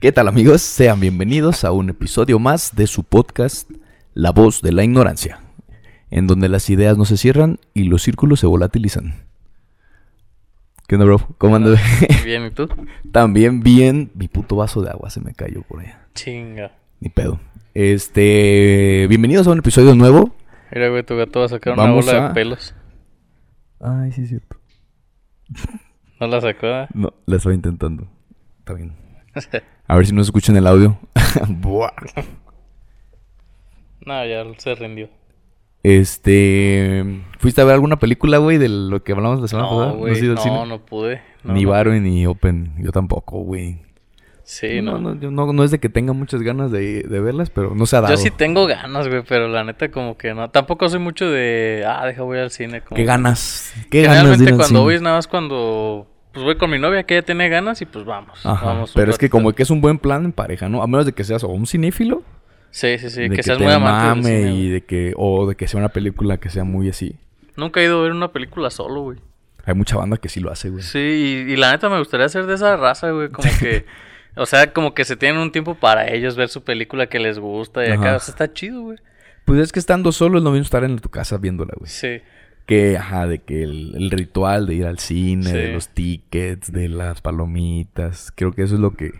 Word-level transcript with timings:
¿Qué 0.00 0.12
tal 0.12 0.28
amigos? 0.28 0.60
Sean 0.62 1.00
bienvenidos 1.00 1.64
a 1.64 1.72
un 1.72 1.88
episodio 1.88 2.38
más 2.38 2.76
de 2.76 2.86
su 2.86 3.04
podcast 3.04 3.70
La 4.12 4.32
voz 4.32 4.60
de 4.60 4.72
la 4.72 4.84
ignorancia, 4.84 5.40
en 6.10 6.26
donde 6.26 6.48
las 6.50 6.68
ideas 6.68 6.98
no 6.98 7.04
se 7.06 7.16
cierran 7.16 7.58
y 7.72 7.84
los 7.84 8.02
círculos 8.02 8.40
se 8.40 8.46
volatilizan. 8.46 9.14
¿Qué 10.86 10.96
onda, 10.96 11.06
bro? 11.06 11.26
¿Cómo 11.38 11.56
andas? 11.56 11.80
Bien, 12.24 12.44
¿y 12.44 12.50
tú? 12.50 12.68
También 13.12 13.60
bien. 13.62 14.10
Mi 14.14 14.28
puto 14.28 14.56
vaso 14.56 14.82
de 14.82 14.90
agua 14.90 15.08
se 15.08 15.20
me 15.22 15.32
cayó 15.32 15.62
por 15.62 15.80
allá. 15.80 16.06
Chinga. 16.14 16.72
Ni 17.00 17.08
pedo. 17.08 17.40
Este. 17.72 19.06
Bienvenidos 19.08 19.46
a 19.46 19.52
un 19.52 19.58
episodio 19.60 19.94
nuevo. 19.94 20.34
Mira, 20.70 20.90
güey, 20.90 21.02
tu 21.02 21.16
gato 21.16 21.40
va 21.40 21.46
a 21.46 21.48
sacar 21.48 21.76
Vamos 21.76 22.04
una 22.04 22.12
bola 22.12 22.24
a- 22.26 22.28
de 22.28 22.34
pelos. 22.34 22.74
Ay, 23.80 24.12
sí, 24.12 24.22
es 24.22 24.28
cierto. 24.28 24.56
¿No 26.20 26.26
la 26.26 26.40
sacó? 26.42 26.66
eh? 26.66 26.88
No, 26.92 27.14
la 27.24 27.36
estaba 27.36 27.54
intentando. 27.54 28.06
Está 28.58 28.74
bien. 28.74 28.92
A 29.86 29.96
ver 29.96 30.06
si 30.06 30.12
no 30.12 30.22
se 30.22 30.28
escucha 30.28 30.52
en 30.52 30.58
el 30.58 30.66
audio. 30.66 30.98
Buah. 31.48 31.92
no, 34.06 34.26
ya 34.26 34.44
se 34.58 34.74
rindió. 34.74 35.08
Este. 35.82 37.04
¿Fuiste 37.38 37.60
a 37.60 37.64
ver 37.64 37.74
alguna 37.74 37.98
película, 37.98 38.38
güey, 38.38 38.56
de 38.56 38.70
lo 38.70 39.04
que 39.04 39.12
hablamos 39.12 39.40
la 39.40 39.48
semana 39.48 39.68
No, 39.68 39.76
pasada? 39.76 39.92
güey, 39.92 40.12
has 40.14 40.22
ido 40.22 40.30
al 40.30 40.36
no, 40.36 40.42
cine? 40.42 40.66
no 40.66 40.78
pude. 40.86 41.20
No, 41.42 41.52
ni 41.52 41.64
no. 41.64 41.70
Baro 41.70 41.92
ni 41.92 42.26
Open. 42.26 42.74
Yo 42.78 42.90
tampoco, 42.90 43.40
güey. 43.40 43.82
Sí, 44.44 44.82
no, 44.82 44.98
no. 44.98 45.14
no, 45.14 45.20
yo 45.20 45.30
no, 45.30 45.52
no 45.52 45.64
es 45.64 45.70
de 45.70 45.80
que 45.80 45.88
tenga 45.88 46.12
muchas 46.12 46.42
ganas 46.42 46.70
de, 46.70 47.02
de 47.02 47.20
verlas, 47.20 47.48
pero 47.48 47.74
no 47.74 47.86
se 47.86 47.96
ha 47.96 48.02
dado. 48.02 48.14
Yo 48.14 48.18
sí 48.18 48.30
tengo 48.30 48.66
ganas, 48.66 49.08
güey, 49.08 49.22
pero 49.26 49.48
la 49.48 49.64
neta 49.64 49.90
como 49.90 50.18
que 50.18 50.34
no. 50.34 50.50
Tampoco 50.50 50.88
soy 50.88 51.00
mucho 51.00 51.30
de, 51.30 51.84
ah, 51.86 52.04
deja 52.06 52.22
voy 52.22 52.38
al 52.38 52.50
cine. 52.50 52.82
Como... 52.82 52.96
¿Qué 52.96 53.04
ganas? 53.04 53.72
¿Qué 53.90 54.02
ganas 54.02 54.18
Generalmente 54.18 54.56
cuando 54.56 54.82
voy 54.82 54.94
es 54.94 55.02
nada 55.02 55.16
más 55.16 55.28
cuando, 55.28 56.06
pues 56.34 56.44
voy 56.44 56.56
con 56.56 56.68
mi 56.68 56.78
novia 56.78 57.04
que 57.04 57.14
ella 57.14 57.24
tiene 57.24 57.48
ganas 57.48 57.80
y 57.80 57.86
pues 57.86 58.04
vamos. 58.04 58.44
Ajá, 58.44 58.66
vamos 58.66 58.92
pero 58.94 59.10
es 59.10 59.18
que 59.18 59.30
como 59.30 59.52
que 59.52 59.62
es 59.62 59.70
un 59.70 59.80
buen 59.80 59.98
plan 59.98 60.24
en 60.24 60.32
pareja, 60.32 60.68
¿no? 60.68 60.82
A 60.82 60.86
menos 60.86 61.06
de 61.06 61.12
que 61.12 61.24
seas 61.24 61.44
o 61.44 61.48
un 61.48 61.66
cinéfilo. 61.66 62.22
Sí, 62.70 62.98
sí, 62.98 63.08
sí, 63.08 63.28
de 63.28 63.36
que, 63.36 63.42
seas 63.44 63.56
te 63.56 63.64
muy 63.64 63.72
amante 63.72 64.20
mame 64.20 64.52
y 64.52 64.68
de 64.68 64.80
que... 64.82 65.14
O 65.16 65.46
de 65.46 65.54
que 65.54 65.68
sea 65.68 65.78
una 65.78 65.90
película 65.90 66.38
que 66.38 66.50
sea 66.50 66.64
muy 66.64 66.88
así. 66.88 67.16
Nunca 67.56 67.80
he 67.80 67.84
ido 67.84 68.00
a 68.00 68.02
ver 68.02 68.12
una 68.12 68.32
película 68.32 68.68
solo, 68.68 69.02
güey. 69.02 69.18
Hay 69.64 69.74
mucha 69.74 69.96
banda 69.96 70.16
que 70.16 70.28
sí 70.28 70.40
lo 70.40 70.50
hace, 70.50 70.70
güey. 70.70 70.82
Sí, 70.82 70.98
y, 70.98 71.52
y 71.52 71.56
la 71.56 71.70
neta 71.70 71.88
me 71.88 71.98
gustaría 71.98 72.28
ser 72.28 72.46
de 72.46 72.54
esa 72.54 72.76
raza, 72.76 73.10
güey, 73.12 73.28
como 73.28 73.48
que, 73.60 73.86
o 74.34 74.44
sea, 74.44 74.72
como 74.72 74.92
que 74.92 75.04
se 75.04 75.16
tienen 75.16 75.40
un 75.40 75.52
tiempo 75.52 75.76
para 75.76 76.12
ellos 76.12 76.36
ver 76.36 76.48
su 76.48 76.64
película 76.64 77.06
que 77.06 77.20
les 77.20 77.38
gusta 77.38 77.86
y 77.86 77.92
acá, 77.92 78.16
o 78.16 78.20
sea, 78.20 78.32
está 78.32 78.52
chido, 78.52 78.82
güey. 78.82 78.98
Pues 79.44 79.60
es 79.60 79.72
que 79.72 79.78
estando 79.78 80.10
solo 80.10 80.38
es 80.38 80.44
lo 80.44 80.50
mismo 80.50 80.64
estar 80.64 80.84
en 80.84 80.98
tu 80.98 81.10
casa 81.10 81.36
viéndola, 81.38 81.74
güey. 81.76 81.90
Sí, 81.90 82.20
Que, 82.66 82.96
ajá, 82.96 83.26
de 83.26 83.40
que 83.40 83.62
el, 83.62 83.94
el 83.94 84.10
ritual 84.10 84.66
de 84.66 84.74
ir 84.74 84.86
al 84.86 84.98
cine, 84.98 85.52
de 85.52 85.72
los 85.72 85.88
tickets, 85.88 86.72
de 86.72 86.88
las 86.88 87.20
palomitas. 87.20 88.32
Creo 88.34 88.52
que 88.52 88.62
eso 88.62 88.74
es 88.74 88.80
lo 88.80 88.92
que... 88.92 89.12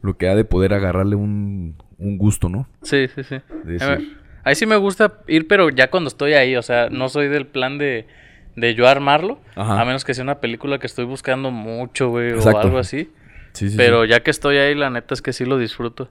Lo 0.00 0.16
que 0.16 0.28
ha 0.28 0.34
de 0.34 0.44
poder 0.44 0.74
agarrarle 0.74 1.14
un, 1.14 1.76
un 1.98 2.18
gusto, 2.18 2.48
¿no? 2.48 2.66
sí, 2.82 3.06
sí, 3.14 3.22
sí. 3.22 3.36
De 3.64 3.78
A 3.84 3.88
ver, 3.88 3.98
decir- 4.00 4.18
Ahí 4.44 4.56
sí 4.56 4.66
me 4.66 4.76
gusta 4.76 5.20
ir, 5.28 5.46
pero 5.46 5.70
ya 5.70 5.88
cuando 5.90 6.08
estoy 6.08 6.32
ahí, 6.32 6.56
o 6.56 6.62
sea, 6.62 6.88
no 6.90 7.08
soy 7.08 7.28
del 7.28 7.46
plan 7.46 7.78
de, 7.78 8.08
de 8.56 8.74
yo 8.74 8.88
armarlo, 8.88 9.38
Ajá. 9.54 9.80
a 9.80 9.84
menos 9.84 10.04
que 10.04 10.14
sea 10.14 10.24
una 10.24 10.40
película 10.40 10.80
que 10.80 10.88
estoy 10.88 11.04
buscando 11.04 11.52
mucho, 11.52 12.08
güey, 12.08 12.32
o 12.32 12.58
algo 12.58 12.78
así. 12.78 13.08
Sí, 13.52 13.70
sí, 13.70 13.76
pero 13.76 14.02
sí. 14.02 14.08
ya 14.10 14.20
que 14.24 14.32
estoy 14.32 14.56
ahí, 14.56 14.74
la 14.74 14.90
neta 14.90 15.14
es 15.14 15.22
que 15.22 15.32
sí 15.32 15.44
lo 15.44 15.58
disfruto. 15.58 16.10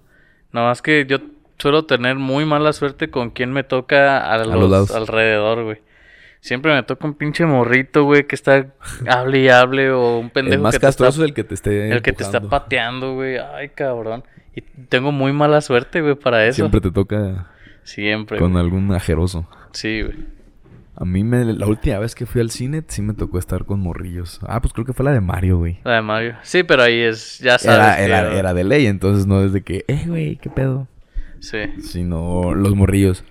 Nada 0.54 0.68
más 0.68 0.82
que 0.82 1.06
yo 1.06 1.18
suelo 1.58 1.86
tener 1.86 2.16
muy 2.16 2.46
mala 2.46 2.72
suerte 2.72 3.10
con 3.10 3.32
quien 3.32 3.52
me 3.52 3.64
toca 3.66 4.32
a 4.32 4.38
los, 4.46 4.92
alrededor, 4.92 5.64
güey. 5.66 5.80
Siempre 6.42 6.74
me 6.74 6.82
toca 6.82 7.06
un 7.08 7.14
pinche 7.14 7.46
morrito, 7.46 8.04
güey, 8.04 8.26
que 8.26 8.34
está 8.36 8.66
hable 9.08 9.40
y 9.42 9.50
hable 9.50 9.92
o 9.92 10.18
un 10.18 10.32
pendejo 10.32 10.56
El 10.56 10.62
más 10.62 10.74
que 10.74 10.80
te 10.80 10.88
está, 10.88 10.88
castroso 10.88 11.24
es 11.24 11.30
el 11.30 11.36
que 11.36 11.44
te 11.44 11.54
esté 11.54 11.92
el 11.92 12.02
que 12.02 12.14
te 12.14 12.24
está 12.24 12.42
pateando, 12.42 13.14
güey. 13.14 13.38
Ay, 13.38 13.70
cabrón. 13.70 14.24
Y 14.56 14.62
tengo 14.62 15.12
muy 15.12 15.34
mala 15.34 15.62
suerte, 15.62 16.02
güey, 16.02 16.16
para 16.16 16.46
eso. 16.48 16.56
Siempre 16.58 16.82
te 16.82 16.92
toca 16.92 17.48
Siempre. 17.84 18.40
con 18.40 18.54
güey. 18.54 18.64
algún 18.64 18.92
ajeroso. 18.92 19.48
Sí, 19.72 20.02
güey. 20.02 20.16
A 20.96 21.06
mí 21.06 21.24
me, 21.24 21.46
la 21.46 21.68
última 21.68 22.00
vez 22.00 22.16
que 22.16 22.26
fui 22.26 22.42
al 22.42 22.50
cine 22.50 22.84
sí 22.88 23.02
me 23.02 23.14
tocó 23.14 23.38
estar 23.40 23.66
con 23.66 23.80
morrillos. 23.80 24.40
Ah, 24.44 24.60
pues 24.62 24.74
creo 24.74 24.86
que 24.86 24.94
fue 24.94 25.06
la 25.06 25.12
de 25.12 25.22
Mario, 25.22 25.58
güey. 25.60 25.80
La 25.84 25.96
de 25.96 26.02
Mario. 26.02 26.36
Sí, 26.42 26.64
pero 26.64 26.84
ahí 26.84 27.00
es, 27.00 27.40
ya 27.40 27.58
sabes. 27.60 27.78
Era, 27.80 27.96
que- 27.98 28.04
era, 28.04 28.34
era 28.40 28.54
de 28.56 28.64
ley, 28.64 28.88
entonces 28.88 29.26
no 29.28 29.44
es 29.44 29.54
de 29.54 29.62
que, 29.62 29.86
eh, 29.88 30.04
güey, 30.08 30.36
¿qué 30.38 30.50
pedo? 30.50 30.88
Sí. 31.40 31.60
Sino 31.82 32.54
los 32.54 32.76
morrillos 32.76 33.24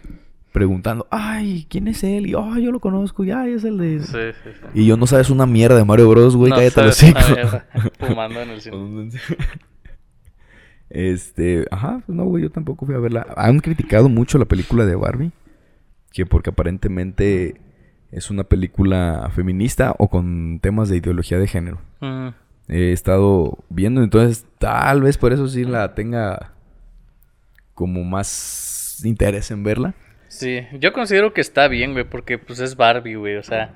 preguntando, 0.52 1.06
ay, 1.10 1.66
¿quién 1.68 1.88
es 1.88 2.02
él? 2.04 2.26
Y, 2.26 2.34
ay, 2.34 2.64
yo 2.64 2.72
lo 2.72 2.80
conozco, 2.80 3.24
ya, 3.24 3.46
es 3.46 3.64
el 3.64 3.78
de... 3.78 4.00
Sí, 4.00 4.38
sí, 4.42 4.50
sí. 4.52 4.66
Y 4.74 4.86
yo 4.86 4.96
no 4.96 5.06
sabes 5.06 5.30
una 5.30 5.46
mierda 5.46 5.76
de 5.76 5.84
Mario 5.84 6.08
Bros, 6.08 6.36
güey, 6.36 6.50
No 6.50 6.56
cállate 6.56 6.82
los. 6.82 6.98
Fumando 7.98 8.40
en 8.40 8.50
el 8.50 8.60
cine. 8.60 9.10
Este, 10.90 11.68
ajá, 11.70 12.02
pues 12.04 12.16
no, 12.16 12.24
güey, 12.24 12.42
yo 12.42 12.50
tampoco 12.50 12.84
fui 12.84 12.96
a 12.96 12.98
verla. 12.98 13.24
Han 13.36 13.60
criticado 13.60 14.08
mucho 14.08 14.38
la 14.38 14.44
película 14.44 14.84
de 14.84 14.96
Barbie, 14.96 15.30
que 16.12 16.26
porque 16.26 16.50
aparentemente 16.50 17.60
es 18.10 18.28
una 18.28 18.42
película 18.42 19.30
feminista 19.32 19.94
o 19.98 20.08
con 20.08 20.58
temas 20.60 20.88
de 20.88 20.96
ideología 20.96 21.38
de 21.38 21.46
género. 21.46 21.78
Mm. 22.00 22.28
He 22.66 22.92
estado 22.92 23.58
viendo, 23.68 24.02
entonces 24.02 24.46
tal 24.58 25.02
vez 25.02 25.16
por 25.16 25.32
eso 25.32 25.46
sí 25.46 25.64
la 25.64 25.94
tenga 25.94 26.54
como 27.74 28.02
más 28.02 29.00
interés 29.04 29.52
en 29.52 29.62
verla. 29.62 29.94
Sí, 30.40 30.66
yo 30.78 30.92
considero 30.92 31.32
que 31.32 31.40
está 31.40 31.68
bien, 31.68 31.92
güey, 31.92 32.04
porque 32.04 32.38
pues 32.38 32.60
es 32.60 32.76
Barbie, 32.76 33.14
güey, 33.16 33.36
o 33.36 33.42
sea, 33.42 33.74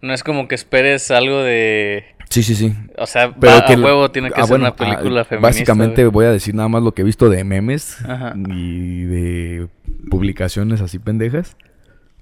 no 0.00 0.12
es 0.12 0.22
como 0.22 0.46
que 0.48 0.54
esperes 0.54 1.10
algo 1.10 1.42
de, 1.42 2.04
Sí, 2.28 2.42
sí, 2.42 2.54
sí. 2.54 2.72
o 2.98 3.06
sea, 3.06 3.34
Pero 3.34 3.52
va- 3.54 3.64
que 3.66 3.74
a 3.74 3.78
huevo 3.78 4.10
tiene 4.10 4.28
que 4.30 4.40
ah, 4.40 4.44
ser 4.44 4.50
bueno, 4.50 4.64
una 4.66 4.76
película 4.76 5.20
ah, 5.20 5.24
feminista. 5.24 5.48
Básicamente 5.48 6.02
güey. 6.04 6.12
voy 6.12 6.24
a 6.26 6.32
decir 6.32 6.54
nada 6.54 6.68
más 6.68 6.82
lo 6.82 6.92
que 6.92 7.02
he 7.02 7.04
visto 7.04 7.28
de 7.28 7.44
memes 7.44 7.98
Ajá. 8.08 8.34
y 8.48 9.02
de 9.04 9.68
publicaciones 10.10 10.80
así 10.80 10.98
pendejas. 10.98 11.56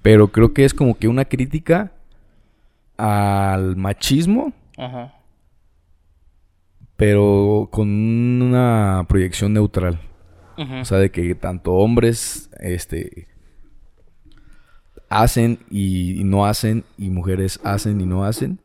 Pero 0.03 0.29
creo 0.29 0.53
que 0.53 0.65
es 0.65 0.75
como 0.75 0.99
que 0.99 1.09
una 1.09 1.27
crítica 1.27 1.93
al 2.97 3.77
machismo, 3.77 4.53
Ajá. 4.77 5.15
pero 6.97 7.69
con 7.71 7.89
una 8.43 9.05
proyección 9.09 9.53
neutral. 9.53 10.01
Ujú. 10.59 10.75
O 10.81 10.85
sea, 10.85 10.99
de 10.99 11.11
que 11.11 11.35
tanto 11.35 11.73
hombres 11.73 12.51
este 12.61 13.29
hacen 15.11 15.59
y, 15.71 16.19
y 16.21 16.25
no 16.25 16.47
hacen, 16.47 16.85
y 16.97 17.11
mujeres 17.11 17.61
hacen 17.65 18.01
y 18.01 18.07
no 18.07 18.25
hacen. 18.25 18.61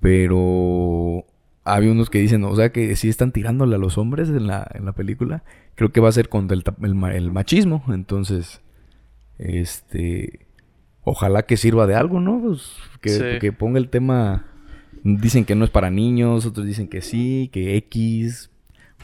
Pero 0.00 1.24
hay 1.64 1.86
unos 1.88 2.10
que 2.10 2.18
dicen, 2.18 2.44
o 2.44 2.54
sea, 2.56 2.70
que 2.72 2.94
sí 2.96 3.08
están 3.08 3.32
tirándole 3.32 3.76
a 3.76 3.78
los 3.78 3.96
hombres 3.98 4.28
en 4.28 4.46
la, 4.46 4.68
en 4.74 4.84
la 4.84 4.92
película. 4.92 5.44
Creo 5.76 5.92
que 5.92 6.00
va 6.00 6.08
a 6.08 6.12
ser 6.12 6.28
contra 6.28 6.56
el, 6.56 6.62
el 6.82 6.94
ma- 6.94 7.14
el 7.14 7.32
machismo. 7.32 7.82
Entonces, 7.88 8.60
este. 9.38 10.46
Ojalá 11.06 11.44
que 11.44 11.56
sirva 11.58 11.86
de 11.86 11.94
algo, 11.96 12.18
¿no? 12.20 12.40
Pues 12.40 12.72
que, 13.02 13.10
Sí. 13.10 13.24
que 13.40 13.52
ponga 13.52 13.78
el 13.78 13.88
tema. 13.90 14.46
Dicen 15.02 15.44
que 15.44 15.54
no 15.54 15.64
es 15.64 15.70
para 15.70 15.90
niños, 15.90 16.46
otros 16.46 16.64
dicen 16.66 16.88
que 16.88 17.02
sí, 17.02 17.50
que 17.52 17.76
X. 17.76 18.50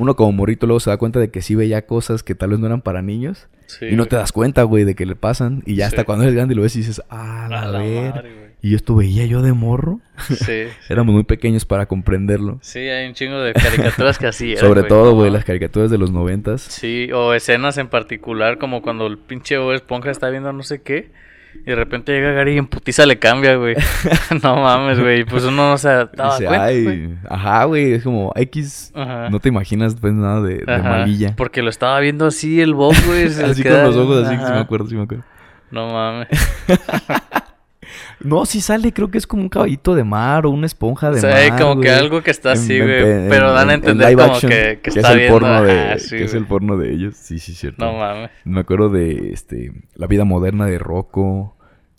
Uno 0.01 0.17
como 0.17 0.33
morrito 0.33 0.67
luego 0.67 0.81
se 0.81 0.91
da 0.91 0.97
cuenta 0.97 1.21
de 1.21 1.31
que 1.31 1.43
sí 1.43 1.55
veía 1.55 1.87
cosas 1.87 2.23
que 2.23 2.35
tal 2.35 2.51
vez 2.51 2.59
no 2.59 2.67
eran 2.67 2.81
para 2.81 3.03
niños. 3.03 3.47
Sí, 3.67 3.87
y 3.93 3.97
no 3.97 4.07
te 4.07 4.17
das 4.17 4.33
cuenta, 4.33 4.63
güey, 4.65 4.85
de 4.85 4.95
que 4.97 5.07
le 5.07 5.15
pasan. 5.15 5.63
Y 5.67 5.77
ya 5.77 5.87
hasta 5.87 6.03
Sí. 6.03 6.05
cuando 6.07 6.25
eres 6.25 6.35
grande 6.35 6.55
y 6.55 6.57
lo 6.57 6.63
ves 6.63 6.75
y 6.75 6.81
dices, 6.81 7.03
ah, 7.11 7.45
A 7.47 7.49
la 7.49 7.65
la 7.67 7.79
ver. 7.79 8.11
madre, 8.15 8.35
güey. 8.35 8.51
Y 8.63 8.75
esto 8.75 8.95
veía 8.97 9.25
yo 9.27 9.41
de 9.43 9.53
morro. 9.53 10.01
Sí. 10.29 10.65
Éramos 10.89 11.15
muy 11.15 11.25
pequeños 11.25 11.65
para 11.65 11.87
comprenderlo. 11.87 12.59
Sí, 12.63 12.79
hay 12.81 13.07
un 13.09 13.15
chingo 13.15 13.39
de 13.41 13.53
caricaturas 13.55 14.19
que 14.19 14.27
así 14.27 14.53
eran, 14.53 14.65
Sobre 14.67 14.83
todo, 14.83 15.15
güey, 15.15 15.31
las 15.31 15.45
caricaturas 15.45 15.91
de 15.91 15.99
los 15.99 16.11
noventas. 16.11 16.61
Sí, 16.63 17.11
o 17.13 17.33
escenas 17.35 17.79
en 17.79 17.89
particular, 17.89 18.59
como 18.59 18.83
cuando 18.83 19.07
el 19.07 19.19
pinche 19.19 19.57
Bob 19.59 19.73
Esponja 19.73 20.11
está 20.11 20.29
viendo 20.31 20.53
no 20.53 20.63
sé 20.63 20.83
qué. 20.83 21.11
Y 21.55 21.65
de 21.65 21.75
repente 21.75 22.13
llega 22.13 22.33
Gary 22.33 22.55
y 22.55 22.59
en 22.59 22.67
putiza 22.67 23.05
le 23.07 23.19
cambia, 23.19 23.57
güey. 23.57 23.77
no 24.43 24.57
mames, 24.57 24.99
güey. 24.99 25.25
Pues 25.25 25.45
uno 25.45 25.71
no 25.71 25.79
se 25.79 25.89
daba 25.89 26.37
Dice, 26.39 26.47
cuenta, 26.47 26.65
ay, 26.65 26.83
güey. 26.85 27.09
ajá, 27.29 27.65
güey, 27.65 27.93
es 27.93 28.03
como 28.03 28.33
X. 28.35 28.93
Ajá. 28.95 29.29
No 29.29 29.41
te 29.41 29.49
imaginas, 29.51 29.95
pues, 30.01 30.13
nada 30.15 30.41
de, 30.41 30.65
malilla. 30.67 31.35
Porque 31.37 31.63
lo 31.63 31.69
estaba 31.71 32.01
viendo 32.01 32.27
así 32.27 32.61
el 32.61 32.75
Bob, 32.75 32.95
güey. 33.07 33.25
Así 33.45 33.63
queda- 33.63 33.83
con 33.83 33.95
los 33.95 33.97
ojos, 33.97 34.27
así, 34.27 34.37
sí 34.37 34.43
Ajá. 34.43 34.55
me 34.55 34.61
acuerdo, 34.61 34.87
sí 34.87 34.95
me 34.97 35.03
acuerdo. 35.03 35.25
No 35.71 35.89
mames. 35.89 36.29
No, 38.21 38.47
sí 38.47 38.61
sale, 38.61 38.93
creo 38.93 39.11
que 39.11 39.19
es 39.19 39.27
como 39.27 39.43
un 39.43 39.49
caballito 39.49 39.95
de 39.95 40.05
mar 40.05 40.47
o 40.47 40.51
una 40.51 40.67
esponja 40.67 41.11
de 41.11 41.27
hay 41.33 41.51
mar. 41.51 41.61
como 41.61 41.81
que 41.81 41.91
algo 41.91 42.23
que 42.23 42.31
está 42.31 42.53
así, 42.53 42.77
En- 42.77 42.83
güey. 42.85 42.99
en- 43.01 43.29
Pero 43.29 43.53
dan 43.53 43.71
a 43.71 43.75
en- 43.75 43.83
en 43.83 43.91
entender 43.91 44.15
como 44.17 44.33
action, 44.35 44.51
que, 44.51 44.81
que 44.83 44.91
es 44.91 44.97
está 44.97 45.13
el 45.13 45.19
viendo. 45.19 45.39
porno 45.39 45.63
de, 45.65 45.99
sí, 45.99 46.17
que 46.17 46.25
es 46.25 46.35
el 46.35 46.47
porno 46.47 46.77
de 46.77 46.93
ellos. 46.93 47.17
Sí, 47.17 47.39
sí, 47.39 47.55
cierto. 47.55 47.85
No 47.85 47.93
mames. 47.99 48.31
Me 48.45 48.61
acuerdo 48.61 48.89
de 48.89 49.33
este 49.33 49.73
la 49.95 50.07
vida 50.07 50.25
moderna 50.25 50.67
de 50.67 50.79
Rocco, 50.79 51.57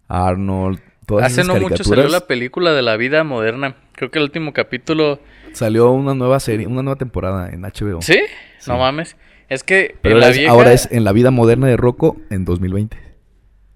Arnold, 0.07 0.79
todas 1.05 1.25
Hace 1.25 1.41
esas 1.41 1.47
no 1.55 1.59
mucho 1.61 1.83
salió 1.83 2.07
la 2.07 2.21
película 2.27 2.71
de 2.73 2.81
la 2.81 2.97
vida 2.97 3.23
moderna. 3.23 3.75
Creo 3.93 4.11
que 4.11 4.19
el 4.19 4.23
último 4.23 4.53
capítulo. 4.53 5.19
Salió 5.53 5.91
una 5.91 6.13
nueva 6.13 6.39
serie, 6.39 6.67
una 6.67 6.81
nueva 6.81 6.97
temporada 6.97 7.49
en 7.49 7.61
HBO. 7.63 8.01
¿Sí? 8.01 8.19
Sí. 8.59 8.69
No 8.69 8.77
mames. 8.77 9.17
Es 9.49 9.63
que 9.65 9.95
Pero 10.01 10.15
en 10.15 10.21
la 10.21 10.27
ahora, 10.27 10.31
es, 10.31 10.37
vieja... 10.37 10.53
ahora 10.53 10.73
es 10.73 10.87
en 10.91 11.03
la 11.03 11.11
vida 11.11 11.29
moderna 11.31 11.67
de 11.67 11.75
Rocco 11.75 12.15
en 12.29 12.45
2020. 12.45 12.97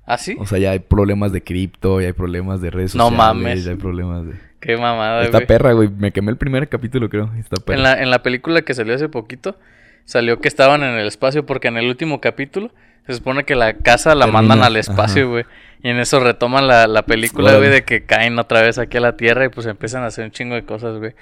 ¿Ah, 0.06 0.18
sí? 0.18 0.36
O 0.40 0.46
sea, 0.46 0.60
ya 0.60 0.72
hay 0.72 0.80
problemas 0.80 1.32
de 1.32 1.42
cripto, 1.44 2.00
ya 2.02 2.08
hay 2.08 2.14
problemas 2.14 2.62
de 2.62 2.70
redes 2.70 2.94
No 2.96 3.10
sociales, 3.10 3.18
mames. 3.36 3.64
ya 3.66 3.72
hay 3.72 3.78
problemas 3.78 4.26
de... 4.28 4.34
Qué 4.60 4.78
mamada, 4.78 5.24
Está 5.24 5.38
güey. 5.40 5.48
perra, 5.48 5.74
güey. 5.74 5.90
Me 5.90 6.12
quemé 6.12 6.32
el 6.32 6.38
primer 6.38 6.68
capítulo, 6.70 7.10
creo. 7.10 7.32
Está 7.40 7.58
perra. 7.58 7.78
En 7.78 7.84
la, 7.84 8.02
en 8.02 8.10
la 8.10 8.24
película 8.24 8.62
que 8.64 8.74
salió 8.74 8.96
hace 8.96 9.10
poquito, 9.10 9.58
salió 10.06 10.40
que 10.42 10.48
estaban 10.48 10.82
en 10.84 10.96
el 10.98 11.08
espacio 11.08 11.46
porque 11.46 11.68
en 11.68 11.78
el 11.78 11.88
último 11.88 12.20
capítulo 12.22 12.72
se 13.06 13.14
supone 13.14 13.44
que 13.44 13.54
la 13.56 13.74
casa 13.74 14.16
la 14.16 14.26
Termina, 14.26 14.42
mandan 14.42 14.64
al 14.64 14.76
espacio, 14.78 15.24
ajá. 15.24 15.32
güey. 15.32 15.46
Y 15.84 15.90
en 15.90 16.00
eso 16.00 16.20
retoman 16.20 16.68
la, 16.68 16.88
la 16.88 17.04
película, 17.04 17.56
güey, 17.58 17.70
de 17.70 17.84
que 17.84 18.06
caen 18.06 18.40
otra 18.40 18.62
vez 18.64 18.80
aquí 18.80 18.98
a 18.98 19.02
la 19.02 19.18
Tierra 19.18 19.46
y 19.46 19.50
pues 19.50 19.68
empiezan 19.68 20.02
a 20.02 20.08
hacer 20.08 20.26
un 20.26 20.32
chingo 20.32 20.56
de 20.56 20.64
cosas, 20.66 20.98
güey. 20.98 21.14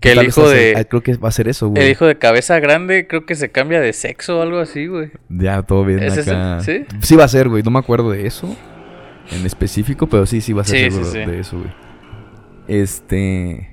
Que 0.00 0.12
el 0.12 0.22
hijo 0.22 0.44
hace- 0.46 0.74
ah, 0.74 0.78
de... 0.78 0.86
Creo 0.86 1.02
que 1.02 1.16
va 1.16 1.28
a 1.28 1.32
ser 1.32 1.48
eso, 1.48 1.68
güey. 1.68 1.82
El 1.82 1.90
hijo 1.90 2.06
de 2.06 2.18
cabeza 2.18 2.58
grande 2.60 3.06
creo 3.06 3.24
que 3.24 3.34
se 3.34 3.50
cambia 3.50 3.80
de 3.80 3.92
sexo 3.92 4.38
o 4.38 4.42
algo 4.42 4.58
así, 4.58 4.86
güey. 4.86 5.10
Ya, 5.28 5.62
todo 5.62 5.84
bien 5.84 6.02
¿Ese 6.02 6.20
es 6.20 6.28
acá. 6.28 6.60
sí? 6.60 6.84
Sí 7.00 7.16
va 7.16 7.24
a 7.24 7.28
ser, 7.28 7.48
güey. 7.48 7.62
No 7.62 7.70
me 7.70 7.78
acuerdo 7.78 8.10
de 8.10 8.26
eso 8.26 8.54
en 9.30 9.46
específico, 9.46 10.06
pero 10.06 10.26
sí, 10.26 10.40
sí 10.40 10.52
va 10.52 10.62
a 10.62 10.64
ser 10.64 10.78
sí, 10.78 10.90
seguro 10.90 11.10
sí. 11.10 11.18
de 11.18 11.40
eso, 11.40 11.58
güey. 11.58 11.70
Este... 12.68 13.70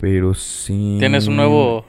Pero 0.00 0.34
sí... 0.34 0.96
Tienes 0.98 1.26
un 1.26 1.36
nuevo... 1.36 1.86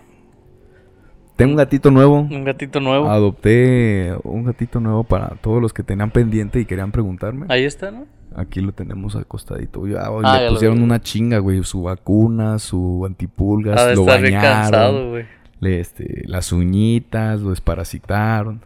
Tengo 1.36 1.52
un 1.52 1.58
gatito 1.58 1.92
nuevo. 1.92 2.22
Un 2.22 2.44
gatito 2.44 2.80
nuevo. 2.80 3.10
Adopté 3.10 4.16
un 4.24 4.44
gatito 4.44 4.80
nuevo 4.80 5.04
para 5.04 5.36
todos 5.42 5.62
los 5.62 5.72
que 5.72 5.84
tenían 5.84 6.10
pendiente 6.10 6.60
y 6.60 6.66
querían 6.66 6.92
preguntarme. 6.92 7.46
Ahí 7.50 7.64
está, 7.64 7.92
¿no? 7.92 8.08
Aquí 8.36 8.62
lo 8.62 8.72
tenemos 8.72 9.16
acostadito. 9.16 9.84
Ah, 10.24 10.40
le 10.42 10.50
pusieron 10.50 10.82
una 10.82 11.00
chinga, 11.02 11.40
güey. 11.40 11.64
Su 11.64 11.84
vacuna, 11.84 12.60
su 12.60 13.04
antipulgas, 13.06 13.88
de 13.88 13.96
lo 13.96 14.06
cansado, 14.06 14.22
bañaron. 14.22 15.10
güey. 15.10 15.26
le, 15.60 15.80
este, 15.80 16.24
las 16.28 16.52
uñitas, 16.52 17.42
lo 17.42 17.50
desparasitaron. 17.50 18.62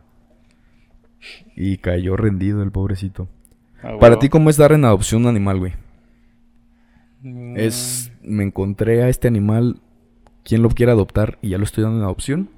Y 1.55 1.77
cayó 1.77 2.17
rendido 2.17 2.63
el 2.63 2.71
pobrecito. 2.71 3.27
Ah, 3.83 3.97
Para 3.99 4.19
ti, 4.19 4.29
¿cómo 4.29 4.49
es 4.49 4.57
dar 4.57 4.71
en 4.73 4.85
adopción 4.85 5.23
un 5.23 5.29
animal, 5.29 5.59
güey? 5.59 5.73
Mm, 7.21 7.57
Es, 7.57 8.11
me 8.23 8.43
encontré 8.43 9.03
a 9.03 9.09
este 9.09 9.27
animal, 9.27 9.79
¿quién 10.43 10.63
lo 10.63 10.69
quiere 10.69 10.91
adoptar? 10.91 11.37
Y 11.41 11.49
ya 11.49 11.57
lo 11.57 11.63
estoy 11.63 11.83
dando 11.83 11.99
en 11.99 12.03
adopción. 12.03 12.49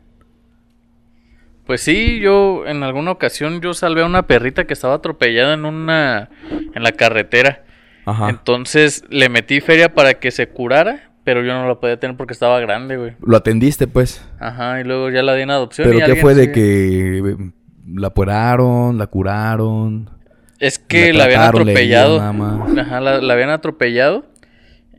Pues 1.73 1.81
sí, 1.81 2.19
yo 2.19 2.67
en 2.67 2.83
alguna 2.83 3.09
ocasión 3.09 3.59
yo 3.59 3.73
salvé 3.73 4.03
a 4.03 4.05
una 4.05 4.27
perrita 4.27 4.65
que 4.65 4.73
estaba 4.73 4.93
atropellada 4.93 5.55
en 5.55 5.65
una 5.65 6.29
en 6.45 6.83
la 6.83 6.91
carretera. 6.91 7.63
Ajá. 8.05 8.29
Entonces 8.29 9.03
le 9.09 9.27
metí 9.27 9.59
feria 9.59 9.91
para 9.91 10.13
que 10.19 10.29
se 10.29 10.49
curara, 10.49 11.09
pero 11.23 11.41
yo 11.41 11.51
no 11.51 11.67
la 11.67 11.79
podía 11.79 11.99
tener 11.99 12.15
porque 12.15 12.33
estaba 12.33 12.59
grande, 12.59 12.97
güey. 12.97 13.13
Lo 13.25 13.37
atendiste, 13.37 13.87
pues. 13.87 14.23
Ajá, 14.39 14.81
y 14.81 14.83
luego 14.83 15.09
ya 15.09 15.23
la 15.23 15.33
di 15.33 15.41
en 15.41 15.49
adopción. 15.49 15.87
¿Pero 15.87 15.97
y 15.97 16.13
qué 16.13 16.21
fue 16.21 16.35
de 16.35 16.51
que 16.51 17.17
eh, 17.17 17.51
la 17.87 18.09
operaron, 18.09 18.99
la 18.99 19.07
curaron? 19.07 20.11
Es 20.59 20.77
que 20.77 21.11
la 21.11 21.17
la, 21.17 21.23
habían 21.23 21.41
atropellado. 21.41 22.19
dieron 22.19 22.37
nada 22.37 22.65
más? 22.67 22.77
Ajá, 22.85 23.01
la, 23.01 23.17
la 23.19 23.33
habían 23.33 23.49
atropellado. 23.49 24.27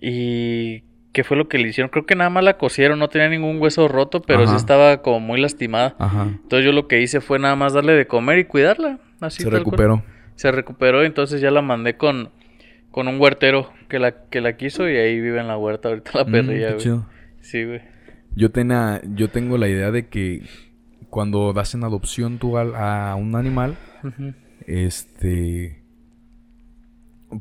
Y 0.03 0.83
¿qué 1.15 1.25
fue 1.25 1.39
lo 1.39 1.49
que 1.49 1.57
le 1.57 1.69
hicieron? 1.69 1.89
Creo 1.91 2.05
que 2.05 2.15
nada 2.17 2.29
más 2.29 2.45
la 2.45 2.59
cosieron, 2.59 2.99
no 2.99 3.09
tenía 3.09 3.31
ningún 3.31 3.59
hueso 3.63 3.89
roto, 3.89 4.21
pero 4.21 4.47
sí 4.47 4.55
estaba 4.55 5.01
como 5.01 5.21
muy 5.21 5.41
lastimada. 5.41 5.97
Ajá. 5.99 6.25
Entonces 6.25 6.67
yo 6.67 6.73
lo 6.73 6.87
que 6.89 7.01
hice 7.01 7.23
fue 7.23 7.39
nada 7.39 7.57
más 7.57 7.73
darle 7.73 7.95
de 7.95 8.07
comer 8.07 8.39
y 8.41 8.45
cuidarla. 8.45 8.99
Así 9.21 9.43
Se 9.43 9.49
cual. 9.49 9.61
recuperó. 9.61 10.03
Se 10.35 10.51
recuperó, 10.53 11.03
entonces 11.05 11.41
ya 11.41 11.51
la 11.51 11.63
mandé 11.63 11.97
con, 11.97 12.31
con 12.91 13.09
un 13.09 13.19
huertero 13.21 13.71
que 13.89 13.99
la, 13.99 14.27
que 14.29 14.41
la 14.43 14.57
quiso 14.59 14.89
y 14.91 14.97
ahí 14.97 15.21
vive 15.21 15.41
en 15.41 15.47
la 15.49 15.57
huerta 15.57 15.89
ahorita 15.89 16.11
la 16.19 16.25
Mm, 16.25 16.31
perrilla, 16.33 16.67
güey. 16.73 16.79
chido. 16.79 17.07
Sí, 17.41 17.65
güey. 17.65 17.81
Yo, 18.35 18.51
tenía, 18.51 19.01
yo 19.05 19.29
tengo 19.31 19.57
la 19.57 19.69
idea 19.69 19.93
de 19.93 20.09
que 20.09 20.43
cuando 21.09 21.53
das 21.53 21.75
en 21.75 21.85
adopción 21.85 22.39
tú 22.39 22.59
a, 22.59 23.15
un 23.15 23.37
animal, 23.37 23.77
Ujú. 24.03 24.35
este... 24.67 25.84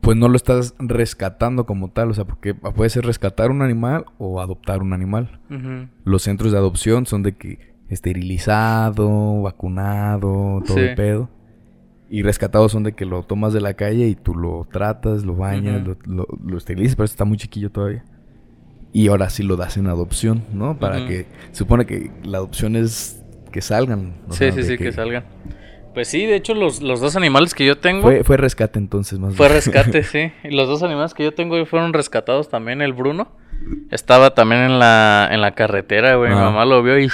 Pues 0.02 0.18
no 0.18 0.28
lo 0.30 0.36
estás 0.36 0.76
rescatando 0.80 1.66
como 1.66 1.90
tal, 1.92 2.10
o 2.12 2.14
sea, 2.14 2.26
porque 2.26 2.54
puede 2.54 2.90
ser 2.90 3.06
rescatar 3.06 3.52
un 3.52 3.62
animal 3.62 4.06
o 4.18 4.42
adoptar 4.42 4.82
un 4.82 4.94
animal. 4.94 5.40
Los 6.04 6.24
centros 6.24 6.52
de 6.52 6.58
adopción 6.58 7.06
son 7.06 7.24
de 7.24 7.34
que 7.34 7.74
esterilizado, 7.90 9.42
vacunado, 9.42 10.62
todo 10.66 10.78
Sí. 10.78 10.84
el 10.84 10.96
pedo. 10.96 11.30
Y 12.10 12.22
rescatados 12.22 12.72
son 12.72 12.84
de 12.84 12.94
que 12.94 13.06
lo 13.06 13.24
tomas 13.24 13.54
de 13.54 13.62
la 13.62 13.74
calle 13.74 14.08
y 14.08 14.16
tú 14.16 14.36
lo 14.36 14.68
tratas, 14.72 15.26
lo 15.26 15.36
bañas, 15.36 15.84
lo, 15.86 15.98
lo, 16.06 16.28
lo 16.46 16.58
esterilizas, 16.58 16.96
pero 16.96 17.06
está 17.06 17.26
muy 17.26 17.38
chiquillo 17.38 17.72
todavía. 17.72 18.04
Y 18.92 19.08
ahora 19.08 19.30
sí 19.32 19.42
lo 19.42 19.56
das 19.58 19.78
en 19.78 19.88
adopción, 19.88 20.44
¿no? 20.54 20.78
Para 20.78 21.08
que... 21.08 21.26
Supone 21.52 21.86
que 21.88 22.12
la 22.24 22.38
adopción 22.38 22.76
es 22.76 23.24
que 23.52 23.62
salgan. 23.62 24.14
o 24.28 24.32
Sí, 24.34 24.38
sea, 24.38 24.52
sí, 24.52 24.64
sí, 24.64 24.78
que... 24.78 24.92
salgan. 24.92 25.24
Pues 25.94 26.08
sí, 26.08 26.26
de 26.26 26.36
hecho 26.36 26.54
los, 26.56 26.82
los 26.82 27.00
dos 27.02 27.16
animales 27.16 27.54
que 27.54 27.66
yo 27.66 27.78
tengo 27.78 28.02
Fue, 28.02 28.16
fue, 28.18 28.24
fue 28.24 28.38
rescate 28.38 28.80
entonces, 28.80 29.20
más 29.20 29.38
bien. 29.38 29.50
rescate, 29.52 30.04
sí. 30.04 30.32
Y 30.44 30.52
los 30.52 30.68
dos 30.68 30.82
animales 30.84 31.14
que 31.14 31.24
yo 31.24 31.34
tengo 31.34 31.64
fueron 31.66 31.94
rescatados 31.94 32.50
también. 32.50 32.82
El 32.82 32.94
Bruno 32.94 33.28
estaba 33.92 34.34
también 34.34 34.62
en 34.62 34.80
la, 34.80 35.30
en 35.32 35.42
la 35.42 35.52
carretera, 35.54 36.16
güey. 36.16 36.32
Mi 36.32 36.36
Ah. 36.38 36.46
mamá 36.46 36.66
lo 36.66 36.82
vio 36.82 36.98
y 37.00 37.10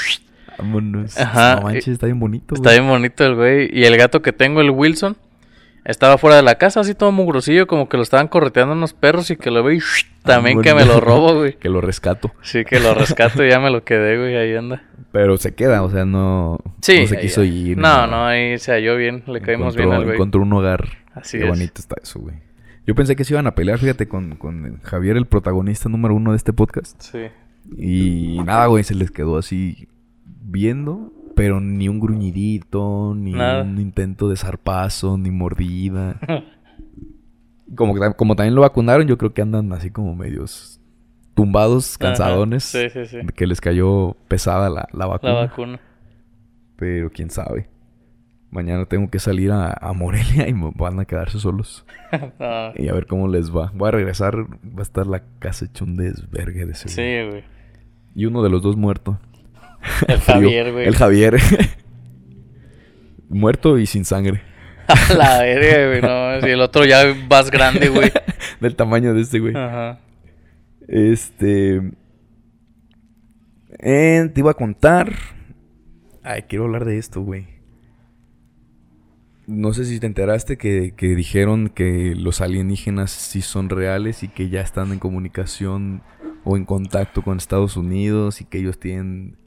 Vámonos. 0.57 1.17
Ajá, 1.17 1.55
No 1.57 1.61
manches, 1.63 1.87
está 1.89 2.05
bien 2.05 2.19
bonito, 2.19 2.53
está 2.55 2.69
güey. 2.69 2.79
bien 2.79 2.89
bonito 2.89 3.25
el 3.25 3.35
güey. 3.35 3.69
Y 3.71 3.85
el 3.85 3.95
gato 3.97 4.21
que 4.21 4.33
tengo, 4.33 4.59
el 4.61 4.69
Wilson, 4.71 5.15
estaba 5.85 6.17
fuera 6.17 6.35
de 6.35 6.43
la 6.43 6.55
casa, 6.55 6.79
así 6.81 6.93
todo 6.95 7.11
mugrosillo, 7.11 7.67
como 7.67 7.89
que 7.89 7.97
lo 7.97 8.03
estaban 8.03 8.27
correteando 8.27 8.73
unos 8.73 8.93
perros 8.93 9.31
y 9.31 9.35
que 9.37 9.51
lo 9.51 9.63
veo 9.63 9.77
y 9.77 9.81
también 10.23 10.61
que 10.61 10.73
me 10.73 10.85
lo 10.85 10.99
robo, 10.99 11.35
güey. 11.35 11.53
Que 11.59 11.69
lo 11.69 11.81
rescato. 11.81 12.31
Sí, 12.41 12.65
que 12.65 12.79
lo 12.79 12.93
rescato 12.93 13.43
y 13.43 13.49
ya 13.49 13.59
me 13.59 13.69
lo 13.71 13.83
quedé, 13.83 14.17
güey, 14.17 14.35
ahí 14.35 14.55
anda. 14.55 14.83
Pero 15.11 15.37
se 15.37 15.55
queda, 15.55 15.81
o 15.83 15.89
sea, 15.89 16.05
no, 16.05 16.59
Sí. 16.81 17.01
no 17.01 17.07
se 17.07 17.19
quiso 17.19 17.43
ir. 17.43 17.77
No, 17.77 18.05
no, 18.07 18.25
ahí 18.27 18.57
se 18.59 18.71
halló 18.73 18.95
bien, 18.95 19.23
le 19.27 19.41
caímos 19.41 19.75
bien 19.75 19.91
al 19.91 20.03
güey. 20.03 20.15
encontró 20.15 20.41
un 20.41 20.53
hogar. 20.53 20.87
Así 21.15 21.37
Qué 21.39 21.45
es. 21.45 21.49
bonito 21.49 21.73
está 21.81 21.95
eso, 22.01 22.19
güey. 22.19 22.35
Yo 22.85 22.95
pensé 22.95 23.15
que 23.15 23.23
se 23.23 23.33
iban 23.33 23.45
a 23.47 23.55
pelear, 23.55 23.77
fíjate, 23.79 24.07
con, 24.07 24.35
con 24.35 24.79
Javier, 24.83 25.17
el 25.17 25.25
protagonista 25.25 25.89
número 25.89 26.15
uno 26.15 26.31
de 26.31 26.37
este 26.37 26.53
podcast. 26.53 26.99
Sí. 27.01 27.19
Y 27.77 28.39
nada, 28.45 28.65
güey, 28.67 28.83
se 28.83 28.95
les 28.95 29.11
quedó 29.11 29.37
así 29.37 29.87
viendo, 30.25 31.11
pero 31.39 31.61
ni 31.61 31.87
un 31.87 32.01
gruñidito, 32.01 33.13
ni 33.15 33.31
Nada. 33.31 33.63
un 33.63 33.79
intento 33.79 34.27
de 34.27 34.35
zarpazo, 34.35 35.17
ni 35.17 35.31
mordida. 35.31 36.19
como, 37.75 38.35
también 38.35 38.55
lo 38.55 38.59
vacunaron, 38.59 39.07
yo 39.07 39.17
creo 39.17 39.33
que 39.33 39.41
andan 39.41 39.71
así 39.71 39.89
como 39.89 40.13
medios 40.17 40.81
tumbados, 41.35 41.95
Ajá, 41.95 42.09
cansadones. 42.09 42.65
Sí, 42.65 42.89
sí, 42.89 43.05
sí. 43.05 43.19
Que 43.37 43.47
les 43.47 43.61
cayó 43.61 44.17
pesada 44.27 44.69
la, 44.69 44.89
la 44.91 45.05
vacuna. 45.05 45.33
La 45.33 45.39
vacuna. 45.39 45.79
Pero 46.75 47.09
quién 47.09 47.29
sabe. 47.29 47.69
Mañana 48.51 48.83
tengo 48.83 49.09
que 49.09 49.19
salir 49.19 49.53
a, 49.53 49.71
a 49.71 49.93
Morelia 49.93 50.49
y 50.49 50.53
van 50.75 50.99
a 50.99 51.05
quedarse 51.05 51.39
solos. 51.39 51.85
No, 52.37 52.73
Y 52.75 52.89
a 52.89 52.93
ver 52.93 53.07
cómo 53.07 53.29
les 53.29 53.55
va. 53.55 53.71
Voy 53.73 53.87
a 53.87 53.91
regresar, 53.91 54.35
va 54.35 54.79
a 54.79 54.81
estar 54.81 55.07
la 55.07 55.23
casa 55.39 55.63
hecha 55.63 55.85
un 55.85 55.95
desvergue 55.95 56.65
de 56.65 56.75
seguro. 56.75 56.95
Sí, 56.95 57.29
güey. 57.29 57.43
Y 58.13 58.25
uno 58.25 58.43
de 58.43 58.49
los 58.49 58.61
dos 58.61 58.75
muerto. 58.75 59.19
El. 60.07 60.19
Javier, 60.21 60.71
güey. 60.71 60.87
El 60.87 60.95
Javier. 60.95 61.37
muerto 63.29 63.77
y 63.77 63.85
sin 63.85 64.05
sangre. 64.05 64.41
A 64.87 65.13
la 65.13 65.41
verga, 65.41 65.87
güey. 65.87 66.01
No, 66.01 66.41
si 66.41 66.51
el 66.51 66.61
otro 66.61 66.85
ya 66.85 67.15
más 67.29 67.51
grande, 67.51 67.89
güey. 67.89 68.11
Del 68.59 68.75
tamaño 68.75 69.13
de 69.13 69.21
este 69.21 69.39
güey. 69.39 69.55
Ajá. 69.55 69.99
Este. 70.87 71.91
eh, 73.79 74.29
te 74.33 74.39
iba 74.41 74.51
a 74.51 74.55
contar. 74.55 75.13
Ay, 76.23 76.43
quiero 76.43 76.65
hablar 76.65 76.85
de 76.85 76.97
esto, 76.97 77.21
güey. 77.21 77.47
No 79.45 79.73
sé 79.73 79.85
si 79.85 79.99
te 79.99 80.05
enteraste 80.05 80.57
que, 80.57 80.93
que 80.95 81.15
dijeron 81.15 81.69
que 81.69 82.13
los 82.15 82.41
alienígenas 82.41 83.09
sí 83.11 83.41
son 83.41 83.69
reales 83.69 84.21
y 84.21 84.27
que 84.27 84.49
ya 84.49 84.61
están 84.61 84.91
en 84.91 84.99
comunicación 84.99 86.03
o 86.43 86.55
en 86.55 86.65
contacto 86.65 87.23
con 87.23 87.37
Estados 87.37 87.75
Unidos 87.75 88.41
y 88.41 88.45
que 88.45 88.59
ellos 88.59 88.79
tienen 88.79 89.37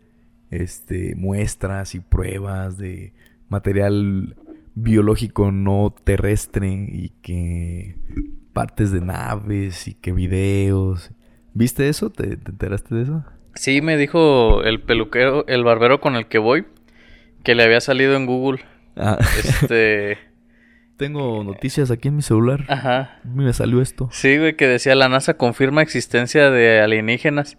este 0.52 1.14
muestras 1.16 1.94
y 1.94 2.00
pruebas 2.00 2.78
de 2.78 3.12
material 3.48 4.36
biológico 4.74 5.50
no 5.52 5.94
terrestre 6.04 6.68
y 6.90 7.10
que 7.22 7.96
partes 8.52 8.92
de 8.92 9.00
naves 9.00 9.88
y 9.88 9.94
que 9.94 10.12
videos. 10.12 11.10
¿Viste 11.54 11.88
eso? 11.88 12.10
¿Te, 12.10 12.36
te 12.36 12.50
enteraste 12.50 12.94
de 12.94 13.02
eso? 13.02 13.24
Sí, 13.54 13.82
me 13.82 13.96
dijo 13.96 14.62
el 14.62 14.80
peluquero, 14.80 15.46
el 15.46 15.64
barbero 15.64 16.00
con 16.00 16.16
el 16.16 16.26
que 16.26 16.38
voy, 16.38 16.64
que 17.42 17.54
le 17.54 17.64
había 17.64 17.80
salido 17.80 18.16
en 18.16 18.26
Google. 18.26 18.60
Ah, 18.96 19.18
Este. 19.38 20.18
tengo 20.96 21.42
noticias 21.42 21.90
aquí 21.90 22.08
en 22.08 22.16
mi 22.16 22.22
celular. 22.22 22.64
Ajá. 22.68 23.18
Me 23.24 23.52
salió 23.52 23.82
esto. 23.82 24.08
Sí, 24.12 24.38
güey, 24.38 24.56
que 24.56 24.68
decía 24.68 24.94
la 24.94 25.08
NASA 25.08 25.34
confirma 25.34 25.82
existencia 25.82 26.50
de 26.50 26.80
alienígenas. 26.80 27.58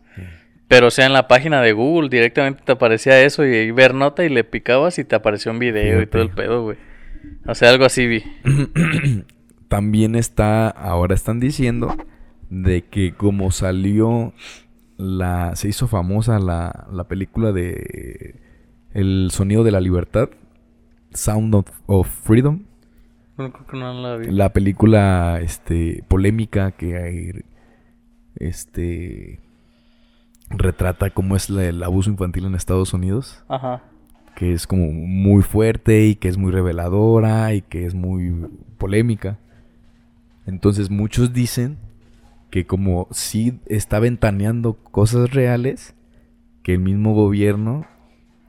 Pero 0.73 0.87
o 0.87 0.91
sea, 0.91 1.05
en 1.05 1.13
la 1.13 1.27
página 1.27 1.61
de 1.61 1.71
Google 1.71 2.09
directamente 2.09 2.63
te 2.65 2.71
aparecía 2.71 3.21
eso 3.21 3.45
y 3.45 3.69
ver 3.69 3.93
nota 3.93 4.25
y 4.25 4.29
le 4.29 4.43
picabas 4.43 4.97
y 4.97 5.03
te 5.03 5.13
apareció 5.15 5.51
un 5.51 5.59
video 5.59 6.01
y 6.01 6.07
todo 6.07 6.23
el 6.23 6.31
pedo, 6.31 6.63
güey. 6.63 6.77
O 7.45 7.53
sea, 7.53 7.69
algo 7.69 7.85
así 7.85 8.07
vi. 8.07 8.23
También 9.67 10.15
está, 10.15 10.67
ahora 10.69 11.13
están 11.13 11.39
diciendo 11.39 11.95
de 12.49 12.83
que 12.85 13.13
como 13.13 13.51
salió 13.51 14.33
la, 14.97 15.55
se 15.55 15.67
hizo 15.67 15.87
famosa 15.87 16.39
la, 16.39 16.87
la 16.91 17.03
película 17.03 17.51
de 17.51 18.39
El 18.93 19.29
sonido 19.31 19.63
de 19.63 19.71
la 19.71 19.79
libertad, 19.79 20.29
Sound 21.13 21.53
of, 21.53 21.67
of 21.85 22.07
Freedom, 22.07 22.63
No 23.37 23.51
creo 23.53 23.67
que 23.67 23.77
no 23.77 23.93
la 24.01 24.15
vi. 24.17 24.31
la 24.31 24.51
película 24.53 25.39
este 25.39 26.03
polémica 26.07 26.71
que 26.71 26.97
hay- 26.97 27.43
este 28.35 29.39
retrata 30.57 31.09
cómo 31.09 31.35
es 31.35 31.49
la- 31.49 31.65
el 31.65 31.81
abuso 31.83 32.09
infantil 32.09 32.45
en 32.45 32.55
Estados 32.55 32.93
Unidos, 32.93 33.43
Ajá. 33.47 33.81
que 34.35 34.53
es 34.53 34.67
como 34.67 34.91
muy 34.91 35.41
fuerte 35.43 36.05
y 36.05 36.15
que 36.15 36.27
es 36.29 36.37
muy 36.37 36.51
reveladora 36.51 37.53
y 37.53 37.61
que 37.61 37.85
es 37.85 37.93
muy 37.95 38.47
polémica. 38.77 39.39
Entonces 40.45 40.89
muchos 40.89 41.33
dicen 41.33 41.77
que 42.49 42.65
como 42.65 43.07
sí 43.11 43.59
está 43.65 43.99
ventaneando 43.99 44.73
cosas 44.73 45.33
reales, 45.33 45.95
que 46.61 46.73
el 46.73 46.79
mismo 46.79 47.13
gobierno 47.13 47.85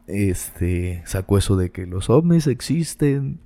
este 0.06 1.02
sacó 1.06 1.38
eso 1.38 1.56
de 1.56 1.70
que 1.70 1.86
los 1.86 2.10
ovnis 2.10 2.46
existen 2.46 3.40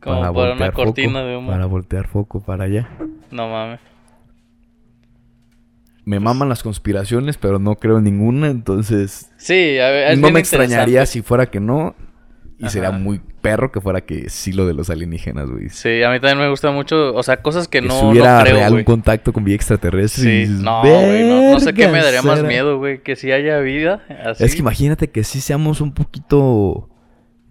Como 0.00 0.20
para, 0.32 0.52
una 0.54 0.66
foco, 0.66 0.84
cortina 0.84 1.22
de 1.22 1.36
humo. 1.36 1.48
para 1.50 1.66
voltear 1.66 2.08
foco 2.08 2.40
para 2.40 2.64
allá. 2.64 2.88
No 3.30 3.48
mames. 3.48 3.78
Me 6.04 6.18
maman 6.18 6.48
las 6.48 6.62
conspiraciones, 6.62 7.36
pero 7.38 7.58
no 7.58 7.76
creo 7.76 7.98
en 7.98 8.04
ninguna, 8.04 8.48
entonces 8.48 9.30
Sí, 9.36 9.78
a 9.78 9.88
ver, 9.90 10.18
no 10.18 10.30
me 10.30 10.40
extrañaría 10.40 11.06
si 11.06 11.22
fuera 11.22 11.46
que 11.46 11.60
no. 11.60 11.94
Y 12.58 12.68
sería 12.68 12.92
muy 12.92 13.20
perro 13.40 13.72
que 13.72 13.80
fuera 13.80 14.02
que 14.02 14.30
sí 14.30 14.52
lo 14.52 14.66
de 14.68 14.72
los 14.74 14.88
alienígenas, 14.88 15.50
güey. 15.50 15.68
Sí, 15.68 16.00
a 16.04 16.10
mí 16.10 16.20
también 16.20 16.38
me 16.38 16.48
gusta 16.48 16.70
mucho, 16.70 17.12
o 17.12 17.22
sea, 17.24 17.42
cosas 17.42 17.66
que, 17.66 17.80
que 17.80 17.88
no, 17.88 18.10
hubiera 18.10 18.38
no 18.38 18.44
creo, 18.44 18.54
real 18.56 18.74
un 18.74 18.84
contacto 18.84 19.32
con 19.32 19.42
vida 19.42 19.56
extraterrestre. 19.56 20.22
y 20.22 20.26
Sí, 20.26 20.50
dices, 20.52 20.60
no, 20.62 20.80
güey, 20.82 21.28
no, 21.28 21.52
no 21.54 21.58
sé 21.60 21.74
qué 21.74 21.86
me 21.86 21.94
"Verga, 21.94 22.04
daría 22.06 22.22
más 22.22 22.36
será". 22.36 22.48
miedo, 22.48 22.78
güey, 22.78 23.02
que 23.02 23.16
si 23.16 23.32
haya 23.32 23.58
vida, 23.58 24.02
así. 24.24 24.44
Es 24.44 24.54
que 24.54 24.60
imagínate 24.60 25.10
que 25.10 25.24
sí 25.24 25.40
seamos 25.40 25.80
un 25.80 25.92
poquito. 25.92 26.88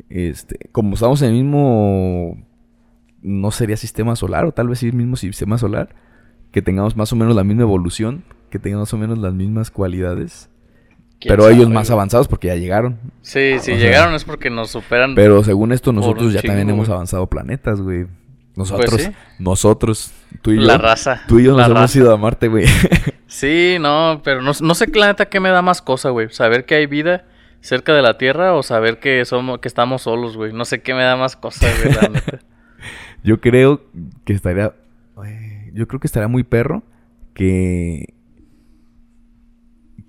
Este. 0.09 0.69
Como 0.71 0.93
estamos 0.93 1.21
en 1.23 1.29
el 1.29 1.43
mismo. 1.43 2.37
No 3.21 3.51
sería 3.51 3.75
sistema 3.77 4.15
solar, 4.15 4.45
o 4.45 4.53
tal 4.53 4.69
vez 4.69 4.79
sí 4.79 4.87
el 4.87 4.93
mismo 4.93 5.17
sistema 5.17 5.57
solar. 5.57 5.89
Que 6.53 6.61
tengamos 6.61 6.95
más 6.95 7.11
o 7.11 7.17
menos 7.17 7.35
la 7.35 7.43
misma 7.43 7.63
evolución. 7.63 8.23
Que 8.51 8.59
tengamos 8.59 8.87
más 8.89 8.93
o 8.93 8.97
menos 8.97 9.17
las 9.17 9.33
mismas 9.33 9.71
cualidades. 9.71 10.49
¿Quién 11.19 11.33
Pero 11.33 11.43
sabe, 11.43 11.55
ellos 11.55 11.69
más 11.69 11.89
avanzados 11.89 12.27
porque 12.27 12.47
ya 12.47 12.55
llegaron. 12.55 12.99
Sí, 13.21 13.53
si 13.53 13.71
o 13.71 13.75
sea, 13.75 13.77
llegaron 13.77 14.13
es 14.13 14.23
porque 14.23 14.49
nos 14.49 14.69
superan. 14.71 15.15
Pero 15.15 15.43
según 15.43 15.71
esto, 15.71 15.91
nosotros 15.93 16.33
ya 16.33 16.41
también 16.41 16.69
hemos 16.69 16.89
avanzado 16.89 17.27
planetas, 17.27 17.81
güey. 17.81 18.05
Nosotros, 18.55 18.89
Pues 18.89 19.03
sí. 19.05 19.11
nosotros, 19.39 20.11
tú 20.41 20.51
y 20.51 20.57
yo. 20.57 20.61
la 20.63 20.77
raza. 20.77 21.21
Tú 21.27 21.39
y 21.39 21.45
yo 21.45 21.55
nos 21.55 21.69
la 21.69 21.77
hemos 21.77 21.95
ido 21.95 22.13
a 22.13 22.17
Marte, 22.17 22.47
güey. 22.47 22.65
Sí, 23.27 23.77
no, 23.79 24.19
pero 24.25 24.41
no, 24.41 24.51
no 24.61 24.75
sé 24.75 24.87
la 24.93 25.07
neta 25.07 25.29
qué 25.29 25.39
me 25.39 25.47
da 25.47 25.61
más 25.61 25.81
cosa, 25.81 26.09
güey. 26.09 26.27
Saber 26.31 26.65
que 26.65 26.75
hay 26.75 26.85
vida 26.85 27.23
cerca 27.61 27.93
de 27.93 28.01
la 28.01 28.17
Tierra 28.17 28.53
o 28.55 28.61
saber 28.61 28.99
que 28.99 29.23
somos, 29.23 29.59
que 29.59 29.69
estamos 29.69 30.01
solos, 30.01 30.35
güey. 30.35 30.51
No 30.51 30.65
sé 30.65 30.81
qué 30.81 30.93
me 30.93 31.03
da 31.03 31.15
más 31.15 31.37
cosa, 31.37 31.65
güey, 31.81 31.95
la 31.95 32.09
neta. 32.09 32.39
Yo 33.23 33.39
creo 33.39 33.83
que 34.25 34.33
estaría. 34.33 34.73
Yo 35.73 35.87
creo 35.87 36.01
que 36.01 36.07
estaría 36.07 36.27
muy 36.27 36.43
perro 36.43 36.83
que. 37.33 38.13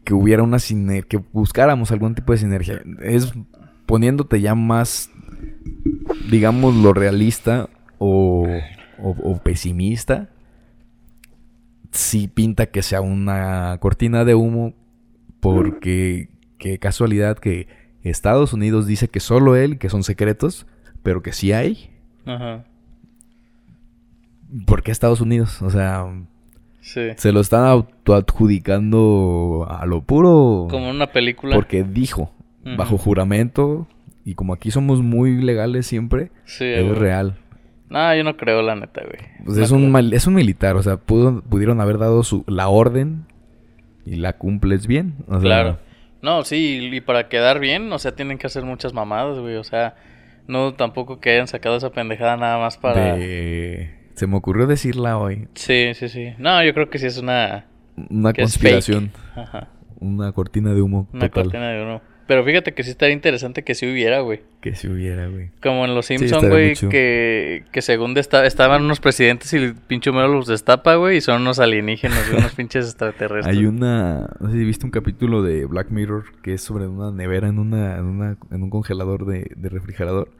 Que 0.04 0.14
hubiera 0.14 0.42
una 0.42 0.59
sinergia. 0.59 1.09
Que 1.09 1.25
buscáramos 1.32 1.90
algún 1.92 2.14
tipo 2.14 2.32
de 2.32 2.38
sinergia. 2.38 2.82
Es 3.00 3.32
poniéndote 3.87 4.40
ya 4.40 4.54
más. 4.54 5.11
Digamos 6.30 6.75
lo 6.76 6.92
realista 6.92 7.68
o, 7.99 8.47
o, 8.99 9.11
o 9.11 9.38
pesimista. 9.38 10.30
Sí 11.90 12.28
pinta 12.28 12.66
que 12.66 12.82
sea 12.82 13.00
una 13.00 13.78
cortina 13.80 14.25
de 14.25 14.35
humo. 14.35 14.75
Porque. 15.40 16.30
Qué 16.59 16.78
casualidad 16.78 17.38
que 17.38 17.66
Estados 18.02 18.52
Unidos 18.52 18.87
dice 18.87 19.09
que 19.09 19.18
solo 19.18 19.56
él, 19.56 19.78
que 19.78 19.88
son 19.88 20.04
secretos. 20.04 20.66
Pero 21.02 21.23
que 21.23 21.32
sí 21.32 21.52
hay. 21.52 21.90
Ajá. 22.25 22.64
¿Por 24.66 24.82
qué 24.82 24.90
Estados 24.92 25.21
Unidos? 25.21 25.62
O 25.62 25.71
sea, 25.71 26.04
Sí. 26.83 27.01
se 27.17 27.33
lo 27.33 27.41
están 27.41 27.65
autoadjudicando 27.65 29.67
a 29.69 29.87
lo 29.87 30.03
puro. 30.03 30.69
Como 30.71 30.89
en 30.91 30.97
una 30.97 31.07
película. 31.07 31.55
Porque 31.55 31.85
dijo, 31.85 32.33
bajo 32.77 32.99
juramento, 32.99 33.87
y 34.25 34.35
como 34.35 34.53
aquí 34.53 34.71
somos 34.71 35.01
muy 35.03 35.41
legales 35.43 35.87
siempre, 35.87 36.31
Sí, 36.45 36.65
es 36.65 36.85
güey. 36.85 36.99
real. 36.99 37.37
No, 37.89 38.15
yo 38.15 38.25
no 38.25 38.37
creo, 38.37 38.62
la 38.62 38.75
neta, 38.75 39.03
güey. 39.03 39.19
Pues 39.45 39.59
No 39.59 39.65
es, 39.65 39.71
un 39.71 39.91
mal- 39.91 40.12
es 40.12 40.27
un 40.27 40.35
militar, 40.35 40.77
o 40.77 40.83
sea, 40.83 40.97
pudo- 40.97 41.43
pudieron 41.43 41.81
haber 41.81 41.99
dado 41.99 42.23
su, 42.25 42.45
la 42.47 42.69
orden 42.69 43.27
y 44.07 44.17
la 44.17 44.35
cumples 44.35 44.87
bien. 44.87 45.15
O 45.29 45.33
sea, 45.33 45.41
Claro. 45.41 45.79
No, 46.23 46.45
sí, 46.45 46.89
y 46.93 47.01
para 47.01 47.29
quedar 47.29 47.59
bien, 47.59 47.93
o 47.93 47.99
sea, 47.99 48.15
tienen 48.15 48.39
que 48.39 48.47
hacer 48.47 48.65
muchas 48.65 48.95
mamadas, 48.95 49.39
güey. 49.41 49.57
O 49.57 49.65
sea, 49.65 49.97
no 50.47 50.73
tampoco 50.75 51.19
que 51.21 51.31
hayan 51.31 51.49
sacado 51.49 51.77
esa 51.77 51.91
pendejada 51.91 52.37
nada 52.37 52.59
más 52.59 52.77
para... 52.79 53.17
de- 53.17 53.91
Se 54.14 54.26
me 54.26 54.37
ocurrió 54.37 54.66
decirla 54.66 55.19
hoy. 55.19 55.49
Sí, 55.54 55.92
sí, 55.95 56.09
sí. 56.09 56.35
No, 56.38 56.62
yo 56.64 56.75
creo 56.75 56.90
que 56.90 56.99
sí 56.99 57.07
es 57.07 57.19
una... 57.19 57.66
Una 58.11 58.33
conspiración. 58.33 59.11
Ajá. 59.37 59.69
una 60.00 60.33
cortina 60.33 60.73
de 60.75 60.81
humo 60.83 61.09
Una 61.12 61.28
total. 61.28 61.45
cortina 61.45 61.69
de 61.71 61.83
uno. 61.83 62.00
Pero 62.26 62.45
fíjate 62.45 62.73
que 62.73 62.83
sí 62.85 62.90
estaría 62.90 63.12
interesante 63.14 63.64
que 63.64 63.75
sí 63.75 63.85
hubiera, 63.90 64.21
güey. 64.21 64.40
Que 64.61 64.75
si 64.75 64.88
hubiera, 64.88 65.26
güey. 65.26 65.50
Como 65.62 65.85
en 65.85 65.95
Los 65.95 66.07
Sí, 66.07 66.16
Simpsons, 66.19 66.49
güey, 66.49 66.75
que, 66.75 67.64
que 67.73 67.83
según 67.83 68.14
desta- 68.14 68.47
estaban 68.47 68.83
unos 68.85 69.00
presidentes 69.00 69.52
y 69.52 69.57
el 69.57 69.75
pinche 69.75 70.09
Homero 70.11 70.28
los 70.28 70.47
destapa, 70.47 70.95
güey, 70.95 71.19
y 71.19 71.21
son 71.21 71.42
unos 71.42 71.59
alienígenas, 71.59 72.26
güey, 72.28 72.38
unos 72.40 72.52
pinches 72.57 72.87
extraterrestres. 72.87 73.54
Hay 73.57 73.66
una, 73.66 74.31
no 74.40 74.50
sé 74.50 74.57
si 74.59 74.64
viste 74.64 74.87
un 74.87 74.92
capítulo 74.92 75.42
de 75.42 75.66
Black 75.66 75.90
Mirror 75.90 76.25
que 76.42 76.54
es 76.54 76.62
sobre 76.62 76.87
una 76.87 77.11
nevera 77.11 77.49
en 77.49 77.59
una, 77.59 77.97
en 77.99 78.04
una, 78.04 78.37
en 78.50 78.62
un 78.62 78.71
congelador 78.71 79.26
de, 79.26 79.50
de 79.57 79.69
refrigerador 79.69 80.31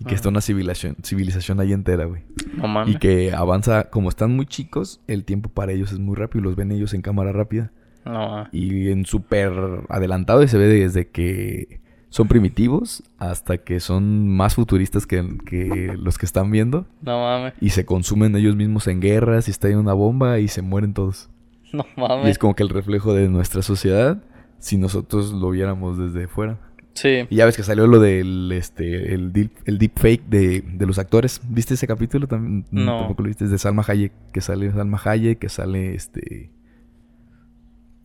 y 0.00 0.04
que 0.04 0.08
Ajá. 0.10 0.14
está 0.16 0.28
una 0.30 0.40
civilización, 0.40 0.96
civilización 1.02 1.60
ahí 1.60 1.72
entera, 1.72 2.06
güey. 2.06 2.22
No 2.56 2.66
mames. 2.68 2.94
Y 2.96 2.98
que 2.98 3.32
avanza, 3.32 3.84
como 3.90 4.08
están 4.08 4.34
muy 4.34 4.46
chicos, 4.46 5.00
el 5.06 5.24
tiempo 5.24 5.48
para 5.48 5.72
ellos 5.72 5.92
es 5.92 5.98
muy 5.98 6.16
rápido, 6.16 6.44
los 6.44 6.56
ven 6.56 6.72
ellos 6.72 6.92
en 6.94 7.02
cámara 7.02 7.32
rápida 7.32 7.70
No 8.04 8.12
mames. 8.28 8.48
y 8.52 8.90
en 8.90 9.06
súper 9.06 9.52
adelantado 9.88 10.42
y 10.42 10.48
se 10.48 10.58
ve 10.58 10.66
desde 10.66 11.08
que 11.08 11.80
son 12.08 12.28
primitivos 12.28 13.02
hasta 13.18 13.56
que 13.58 13.80
son 13.80 14.28
más 14.28 14.54
futuristas 14.56 15.06
que, 15.06 15.26
que 15.46 15.94
los 15.98 16.18
que 16.18 16.26
están 16.26 16.50
viendo 16.50 16.86
No 17.00 17.20
mames. 17.22 17.54
y 17.60 17.70
se 17.70 17.86
consumen 17.86 18.34
ellos 18.36 18.54
mismos 18.56 18.86
en 18.88 19.00
guerras 19.00 19.48
y 19.48 19.50
está 19.50 19.68
en 19.68 19.78
una 19.78 19.92
bomba 19.94 20.38
y 20.40 20.48
se 20.48 20.62
mueren 20.62 20.94
todos. 20.94 21.30
No 21.72 21.86
Y 21.96 22.00
mames. 22.00 22.26
es 22.28 22.38
como 22.38 22.54
que 22.54 22.62
el 22.62 22.68
reflejo 22.68 23.14
de 23.14 23.28
nuestra 23.30 23.62
sociedad 23.62 24.22
si 24.58 24.76
nosotros 24.76 25.32
lo 25.32 25.50
viéramos 25.50 25.96
desde 25.98 26.28
fuera. 26.28 26.58
Sí. 26.94 27.26
Y 27.30 27.36
ya 27.36 27.46
ves 27.46 27.56
que 27.56 27.62
salió 27.62 27.86
lo 27.86 27.98
del 28.00 28.52
este 28.52 29.14
el 29.14 29.32
deep, 29.32 29.50
el 29.64 29.78
deepfake 29.78 30.24
de, 30.28 30.60
de 30.62 30.86
los 30.86 30.98
actores. 30.98 31.40
¿Viste 31.48 31.74
ese 31.74 31.86
capítulo 31.86 32.26
también? 32.26 32.66
No. 32.70 32.98
Tampoco 32.98 33.22
lo 33.22 33.28
viste. 33.28 33.44
Es 33.44 33.50
de 33.50 33.58
Salma 33.58 33.82
Hayek. 33.86 34.12
Que 34.32 34.40
sale 34.40 34.70
Salma 34.72 35.00
Hayek, 35.02 35.38
que 35.38 35.48
sale 35.48 35.94
este. 35.94 36.50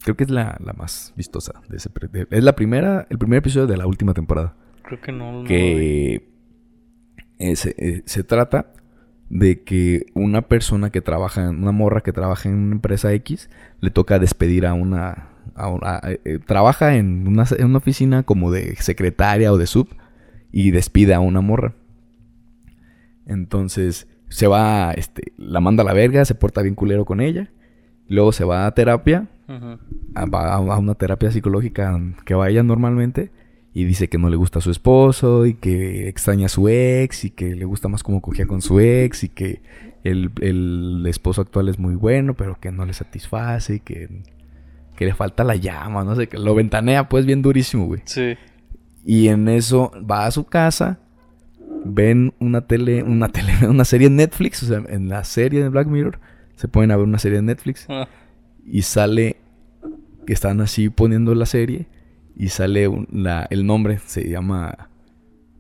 Creo 0.03 0.15
que 0.15 0.23
es 0.23 0.29
la, 0.29 0.57
la 0.63 0.71
más 0.73 1.13
vistosa 1.17 1.61
de 1.67 1.77
ese 1.77 1.89
de- 2.11 2.27
es 2.31 2.43
la 2.43 2.55
primera, 2.55 3.07
el 3.09 3.17
primer 3.17 3.39
episodio 3.39 3.67
de 3.67 3.75
la 3.77 3.87
última 3.87 4.13
temporada. 4.13 4.55
Creo 4.83 5.01
que 5.01 5.11
no. 5.11 5.41
no. 5.41 5.43
Que 5.47 6.29
eh, 7.39 7.55
se, 7.57 7.75
eh, 7.77 8.03
se 8.05 8.23
trata 8.23 8.71
de 9.29 9.63
que 9.63 10.05
una 10.13 10.43
persona 10.43 10.89
que 10.91 11.01
trabaja, 11.01 11.49
una 11.49 11.73
morra 11.73 11.99
que 12.01 12.13
trabaja 12.13 12.47
en 12.47 12.55
una 12.55 12.75
empresa 12.75 13.11
X, 13.11 13.49
le 13.81 13.89
toca 13.89 14.17
despedir 14.19 14.65
a 14.65 14.73
una... 14.73 15.27
a 15.55 16.01
eh, 16.09 16.21
eh, 16.25 16.39
trabaja 16.45 16.95
en 16.95 17.27
una, 17.27 17.45
en 17.57 17.65
una 17.65 17.77
oficina 17.77 18.23
como 18.23 18.51
de 18.51 18.75
secretaria 18.77 19.51
o 19.51 19.57
de 19.57 19.67
sub 19.67 19.89
y 20.51 20.71
despide 20.71 21.13
a 21.13 21.19
una 21.19 21.41
morra. 21.41 21.73
Entonces 23.25 24.07
se 24.29 24.47
va, 24.47 24.91
este, 24.93 25.33
la 25.37 25.59
manda 25.59 25.83
a 25.83 25.85
la 25.85 25.93
verga, 25.93 26.25
se 26.25 26.35
porta 26.35 26.61
bien 26.61 26.75
culero 26.75 27.05
con 27.05 27.21
ella. 27.21 27.49
Luego 28.07 28.31
se 28.31 28.45
va 28.45 28.65
a 28.65 28.71
terapia 28.71 29.27
Ujú. 29.47 29.79
a, 30.15 30.25
va 30.25 30.53
a 30.53 30.77
una 30.77 30.95
terapia 30.95 31.31
psicológica 31.31 31.99
que 32.25 32.33
vaya 32.33 32.63
normalmente 32.63 33.31
y 33.73 33.83
dice 33.85 34.07
que 34.07 34.17
no 34.17 34.29
le 34.29 34.37
gusta 34.37 34.59
a 34.59 34.61
su 34.61 34.71
esposo 34.71 35.45
y 35.45 35.53
que 35.53 36.07
extraña 36.07 36.47
a 36.47 36.49
su 36.49 36.67
ex 36.67 37.25
y 37.25 37.29
que 37.29 37.53
le 37.53 37.65
gusta 37.65 37.89
más 37.89 38.01
como 38.01 38.21
cogía 38.21 38.47
con 38.47 38.61
su 38.61 38.79
ex 38.79 39.23
y 39.23 39.29
que 39.29 39.61
el, 40.03 40.31
el 40.41 41.05
esposo 41.05 41.41
actual 41.41 41.69
es 41.69 41.77
muy 41.77 41.95
bueno 41.95 42.33
pero 42.33 42.59
que 42.59 42.71
no 42.71 42.85
le 42.85 42.93
satisface 42.93 43.75
y 43.75 43.79
que, 43.81 44.23
que 44.97 45.05
le 45.05 45.13
falta 45.13 45.45
la 45.45 45.55
llama, 45.55 46.03
no 46.03 46.15
sé, 46.15 46.27
que 46.27 46.37
lo 46.37 46.53
ventanea 46.55 47.07
pues 47.07 47.25
bien 47.25 47.41
durísimo, 47.41 47.85
güey. 47.85 48.01
Sí. 48.05 48.35
Y 49.05 49.29
en 49.29 49.47
eso 49.47 49.91
va 50.09 50.25
a 50.25 50.31
su 50.31 50.43
casa, 50.45 50.99
ven 51.85 52.33
una 52.39 52.67
tele, 52.67 53.03
una 53.03 53.29
tele, 53.29 53.53
una 53.69 53.85
serie 53.85 54.07
en 54.07 54.17
Netflix, 54.17 54.63
o 54.63 54.65
sea, 54.65 54.83
en 54.89 55.07
la 55.07 55.23
serie 55.23 55.63
de 55.63 55.69
Black 55.69 55.87
Mirror, 55.87 56.19
se 56.55 56.67
a 56.93 56.97
ver 56.97 57.05
una 57.05 57.19
serie 57.19 57.37
de 57.37 57.43
Netflix 57.43 57.85
Ah, 57.87 58.07
y 58.65 58.81
sale 58.81 59.37
que 60.25 60.33
están 60.33 60.59
así 60.59 60.89
poniendo 60.89 61.33
la 61.35 61.45
serie 61.45 61.87
y 62.35 62.49
sale 62.49 62.87
un- 62.87 63.07
la, 63.11 63.47
el 63.49 63.65
nombre 63.65 63.99
se 64.05 64.27
llama 64.27 64.89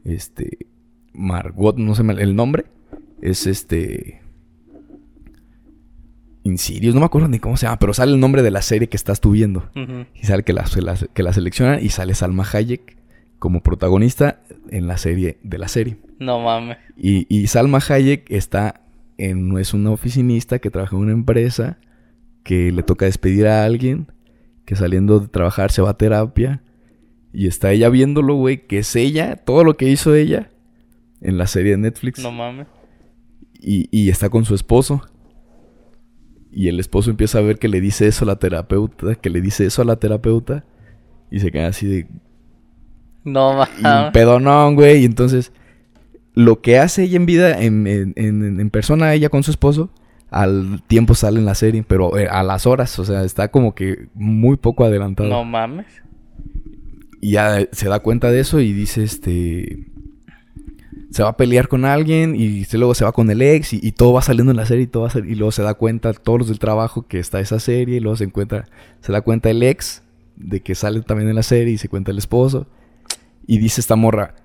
este 0.03 0.67
Margot 1.13 1.77
no 1.77 1.95
sé 1.95 2.01
el 2.01 2.35
nombre 2.35 2.65
es 3.21 3.47
este 3.47 4.21
Insidious 6.47 6.93
no 6.93 6.99
me 7.01 7.05
acuerdo 7.05 7.27
ni 7.27 7.39
cómo 7.39 7.57
se 7.57 7.65
llama 7.65 7.79
pero 7.79 7.93
sale 7.93 8.13
el 8.13 8.19
nombre 8.19 8.41
de 8.41 8.51
la 8.51 8.61
serie 8.61 8.87
que 8.89 8.97
estás 8.97 9.19
tú 9.21 9.31
viendo 9.31 9.69
y 10.13 10.25
sale 10.25 10.43
que 10.43 10.53
la, 10.53 10.65
la- 10.81 10.97
que 11.13 11.23
la 11.23 11.33
seleccionan 11.33 11.83
y 11.83 11.89
sale 11.89 12.13
Salma 12.15 12.45
Hayek 12.51 12.97
como 13.39 13.61
protagonista 13.61 14.41
en 14.69 14.87
la 14.87 14.97
serie 14.97 15.37
de 15.43 15.57
la 15.57 15.67
serie 15.67 15.97
No 16.19 16.39
mames. 16.39 16.77
y, 16.97 17.25
y 17.29 17.47
Salma 17.47 17.79
Hayek 17.87 18.29
está 18.31 18.81
en, 19.17 19.57
es 19.57 19.73
una 19.73 19.91
oficinista 19.91 20.59
que 20.59 20.69
trabaja 20.71 20.95
en 20.95 21.01
una 21.03 21.11
empresa 21.13 21.77
que 22.43 22.71
le 22.71 22.81
toca 22.83 23.05
despedir 23.05 23.45
a 23.47 23.65
alguien, 23.65 24.11
que 24.65 24.75
saliendo 24.75 25.19
de 25.19 25.27
trabajar 25.27 25.71
se 25.71 25.81
va 25.81 25.89
a 25.91 25.97
terapia 25.97 26.61
y 27.33 27.47
está 27.47 27.71
ella 27.71 27.89
viéndolo, 27.89 28.35
güey, 28.35 28.65
que 28.67 28.79
es 28.79 28.95
ella, 28.95 29.35
todo 29.35 29.63
lo 29.63 29.75
que 29.75 29.89
hizo 29.89 30.15
ella 30.15 30.49
en 31.21 31.37
la 31.37 31.45
serie 31.47 31.71
de 31.71 31.77
Netflix. 31.79 32.19
No 32.23 32.31
mames. 32.31 32.67
Y, 33.59 33.89
y 33.91 34.09
está 34.09 34.29
con 34.29 34.45
su 34.45 34.55
esposo. 34.55 35.01
Y 36.59 36.69
el 36.69 36.79
esposo 36.79 37.11
empieza 37.11 37.37
a 37.37 37.41
ver 37.41 37.59
que 37.59 37.67
le 37.67 37.79
dice 37.81 38.07
eso 38.07 38.25
a 38.25 38.27
la 38.29 38.37
terapeuta, 38.37 39.13
que 39.13 39.29
le 39.29 39.41
dice 39.41 39.67
eso 39.67 39.83
a 39.83 39.85
la 39.85 39.97
terapeuta. 39.97 40.63
Y 41.29 41.39
se 41.39 41.51
queda 41.51 41.67
así 41.67 41.85
de... 41.85 42.07
No 43.23 43.53
mames. 43.53 44.11
pedonón, 44.11 44.73
güey. 44.73 45.01
Y 45.01 45.05
entonces, 45.05 45.51
lo 46.33 46.61
que 46.61 46.79
hace 46.79 47.03
ella 47.03 47.17
en 47.17 47.25
vida, 47.27 47.61
en, 47.61 47.85
en- 47.85 48.13
en- 48.15 48.59
en 48.59 48.69
persona, 48.71 49.13
ella 49.13 49.29
con 49.29 49.43
su 49.43 49.51
esposo, 49.51 49.91
al 50.31 50.81
tiempo 50.87 51.13
sale 51.13 51.37
en 51.37 51.45
la 51.45 51.53
serie, 51.53 51.83
pero 51.87 52.17
eh, 52.17 52.27
a 52.27 52.41
las 52.41 52.65
horas, 52.65 52.97
o 52.97 53.05
sea, 53.05 53.23
está 53.23 53.49
como 53.49 53.75
que 53.75 54.07
muy 54.15 54.57
poco 54.57 54.83
adelantado. 54.83 55.29
No 55.29 55.43
mames. 55.45 55.85
Y 57.21 57.33
ya 57.33 57.59
eh, 57.61 57.69
se 57.71 57.87
da 57.87 57.99
cuenta 57.99 58.31
de 58.31 58.39
eso 58.39 58.59
y 58.61 58.73
dice, 58.73 59.03
este... 59.03 59.91
Se 61.11 61.23
va 61.23 61.29
a 61.29 61.37
pelear 61.37 61.67
con 61.67 61.85
alguien 61.85 62.35
y 62.35 62.65
luego 62.73 62.93
se 62.93 63.05
va 63.05 63.11
con 63.13 63.29
el 63.31 63.41
ex 63.41 63.73
y, 63.73 63.91
todo 63.91 64.13
va 64.13 64.21
saliendo 64.21 64.51
en 64.51 64.57
la 64.57 64.65
serie 64.65 64.83
y 64.83 64.87
todo 64.87 65.07
y 65.19 65.35
luego 65.35 65.51
se 65.51 65.63
da 65.63 65.73
cuenta 65.73 66.13
todos 66.13 66.39
los 66.39 66.47
del 66.49 66.59
trabajo 66.59 67.07
que 67.07 67.19
está 67.19 67.39
esa 67.39 67.59
serie 67.59 67.97
y 67.97 67.99
luego 67.99 68.17
se 68.17 68.25
encuentra, 68.25 68.67
se 68.99 69.11
da 69.11 69.21
cuenta 69.21 69.49
el 69.49 69.63
ex 69.63 70.03
de 70.35 70.61
que 70.61 70.75
sale 70.75 71.01
también 71.01 71.29
en 71.29 71.35
la 71.35 71.43
serie 71.43 71.73
y 71.73 71.77
se 71.77 71.87
cuenta 71.87 72.11
el 72.11 72.17
esposo 72.17 72.67
y 73.47 73.57
dice 73.59 73.79
esta 73.79 73.95
morra, 73.95 74.35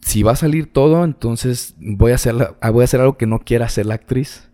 si 0.00 0.22
va 0.22 0.32
a 0.32 0.36
salir 0.36 0.72
todo, 0.72 1.04
entonces 1.04 1.76
voy 1.78 2.12
a 2.12 2.16
hacer, 2.16 2.34
ah, 2.60 2.70
voy 2.70 2.82
a 2.82 2.84
hacer 2.84 3.00
algo 3.00 3.16
que 3.16 3.26
no 3.26 3.38
quiera 3.38 3.66
hacer 3.66 3.86
la 3.86 3.94
actriz 3.94 4.50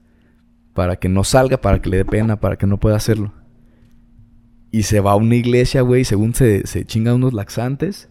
para 0.74 0.96
que 0.96 1.08
no 1.08 1.24
salga, 1.24 1.60
para 1.60 1.80
que 1.80 1.88
le 1.88 1.96
dé 1.96 2.04
pena, 2.04 2.40
para 2.40 2.56
que 2.56 2.66
no 2.66 2.78
pueda 2.78 2.96
hacerlo. 2.96 3.32
Y 4.70 4.82
se 4.82 5.00
va 5.00 5.12
a 5.12 5.16
una 5.16 5.36
iglesia, 5.36 5.80
güey, 5.80 6.04
según 6.04 6.34
se, 6.34 6.66
se 6.66 6.84
chinga 6.84 7.14
unos 7.14 7.32
laxantes, 7.32 8.10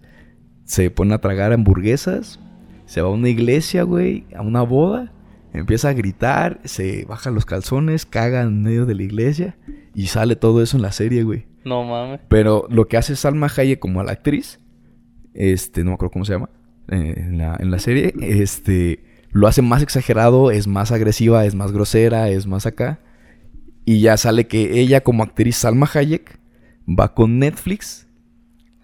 se 0.64 0.90
pone 0.90 1.14
a 1.14 1.20
tragar 1.20 1.54
hamburguesas, 1.54 2.40
se 2.88 3.02
va 3.02 3.10
a 3.10 3.12
una 3.12 3.30
iglesia, 3.30 3.84
güey, 3.84 4.26
a 4.34 4.42
una 4.42 4.62
boda, 4.64 5.12
empieza 5.54 5.90
a 5.90 5.94
gritar, 5.94 6.62
se 6.64 7.06
baja 7.06 7.30
los 7.32 7.46
calzones, 7.46 8.06
caga 8.06 8.42
en 8.42 8.64
medio 8.64 8.86
de 8.86 8.96
la 8.96 9.04
iglesia 9.04 9.58
y 9.94 10.08
sale 10.08 10.36
todo 10.38 10.64
eso 10.64 10.78
en 10.78 10.84
la 10.84 10.94
serie, 10.94 11.24
güey. 11.24 11.46
No 11.66 11.84
mames. 11.84 12.22
Pero 12.30 12.66
lo 12.70 12.88
que 12.88 12.96
hace 12.96 13.16
Salma 13.18 13.52
Hayek 13.56 13.80
como 13.80 14.00
a 14.00 14.06
la 14.06 14.14
actriz, 14.14 14.60
este, 15.34 15.84
no 15.84 15.92
me 15.92 15.96
acuerdo 15.96 16.14
cómo 16.14 16.26
se 16.26 16.34
llama, 16.34 16.50
eh, 16.88 17.14
en, 17.18 17.38
la, 17.38 17.58
en 17.60 17.72
la 17.72 17.80
serie, 17.80 18.14
este, 18.22 19.04
lo 19.32 19.48
hace 19.48 19.62
más 19.62 19.84
exagerado, 19.84 20.50
es 20.50 20.66
más 20.66 20.94
agresiva, 20.94 21.46
es 21.46 21.56
más 21.56 21.74
grosera, 21.74 22.30
es 22.30 22.48
más 22.48 22.66
acá. 22.66 23.02
Y 23.84 24.00
ya 24.00 24.16
sale 24.16 24.48
que 24.48 24.80
ella 24.80 25.02
como 25.02 25.24
actriz 25.24 25.58
Salma 25.58 25.90
Hayek 25.94 26.40
va 26.88 27.14
con 27.14 27.40
Netflix 27.40 28.07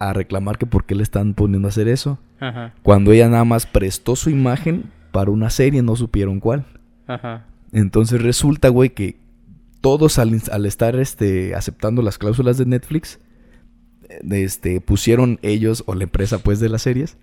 a 0.08 0.12
reclamar 0.12 0.58
que 0.58 0.66
por 0.66 0.84
qué 0.84 0.94
le 0.94 1.02
están 1.02 1.34
poniendo 1.34 1.68
a 1.68 1.70
hacer 1.70 1.88
eso. 1.88 2.18
Ajá. 2.40 2.74
Cuando 2.82 3.12
ella 3.12 3.28
nada 3.28 3.44
más 3.44 3.66
prestó 3.66 4.16
su 4.16 4.30
imagen 4.30 4.84
para 5.12 5.30
una 5.30 5.50
serie, 5.50 5.82
no 5.82 5.96
supieron 5.96 6.40
cuál. 6.40 6.64
Ajá. 7.06 7.46
Entonces 7.72 8.22
resulta, 8.22 8.68
güey, 8.68 8.90
que 8.90 9.16
todos 9.80 10.18
al, 10.18 10.40
al 10.50 10.66
estar 10.66 10.96
este, 10.96 11.54
aceptando 11.54 12.02
las 12.02 12.18
cláusulas 12.18 12.58
de 12.58 12.66
Netflix, 12.66 13.18
este, 14.30 14.80
pusieron 14.80 15.38
ellos 15.42 15.82
o 15.86 15.94
la 15.94 16.04
empresa 16.04 16.38
pues 16.38 16.60
de 16.60 16.68
las 16.68 16.82
series 16.82 17.16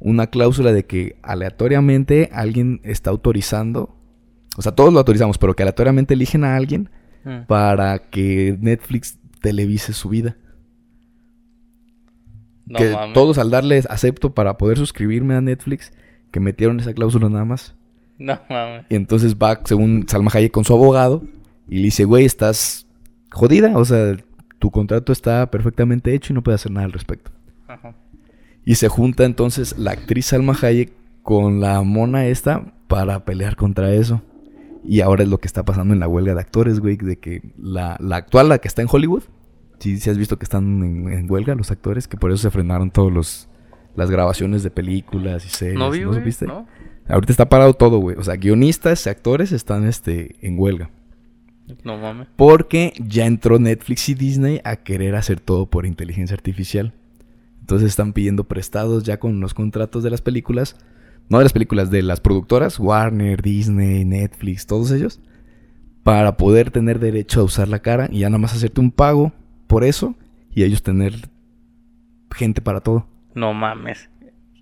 una 0.00 0.26
cláusula 0.26 0.72
de 0.72 0.84
que 0.84 1.16
aleatoriamente 1.22 2.28
alguien 2.32 2.80
está 2.82 3.10
autorizando, 3.10 3.96
o 4.56 4.62
sea, 4.62 4.72
todos 4.72 4.92
lo 4.92 4.98
autorizamos, 4.98 5.38
pero 5.38 5.54
que 5.56 5.62
aleatoriamente 5.62 6.14
eligen 6.14 6.44
a 6.44 6.56
alguien 6.56 6.90
Mm. 7.24 7.46
para 7.46 7.98
que 8.10 8.56
Netflix 8.60 9.18
televise 9.40 9.92
su 9.92 10.08
vida. 10.08 10.36
No 12.66 12.78
que 12.78 12.90
mames. 12.90 13.14
todos 13.14 13.38
al 13.38 13.50
darle 13.50 13.82
acepto 13.88 14.34
para 14.34 14.56
poder 14.56 14.78
suscribirme 14.78 15.34
a 15.34 15.40
Netflix, 15.40 15.92
que 16.30 16.40
metieron 16.40 16.80
esa 16.80 16.94
cláusula 16.94 17.28
nada 17.28 17.44
más. 17.44 17.74
No 18.18 18.38
mames. 18.48 18.86
Y 18.88 18.96
entonces 18.96 19.36
va, 19.36 19.60
según 19.64 20.06
Salma 20.08 20.30
Hayek, 20.32 20.52
con 20.52 20.64
su 20.64 20.72
abogado 20.72 21.22
y 21.68 21.76
le 21.76 21.84
dice, 21.84 22.04
güey, 22.04 22.24
estás 22.24 22.86
jodida. 23.30 23.76
O 23.76 23.84
sea, 23.84 24.16
tu 24.58 24.70
contrato 24.70 25.12
está 25.12 25.50
perfectamente 25.50 26.14
hecho 26.14 26.32
y 26.32 26.34
no 26.34 26.42
puedes 26.42 26.60
hacer 26.60 26.72
nada 26.72 26.86
al 26.86 26.92
respecto. 26.92 27.30
Ajá. 27.68 27.94
Y 28.64 28.76
se 28.76 28.88
junta 28.88 29.24
entonces 29.24 29.78
la 29.78 29.92
actriz 29.92 30.26
Salma 30.26 30.56
Hayek 30.60 30.92
con 31.22 31.60
la 31.60 31.82
mona 31.82 32.26
esta 32.26 32.72
para 32.88 33.24
pelear 33.24 33.56
contra 33.56 33.92
eso. 33.92 34.22
Y 34.86 35.00
ahora 35.00 35.22
es 35.22 35.28
lo 35.28 35.38
que 35.38 35.46
está 35.46 35.64
pasando 35.64 35.94
en 35.94 36.00
la 36.00 36.08
huelga 36.08 36.34
de 36.34 36.40
actores, 36.40 36.80
güey, 36.80 36.96
de 36.96 37.16
que 37.18 37.42
la, 37.58 37.96
la 38.00 38.16
actual, 38.16 38.50
la 38.50 38.58
que 38.58 38.68
está 38.68 38.82
en 38.82 38.88
Hollywood, 38.90 39.22
sí, 39.84 39.98
sí 39.98 40.10
has 40.10 40.18
visto 40.18 40.38
que 40.38 40.44
están 40.44 40.82
en, 40.82 41.12
en 41.12 41.30
huelga 41.30 41.54
los 41.54 41.70
actores, 41.70 42.08
que 42.08 42.16
por 42.16 42.30
eso 42.30 42.42
se 42.42 42.50
frenaron 42.50 42.90
todos 42.90 43.12
los 43.12 43.48
las 43.96 44.10
grabaciones 44.10 44.62
de 44.62 44.70
películas 44.70 45.44
y 45.46 45.48
series. 45.48 45.78
No 45.78 45.90
vi? 45.90 46.00
¿No? 46.00 46.66
Ahorita 47.08 47.32
está 47.32 47.48
parado 47.48 47.74
todo, 47.74 47.98
güey. 47.98 48.16
O 48.16 48.24
sea, 48.24 48.34
guionistas, 48.36 49.06
actores 49.06 49.52
están 49.52 49.86
este, 49.86 50.34
en 50.40 50.58
huelga. 50.58 50.90
No 51.84 51.96
mames. 51.96 52.28
Porque 52.34 52.92
ya 52.98 53.26
entró 53.26 53.58
Netflix 53.58 54.08
y 54.08 54.14
Disney 54.14 54.60
a 54.64 54.76
querer 54.76 55.14
hacer 55.14 55.38
todo 55.38 55.66
por 55.66 55.86
inteligencia 55.86 56.34
artificial. 56.34 56.92
Entonces 57.60 57.88
están 57.88 58.12
pidiendo 58.12 58.44
prestados 58.44 59.04
ya 59.04 59.18
con 59.18 59.40
los 59.40 59.54
contratos 59.54 60.02
de 60.02 60.10
las 60.10 60.22
películas. 60.22 60.76
No 61.28 61.38
de 61.38 61.44
las 61.44 61.52
películas, 61.52 61.90
de 61.90 62.02
las 62.02 62.20
productoras. 62.20 62.80
Warner, 62.80 63.40
Disney, 63.40 64.04
Netflix, 64.04 64.66
todos 64.66 64.90
ellos. 64.90 65.20
Para 66.02 66.36
poder 66.36 66.70
tener 66.70 66.98
derecho 66.98 67.40
a 67.40 67.44
usar 67.44 67.68
la 67.68 67.78
cara 67.78 68.08
y 68.10 68.20
ya 68.20 68.28
nada 68.28 68.38
más 68.38 68.54
hacerte 68.54 68.80
un 68.80 68.90
pago 68.90 69.32
por 69.74 69.82
eso. 69.82 70.14
Y 70.54 70.62
ellos 70.62 70.84
tener 70.84 71.14
gente 72.32 72.60
para 72.60 72.80
todo. 72.80 73.08
No 73.34 73.52
mames. 73.54 74.08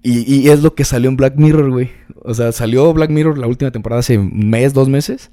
Y, 0.02 0.22
y 0.34 0.48
es 0.48 0.62
lo 0.62 0.74
que 0.74 0.84
salió 0.84 1.10
en 1.10 1.16
Black 1.18 1.36
Mirror, 1.36 1.70
güey. 1.70 1.90
O 2.22 2.32
sea, 2.32 2.50
salió 2.52 2.90
Black 2.94 3.10
Mirror 3.10 3.36
la 3.36 3.46
última 3.46 3.70
temporada 3.70 4.00
hace 4.00 4.16
un 4.16 4.48
mes, 4.48 4.72
dos 4.72 4.88
meses. 4.88 5.30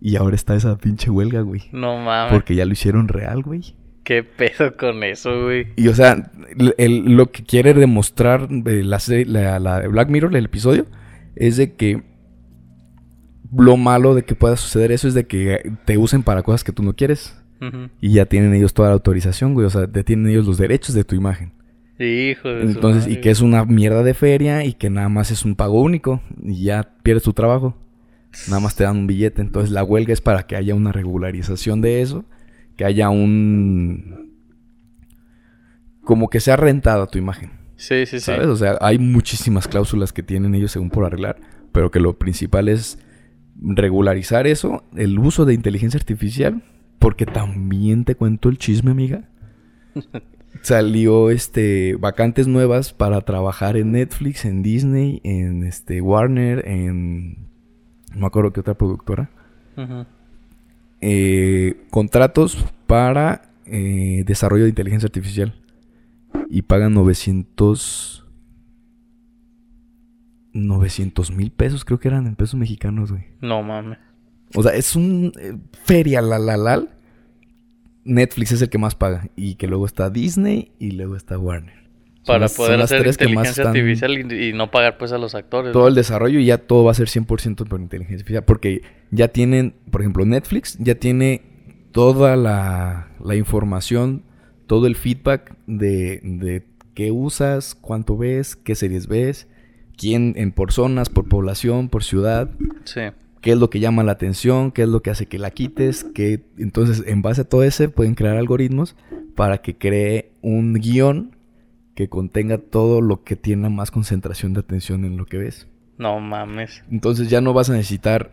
Y 0.00 0.16
ahora 0.16 0.34
está 0.34 0.56
esa 0.56 0.76
pinche 0.78 1.10
huelga, 1.10 1.42
güey. 1.42 1.62
No 1.70 1.96
mames. 1.96 2.32
Porque 2.32 2.56
ya 2.56 2.64
lo 2.64 2.72
hicieron 2.72 3.06
real, 3.06 3.42
güey. 3.42 3.76
¿Qué 4.02 4.24
pedo 4.24 4.76
con 4.76 5.04
eso, 5.04 5.44
güey? 5.44 5.68
Y 5.76 5.86
o 5.86 5.94
sea, 5.94 6.32
el- 6.58 6.74
el- 6.76 7.12
lo 7.16 7.30
que 7.30 7.44
quiere 7.44 7.72
demostrar 7.74 8.48
de 8.48 8.82
la, 8.82 8.98
Black 9.88 10.08
Mirror, 10.08 10.34
el 10.34 10.46
episodio, 10.46 10.86
es 11.36 11.56
de 11.56 11.74
que 11.74 12.02
lo 13.56 13.76
malo 13.76 14.14
de 14.16 14.24
que 14.24 14.34
pueda 14.34 14.56
suceder 14.56 14.90
eso 14.90 15.06
es 15.06 15.14
de 15.14 15.26
que 15.26 15.72
te 15.84 15.98
usen 15.98 16.22
para 16.24 16.42
cosas 16.42 16.64
que 16.64 16.72
tú 16.72 16.82
no 16.82 16.94
quieres. 16.94 17.36
Y 18.00 18.12
ya 18.14 18.26
tienen 18.26 18.54
ellos 18.54 18.72
toda 18.72 18.88
la 18.88 18.94
autorización, 18.94 19.54
güey. 19.54 19.66
O 19.66 19.70
sea, 19.70 19.86
te 19.86 20.02
tienen 20.04 20.28
ellos 20.28 20.46
los 20.46 20.58
derechos 20.58 20.94
de 20.94 21.04
tu 21.04 21.14
imagen. 21.14 21.52
Hijo 21.98 22.48
de 22.48 22.62
Entonces, 22.62 23.06
y 23.06 23.20
que 23.20 23.30
es 23.30 23.42
una 23.42 23.66
mierda 23.66 24.02
de 24.02 24.14
feria 24.14 24.64
y 24.64 24.72
que 24.72 24.88
nada 24.88 25.10
más 25.10 25.30
es 25.30 25.44
un 25.44 25.54
pago 25.54 25.82
único 25.82 26.22
y 26.42 26.64
ya 26.64 26.94
pierdes 27.02 27.24
tu 27.24 27.34
trabajo. 27.34 27.76
Nada 28.48 28.60
más 28.60 28.74
te 28.74 28.84
dan 28.84 28.96
un 28.96 29.06
billete. 29.06 29.42
Entonces, 29.42 29.70
la 29.70 29.84
huelga 29.84 30.12
es 30.12 30.20
para 30.20 30.44
que 30.44 30.56
haya 30.56 30.74
una 30.74 30.92
regularización 30.92 31.80
de 31.82 32.00
eso, 32.00 32.24
que 32.76 32.84
haya 32.84 33.10
un. 33.10 34.32
como 36.02 36.30
que 36.30 36.40
sea 36.40 36.56
rentada 36.56 37.06
tu 37.06 37.18
imagen. 37.18 37.50
Sí, 37.76 38.06
sí, 38.06 38.18
sí. 38.18 38.20
¿Sabes? 38.20 38.46
O 38.46 38.56
sea, 38.56 38.78
hay 38.80 38.98
muchísimas 38.98 39.66
cláusulas 39.68 40.12
que 40.12 40.22
tienen 40.22 40.54
ellos 40.54 40.72
según 40.72 40.90
por 40.90 41.04
arreglar, 41.04 41.36
pero 41.72 41.90
que 41.90 42.00
lo 42.00 42.18
principal 42.18 42.68
es 42.68 42.98
regularizar 43.60 44.46
eso, 44.46 44.84
el 44.96 45.18
uso 45.18 45.44
de 45.44 45.54
inteligencia 45.54 45.98
artificial, 45.98 46.62
porque 47.00 47.26
también 47.26 48.04
te 48.04 48.14
cuento 48.14 48.48
el 48.48 48.58
chisme, 48.58 48.92
amiga. 48.92 49.28
Salió 50.62 51.30
este 51.30 51.96
vacantes 51.98 52.46
nuevas 52.46 52.92
para 52.92 53.20
trabajar 53.22 53.76
en 53.76 53.92
Netflix, 53.92 54.44
en 54.44 54.62
Disney, 54.62 55.20
en 55.24 55.64
este 55.64 56.00
Warner, 56.00 56.68
en 56.68 57.48
no 58.12 58.20
me 58.20 58.26
acuerdo 58.26 58.52
qué 58.52 58.60
otra 58.60 58.74
productora. 58.74 59.30
Eh, 61.00 61.86
contratos 61.90 62.66
para 62.86 63.50
eh, 63.64 64.22
desarrollo 64.26 64.64
de 64.64 64.70
inteligencia 64.70 65.06
artificial. 65.06 65.54
Y 66.48 66.62
pagan 66.62 66.94
900... 66.94 68.26
900 70.52 71.30
mil 71.30 71.52
pesos, 71.52 71.84
creo 71.84 72.00
que 72.00 72.08
eran 72.08 72.26
en 72.26 72.34
pesos 72.34 72.58
mexicanos, 72.58 73.12
güey. 73.12 73.24
No 73.40 73.62
mames. 73.62 73.98
O 74.54 74.62
sea, 74.62 74.72
es 74.74 74.96
un 74.96 75.32
eh, 75.38 75.56
feria 75.84 76.20
la 76.22 76.38
la 76.38 76.56
la. 76.56 76.82
Netflix 78.04 78.52
es 78.52 78.62
el 78.62 78.68
que 78.70 78.78
más 78.78 78.94
paga. 78.94 79.28
Y 79.36 79.54
que 79.56 79.66
luego 79.66 79.86
está 79.86 80.10
Disney 80.10 80.72
y 80.78 80.92
luego 80.92 81.16
está 81.16 81.38
Warner. 81.38 81.74
Son 82.22 82.24
Para 82.34 82.38
las- 82.40 82.54
poder 82.54 82.80
hacer 82.80 83.06
inteligencia 83.06 83.64
artificial 83.68 84.32
y, 84.32 84.48
y 84.48 84.52
no 84.52 84.70
pagar 84.70 84.98
pues 84.98 85.12
a 85.12 85.18
los 85.18 85.34
actores. 85.34 85.72
todo 85.72 85.82
¿no? 85.84 85.88
el 85.88 85.94
desarrollo 85.94 86.38
y 86.38 86.46
ya 86.46 86.58
todo 86.58 86.84
va 86.84 86.90
a 86.90 86.94
ser 86.94 87.08
100% 87.08 87.66
por 87.68 87.80
inteligencia 87.80 88.16
artificial. 88.22 88.44
Porque 88.44 88.82
ya 89.10 89.28
tienen, 89.28 89.74
por 89.90 90.00
ejemplo, 90.02 90.24
Netflix 90.24 90.76
ya 90.78 90.94
tiene 90.96 91.42
toda 91.92 92.36
la, 92.36 93.08
la 93.24 93.36
información, 93.36 94.22
todo 94.66 94.86
el 94.86 94.96
feedback 94.96 95.54
de, 95.66 96.20
de 96.22 96.66
qué 96.94 97.10
usas, 97.10 97.74
cuánto 97.74 98.16
ves, 98.16 98.54
qué 98.56 98.74
series 98.74 99.06
ves, 99.06 99.46
quién 99.96 100.34
en 100.36 100.52
por 100.52 100.72
zonas, 100.72 101.08
por 101.08 101.28
población, 101.28 101.88
por 101.88 102.04
ciudad. 102.04 102.50
Sí. 102.84 103.00
Qué 103.40 103.52
es 103.52 103.58
lo 103.58 103.70
que 103.70 103.80
llama 103.80 104.02
la 104.02 104.12
atención, 104.12 104.70
qué 104.70 104.82
es 104.82 104.88
lo 104.88 105.02
que 105.02 105.10
hace 105.10 105.26
que 105.26 105.38
la 105.38 105.50
quites, 105.50 106.04
que 106.04 106.44
entonces 106.58 107.02
en 107.06 107.22
base 107.22 107.42
a 107.42 107.44
todo 107.44 107.62
ese 107.62 107.88
pueden 107.88 108.14
crear 108.14 108.36
algoritmos 108.36 108.96
para 109.34 109.58
que 109.58 109.76
cree 109.76 110.32
un 110.42 110.74
guion 110.74 111.36
que 111.94 112.08
contenga 112.08 112.58
todo 112.58 113.00
lo 113.00 113.24
que 113.24 113.36
tiene 113.36 113.68
más 113.70 113.90
concentración 113.90 114.52
de 114.54 114.60
atención 114.60 115.04
en 115.04 115.16
lo 115.16 115.26
que 115.26 115.38
ves. 115.38 115.66
No 115.98 116.18
mames. 116.20 116.82
Entonces 116.90 117.28
ya 117.28 117.40
no 117.40 117.52
vas 117.52 117.68
a 117.70 117.74
necesitar 117.74 118.30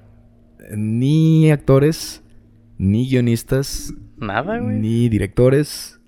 ni 0.76 1.52
actores, 1.52 2.24
ni 2.78 3.10
guionistas, 3.10 3.93
Nada, 4.17 4.60
güey. 4.60 4.78
ni 4.80 5.10
directores. 5.10 6.00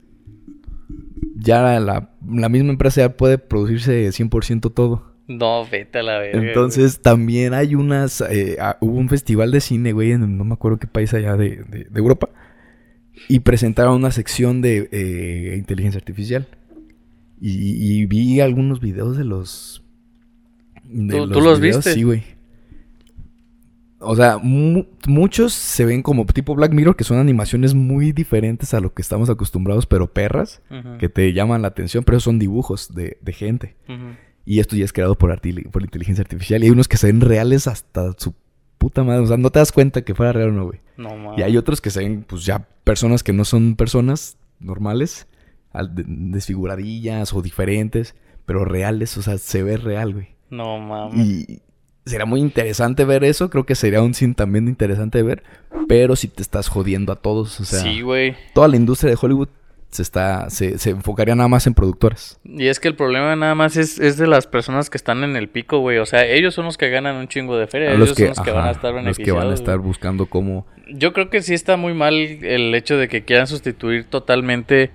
Ya 1.36 1.80
la, 1.80 2.12
la 2.28 2.50
misma 2.50 2.72
empresa 2.72 3.02
ya 3.02 3.16
puede 3.16 3.38
producirse 3.38 4.08
100% 4.10 4.74
todo. 4.74 5.09
No, 5.30 5.66
vete 5.66 6.00
a 6.00 6.04
la 6.04 6.20
verga. 6.20 6.42
Entonces 6.42 7.00
también 7.02 7.54
hay 7.54 7.76
unas... 7.76 8.20
eh, 8.22 8.58
ah, 8.60 8.78
hubo 8.82 8.98
un 9.00 9.08
festival 9.08 9.52
de 9.52 9.62
cine, 9.62 9.94
güey, 9.94 10.12
en 10.12 10.38
no 10.38 10.44
me 10.44 10.54
acuerdo 10.56 10.78
qué 10.80 10.88
país 10.88 11.14
allá 11.14 11.38
de, 11.38 11.64
de- 11.70 11.86
de 11.90 12.00
Europa. 12.00 12.30
Y 13.30 13.40
presentaron 13.42 13.96
una 13.96 14.12
sección 14.12 14.62
de 14.62 14.90
eh, 14.92 15.56
inteligencia 15.58 16.00
artificial. 16.00 16.48
Y, 17.40 17.52
y 18.02 18.06
vi 18.08 18.40
algunos 18.42 18.82
videos 18.82 19.18
de 19.18 19.24
los... 19.24 19.84
de 20.84 21.16
¿Tú- 21.16 21.30
tú 21.30 21.42
los 21.42 21.60
videos, 21.62 21.78
viste? 21.86 21.94
Sí, 21.94 22.04
güey. 22.04 22.24
O 24.02 24.16
sea, 24.16 24.38
mu- 24.38 24.86
muchos 25.08 25.52
se 25.54 25.84
ven 25.86 26.02
como 26.02 26.26
tipo 26.26 26.56
Black 26.56 26.72
Mirror, 26.72 26.96
que 26.96 27.04
son 27.04 27.18
animaciones 27.20 27.74
muy 27.76 28.14
diferentes 28.14 28.74
a 28.74 28.80
lo 28.80 28.94
que 28.94 29.02
estamos 29.02 29.30
acostumbrados, 29.30 29.86
pero 29.86 30.12
perras, 30.14 30.62
que 31.00 31.10
te 31.10 31.34
llaman 31.34 31.62
la 31.62 31.68
atención, 31.68 32.04
pero 32.06 32.20
son 32.22 32.40
dibujos 32.40 32.96
de, 32.96 33.18
de 33.22 33.34
gente. 33.34 33.76
ujú. 33.88 34.16
Y 34.50 34.60
esto 34.60 34.76
ya 34.76 34.84
es 34.84 34.92
creado 34.94 35.16
por, 35.16 35.40
por 35.72 35.84
inteligencia 35.84 36.24
artificial. 36.24 36.64
Y 36.64 36.66
hay 36.66 36.72
unos 36.72 36.88
que 36.88 36.98
se 36.98 37.06
ven 37.06 37.22
reales 37.22 37.68
hasta 37.68 38.14
su 38.18 38.34
puta 38.80 39.04
madre. 39.04 39.20
O 39.22 39.28
sea, 39.28 39.38
no 39.38 39.52
te 39.52 39.60
das 39.60 39.72
cuenta 39.72 40.02
que 40.04 40.16
fuera 40.16 40.32
real 40.34 40.50
o 40.50 40.54
no, 40.54 40.66
güey. 40.66 40.80
No 40.98 41.16
mames. 41.16 41.38
Y 41.40 41.44
hay 41.44 41.56
otros 41.56 41.82
que 41.82 41.92
se 41.92 42.00
ven, 42.00 42.26
pues 42.28 42.46
ya 42.46 42.68
personas 42.84 43.22
que 43.22 43.32
no 43.32 43.46
son 43.46 43.76
personas 43.76 44.38
normales, 44.60 45.28
al- 45.72 45.94
de- 45.94 46.04
desfiguradillas 46.54 47.34
o 47.34 47.42
diferentes, 47.44 48.16
pero 48.48 48.66
reales. 48.66 49.16
O 49.18 49.22
sea, 49.22 49.38
se 49.38 49.62
ve 49.62 49.78
real, 49.78 50.14
güey. 50.14 50.30
No 50.50 50.80
mames. 50.80 51.28
Y 51.28 51.62
será 52.06 52.26
muy 52.26 52.40
interesante 52.42 53.06
ver 53.06 53.24
eso. 53.24 53.50
Creo 53.52 53.66
que 53.68 53.76
sería 53.76 54.02
un 54.02 54.14
sin 54.16 54.34
también 54.34 54.68
interesante 54.68 55.22
ver. 55.22 55.44
Pero 55.88 56.16
si 56.16 56.28
te 56.28 56.42
estás 56.42 56.70
jodiendo 56.70 57.14
a 57.14 57.18
todos. 57.18 57.60
O 57.60 57.66
sea, 57.66 57.82
sí, 57.82 58.02
güey. 58.02 58.36
toda 58.56 58.68
la 58.68 58.78
industria 58.78 59.12
de 59.12 59.18
Hollywood 59.22 59.50
se 59.90 60.02
está 60.04 60.50
se, 60.50 60.78
se 60.78 60.92
enfocaría 60.92 61.36
nada 61.36 61.48
más 61.50 61.66
en 61.68 61.74
productores. 61.74 62.40
Y 62.44 62.68
es 62.68 62.80
que 62.80 62.88
el 62.88 62.96
problema 62.96 63.36
nada 63.36 63.56
más 63.56 63.76
es, 63.78 64.00
es 64.00 64.18
de 64.18 64.28
las 64.28 64.46
personas 64.48 64.90
que 64.90 64.98
están 64.98 65.24
en 65.24 65.36
el 65.36 65.50
pico, 65.50 65.80
güey. 65.80 65.98
O 65.98 66.06
sea, 66.06 66.26
ellos 66.26 66.54
son 66.54 66.66
los 66.66 66.78
que 66.78 66.90
ganan 66.90 67.16
un 67.16 67.28
chingo 67.28 67.58
de 67.58 67.68
feria. 67.68 67.90
A 67.90 67.94
ellos 67.94 68.10
los 68.10 68.18
que, 68.18 68.28
son 68.28 68.36
los 68.38 68.40
que 68.46 68.52
van 68.52 68.68
a 68.68 68.72
estar 68.72 68.94
los 68.94 69.04
beneficiados. 69.04 69.26
que 69.26 69.46
van 69.46 69.52
a 69.52 69.56
estar 69.56 69.78
buscando 69.80 70.28
cómo 70.28 70.68
Yo 70.94 71.14
creo 71.14 71.30
que 71.30 71.42
sí 71.42 71.54
está 71.54 71.76
muy 71.78 71.94
mal 71.94 72.14
el 72.16 72.74
hecho 72.76 72.98
de 72.98 73.08
que 73.08 73.24
quieran 73.24 73.48
sustituir 73.48 74.06
totalmente 74.06 74.92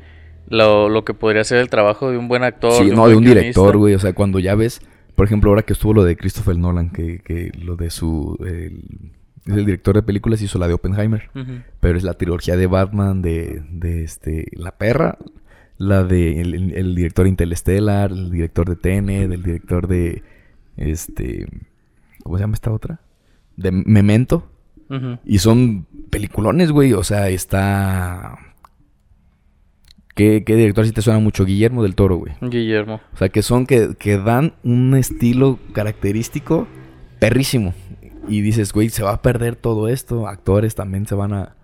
lo, 0.49 0.89
lo 0.89 1.05
que 1.05 1.15
podría 1.15 1.43
ser 1.45 1.59
el 1.59 1.69
trabajo 1.71 2.11
de 2.11 2.19
un 2.19 2.29
buen 2.29 2.45
actor. 2.45 2.73
Sí, 2.85 2.91
no, 2.91 3.09
de 3.09 3.17
un 3.17 3.25
director, 3.25 3.77
güey. 3.77 3.95
O 3.95 3.99
sea, 3.99 4.13
cuando 4.13 4.39
ya 4.39 4.55
ves, 4.55 4.81
por 5.17 5.27
ejemplo, 5.27 5.51
ahora 5.51 5.63
que 5.63 5.73
estuvo 5.73 5.95
lo 5.95 6.05
de 6.05 6.17
Christopher 6.17 6.57
Nolan, 6.59 6.91
que, 6.91 7.19
que 7.21 7.51
lo 7.59 7.77
de 7.77 7.91
su. 7.91 8.37
el- 8.47 8.83
es 9.47 9.53
el 9.55 9.65
director 9.67 9.95
de 9.95 10.03
películas, 10.03 10.41
hizo 10.43 10.59
la 10.59 10.69
de 10.69 10.75
Oppenheimer. 10.75 11.31
Pero 11.81 11.99
es 11.99 12.05
la 12.05 12.15
trilogía 12.15 12.57
de 12.57 12.67
Batman, 12.67 13.21
de, 13.23 13.63
de 13.71 14.05
este. 14.05 14.47
La 14.53 14.73
perra. 14.79 15.19
La 15.77 16.05
de 16.05 16.41
el, 16.41 16.73
el- 16.73 16.95
director 16.95 17.27
Interstellar, 17.27 18.13
el 18.13 18.31
director 18.31 18.69
de 18.69 18.77
Tenet, 18.77 19.31
el 19.33 19.43
director 19.43 19.87
de. 19.89 20.23
Este. 20.77 21.47
¿Cómo 22.23 22.37
se 22.39 22.43
llama 22.45 22.55
esta 22.55 22.73
otra? 22.73 23.01
De 23.57 23.71
Memento. 23.73 24.51
Y 25.25 25.39
son 25.39 25.87
peliculones, 26.11 26.71
güey. 26.71 26.93
O 26.93 27.03
sea, 27.03 27.29
está. 27.29 28.39
¿Qué, 30.15 30.45
qué 30.45 30.55
director 30.55 30.87
sí 30.87 30.93
te 30.93 31.03
suena 31.03 31.19
mucho? 31.19 31.45
Guillermo 31.45 31.83
del 31.83 31.97
Toro, 31.97 32.17
güey. 32.17 32.35
Guillermo. 32.41 33.01
O 33.13 33.17
sea, 33.17 33.29
que 33.31 33.43
son 33.43 33.67
que, 33.67 33.97
que 33.99 34.17
dan 34.17 34.55
un 34.63 34.95
estilo 34.95 35.59
característico 35.73 36.69
perrísimo. 37.19 37.75
Y 38.29 38.41
dices, 38.41 38.73
güey, 38.73 38.89
se 38.91 39.03
va 39.03 39.13
a 39.13 39.23
perder 39.23 39.57
todo 39.57 39.89
esto. 39.89 40.27
Actores 40.29 40.75
también 40.75 41.07
se 41.07 41.15
van 41.15 41.33
a. 41.33 41.57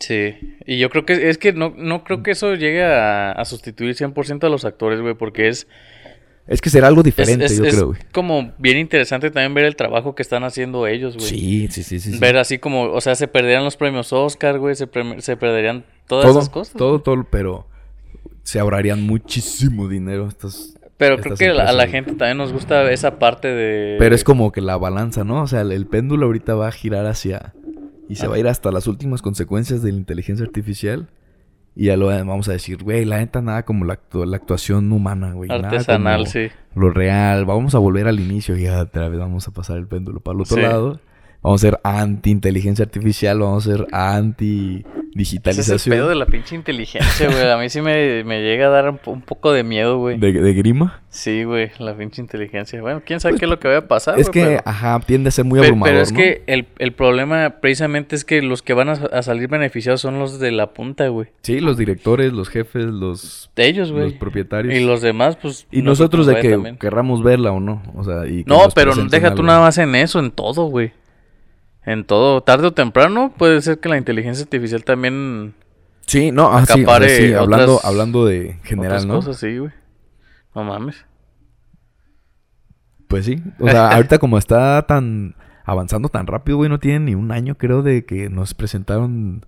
Sí, 0.00 0.34
y 0.66 0.78
yo 0.78 0.90
creo 0.90 1.06
que 1.06 1.30
es 1.30 1.38
que 1.38 1.52
no, 1.52 1.72
no 1.76 2.04
creo 2.04 2.22
que 2.22 2.32
eso 2.32 2.54
llegue 2.54 2.84
a, 2.84 3.32
a 3.32 3.44
sustituir 3.46 3.94
100% 3.94 4.44
a 4.44 4.48
los 4.50 4.64
actores, 4.66 5.00
güey, 5.00 5.14
porque 5.14 5.48
es, 5.48 5.68
Es 6.46 6.60
que 6.60 6.68
será 6.68 6.88
algo 6.88 7.00
es, 7.00 7.04
diferente, 7.06 7.44
es- 7.46 7.56
yo 7.56 7.64
es 7.64 7.74
creo, 7.74 7.86
güey. 7.88 7.98
como 8.12 8.52
bien 8.58 8.76
interesante 8.78 9.30
también 9.30 9.54
ver 9.54 9.64
el 9.64 9.74
trabajo 9.76 10.14
que 10.14 10.22
están 10.22 10.44
haciendo 10.44 10.86
ellos, 10.86 11.14
güey. 11.16 11.26
Sí, 11.26 11.68
sí, 11.70 11.82
sí, 11.82 11.98
sí. 12.00 12.12
sí. 12.12 12.18
Ver 12.18 12.36
así 12.36 12.58
como, 12.58 12.82
o 12.84 13.00
sea, 13.00 13.14
se 13.14 13.26
perderían 13.26 13.64
los 13.64 13.76
premios 13.78 14.12
Oscar, 14.12 14.58
güey, 14.58 14.74
se, 14.74 14.86
se 15.18 15.36
perderían 15.38 15.84
todas 16.06 16.26
todo, 16.26 16.38
esas 16.40 16.50
cosas. 16.50 16.74
todo, 16.76 16.98
todo, 17.00 17.24
pero 17.30 17.66
se 18.42 18.58
ahorrarían 18.58 19.02
muchísimo 19.02 19.88
dinero 19.88 20.28
estos. 20.28 20.76
Pero 20.98 21.18
creo 21.18 21.36
que 21.36 21.48
a 21.50 21.72
la- 21.72 21.86
gente 21.88 22.12
también 22.14 22.38
nos 22.38 22.52
gusta 22.52 22.90
esa 22.90 23.18
parte 23.18 23.48
de... 23.48 23.96
Pero 23.98 24.14
es 24.14 24.24
como 24.24 24.50
que 24.52 24.60
la 24.62 24.76
balanza, 24.78 25.24
¿no? 25.24 25.42
O 25.42 25.46
sea, 25.46 25.60
el, 25.60 25.72
el 25.72 25.86
péndulo 25.86 26.26
ahorita 26.26 26.54
va 26.54 26.68
a 26.68 26.72
girar 26.72 27.06
hacia... 27.06 27.52
Y 28.08 28.14
se 28.14 28.26
Ah. 28.26 28.28
va 28.30 28.36
a 28.36 28.38
ir 28.38 28.46
hasta 28.48 28.70
las 28.72 28.86
últimas 28.86 29.20
consecuencias 29.20 29.82
de 29.82 29.92
la 29.92 29.98
inteligencia 29.98 30.46
artificial. 30.46 31.08
Y 31.74 31.86
ya 31.86 31.96
lo 31.98 32.06
vamos 32.06 32.48
a 32.48 32.52
decir, 32.52 32.82
güey, 32.82 33.04
la 33.04 33.18
neta 33.18 33.42
nada 33.42 33.64
como 33.64 33.84
la, 33.84 33.98
actu- 34.00 34.24
la 34.24 34.36
actuación 34.38 34.90
humana, 34.92 35.32
güey. 35.32 35.48
nada 35.50 35.68
Artesanal, 35.68 36.20
como 36.20 36.30
sí. 36.30 36.48
Lo 36.74 36.88
real. 36.90 37.44
Vamos 37.44 37.74
a 37.74 37.78
volver 37.78 38.08
al 38.08 38.18
inicio 38.18 38.56
y 38.56 38.66
otra 38.66 39.08
vez 39.10 39.18
vamos 39.18 39.46
a 39.48 39.50
pasar 39.50 39.76
el 39.76 39.86
péndulo 39.86 40.20
para 40.20 40.36
el 40.36 40.40
otro 40.42 40.56
Sí. 40.56 40.62
lado. 40.62 41.00
Vamos 41.46 41.62
a 41.62 41.68
ser 41.68 41.78
anti-inteligencia 41.84 42.84
artificial, 42.84 43.38
vamos 43.38 43.68
a 43.68 43.70
ser 43.70 43.80
Ese 43.82 43.86
es 43.86 43.92
el 43.92 43.94
anti-digitalización. 43.94 45.94
pedo 45.96 46.08
de 46.08 46.16
la 46.16 46.26
pinche 46.26 46.56
inteligencia, 46.56 47.28
güey. 47.30 47.48
A 47.48 47.56
mí 47.56 47.70
sí 47.70 47.80
me, 47.80 48.24
me 48.24 48.42
llega 48.42 48.66
a 48.66 48.70
dar 48.70 48.90
un, 48.90 48.98
po- 48.98 49.12
un 49.12 49.20
poco 49.22 49.52
de 49.52 49.62
miedo, 49.62 49.96
güey. 49.98 50.18
de, 50.18 50.32
de 50.32 50.54
grima. 50.54 51.02
Sí, 51.08 51.44
güey, 51.44 51.70
la 51.78 51.96
pinche 51.96 52.20
inteligencia. 52.20 52.82
Bueno, 52.82 53.00
quién 53.06 53.20
sabe 53.20 53.34
Pues, 53.34 53.40
qué 53.40 53.44
es 53.46 53.50
lo 53.50 53.60
que 53.60 53.68
vaya 53.68 53.78
a 53.78 53.86
pasar, 53.86 54.18
es 54.18 54.28
que, 54.28 54.44
pero- 54.44 54.62
ajá, 54.64 54.98
tiende 55.06 55.28
a 55.28 55.30
ser 55.30 55.44
muy 55.44 55.60
abrumador, 55.60 55.92
Pero 55.92 56.02
es 56.02 56.10
¿no? 56.10 56.18
que 56.18 56.42
el, 56.48 56.66
el 56.78 56.92
problema 56.92 57.54
precisamente 57.60 58.16
es 58.16 58.24
que 58.24 58.42
los 58.42 58.62
que 58.62 58.74
van 58.74 58.88
a, 58.88 58.92
a 58.94 59.22
salir 59.22 59.48
beneficiados 59.48 60.00
son 60.00 60.18
los 60.18 60.40
de 60.40 60.50
la 60.50 60.72
punta, 60.72 61.06
güey. 61.08 61.28
Sí, 61.42 61.60
los 61.60 61.76
directores, 61.78 62.32
los 62.32 62.48
jefes, 62.48 62.86
los, 62.86 63.50
De 63.54 63.68
ellos, 63.68 63.90
los 63.90 64.00
güey. 64.00 64.18
propietarios. 64.18 64.74
Y 64.74 64.84
los 64.84 65.00
demás, 65.00 65.36
pues... 65.40 65.68
Y 65.70 65.82
nosotros 65.82 66.26
de 66.26 66.40
que 66.40 66.50
también. 66.50 66.76
querramos 66.76 67.22
verla 67.22 67.52
o 67.52 67.60
no. 67.60 67.82
O 67.94 68.02
sea, 68.02 68.26
y 68.26 68.42
que 68.42 68.48
No, 68.50 68.62
pero 68.74 68.92
deja 68.96 69.32
tú 69.34 69.44
nada 69.44 69.60
más 69.60 69.78
en 69.78 69.94
eso, 69.94 70.18
en 70.18 70.32
todo, 70.32 70.64
güey. 70.64 70.90
En 71.86 72.04
todo, 72.04 72.42
tarde 72.42 72.66
o 72.66 72.72
temprano 72.72 73.32
puede 73.38 73.62
ser 73.62 73.78
que 73.78 73.88
la 73.88 73.96
inteligencia 73.96 74.42
artificial 74.42 74.84
también... 74.84 75.54
Sí, 76.04 76.30
no, 76.32 76.52
ah, 76.52 76.58
sí, 76.58 76.62
o 76.64 76.66
sea, 76.66 76.76
acapare 76.76 77.08
sí, 77.28 77.32
hablando, 77.32 77.76
otras- 77.76 77.84
hablando 77.84 78.26
de 78.26 78.58
general, 78.64 78.92
otras 78.92 79.06
¿no? 79.06 79.14
cosas, 79.14 79.36
sí, 79.38 79.56
güey. 79.58 79.72
No 80.54 80.64
mames. 80.64 81.04
Pues 83.08 83.24
sí. 83.24 83.42
O 83.60 83.68
sea, 83.68 83.88
ahorita 83.90 84.18
como 84.18 84.38
está 84.38 84.84
tan 84.86 85.36
avanzando 85.64 86.08
tan 86.08 86.26
rápido, 86.26 86.58
güey, 86.58 86.68
no 86.70 86.78
tiene 86.80 87.00
ni 87.00 87.14
un 87.14 87.30
año, 87.32 87.56
creo, 87.56 87.82
de 87.82 88.04
que 88.04 88.28
nos 88.30 88.54
presentaron 88.54 89.44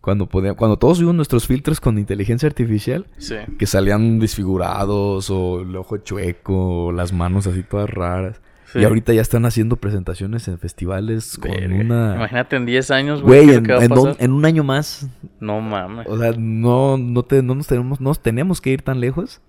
cuando 0.00 0.26
podía, 0.26 0.54
cuando 0.54 0.78
todos 0.78 0.98
vimos 1.00 1.14
nuestros 1.14 1.46
filtros 1.46 1.80
con 1.80 1.98
inteligencia 1.98 2.46
artificial, 2.46 3.06
Sí. 3.18 3.36
que 3.58 3.66
salían 3.66 4.18
desfigurados 4.18 5.28
o 5.30 5.60
el 5.60 5.74
ojo 5.76 5.98
chueco, 5.98 6.86
o 6.86 6.92
las 6.92 7.12
manos 7.12 7.46
así 7.46 7.62
todas 7.62 7.88
raras. 7.90 8.40
Sí. 8.72 8.80
Y 8.80 8.84
ahorita 8.84 9.14
ya 9.14 9.22
están 9.22 9.46
haciendo 9.46 9.76
presentaciones 9.76 10.46
en 10.48 10.58
festivales 10.58 11.38
con 11.38 11.52
Verga. 11.52 11.74
una 11.74 12.14
Imagínate 12.16 12.56
en 12.56 12.66
10 12.66 12.90
años, 12.90 13.22
güey. 13.22 13.46
Güey, 13.46 13.62
¿qué 13.62 13.76
es 13.76 13.78
lo 13.78 13.80
en, 13.80 13.84
en 13.84 13.92
un, 13.92 14.04
pasar? 14.04 14.24
en 14.24 14.32
un 14.32 14.44
año 14.44 14.64
más 14.64 15.08
No 15.40 15.60
mames. 15.60 16.06
O 16.06 16.18
sea, 16.18 16.32
no, 16.36 16.98
no, 16.98 17.22
te, 17.22 17.42
no 17.42 17.54
nos 17.54 17.66
tenemos, 17.66 18.00
no 18.00 18.10
nos 18.10 18.20
tenemos 18.20 18.60
que 18.60 18.70
ir 18.70 18.82
tan 18.82 19.00
lejos 19.00 19.40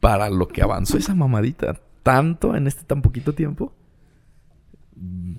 para 0.00 0.28
lo 0.30 0.48
que 0.48 0.62
avanzó 0.62 0.96
esa 0.98 1.14
mamadita 1.14 1.80
tanto 2.02 2.56
en 2.56 2.66
este 2.66 2.82
tan 2.84 3.02
poquito 3.02 3.32
tiempo. 3.32 3.72
Mm, 4.96 5.36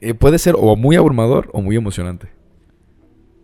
eh, 0.00 0.14
puede 0.14 0.38
ser 0.38 0.54
o 0.56 0.76
muy 0.76 0.96
abrumador 0.96 1.50
o 1.52 1.60
muy 1.60 1.76
emocionante. 1.76 2.28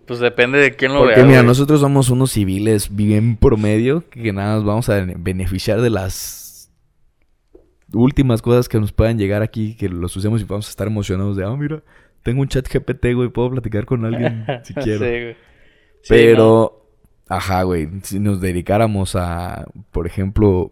Pues 0.06 0.20
depende 0.20 0.58
de 0.58 0.76
quién 0.76 0.92
lo 0.92 1.00
Porque 1.00 1.16
vea, 1.16 1.24
mira, 1.24 1.38
güey. 1.38 1.46
nosotros 1.46 1.80
somos 1.80 2.10
unos 2.10 2.32
civiles 2.32 2.94
bien 2.94 3.36
promedio 3.36 4.04
que 4.10 4.32
nada 4.32 4.56
más 4.56 4.64
vamos 4.64 4.88
a 4.90 5.04
beneficiar 5.16 5.80
de 5.80 5.90
las 5.90 6.43
últimas 7.94 8.42
cosas 8.42 8.68
que 8.68 8.78
nos 8.80 8.92
puedan 8.92 9.18
llegar 9.18 9.42
aquí, 9.42 9.74
que 9.76 9.88
los 9.88 10.14
usemos 10.16 10.40
y 10.40 10.44
vamos 10.44 10.66
a 10.66 10.70
estar 10.70 10.86
emocionados 10.86 11.36
de, 11.36 11.44
ah, 11.44 11.56
mira, 11.56 11.82
tengo 12.22 12.40
un 12.42 12.48
chat 12.48 12.66
GPT, 12.68 13.14
güey, 13.14 13.28
puedo 13.28 13.50
platicar 13.50 13.84
con 13.86 14.04
alguien 14.04 14.44
si 14.62 14.74
quiero. 14.82 14.98
Sí, 15.00 15.10
güey. 15.10 15.32
Sí, 16.02 16.08
Pero, 16.08 16.86
ajá, 17.28 17.62
güey, 17.62 17.88
si 18.02 18.18
nos 18.20 18.40
dedicáramos 18.40 19.16
a, 19.16 19.66
por 19.90 20.06
ejemplo, 20.06 20.70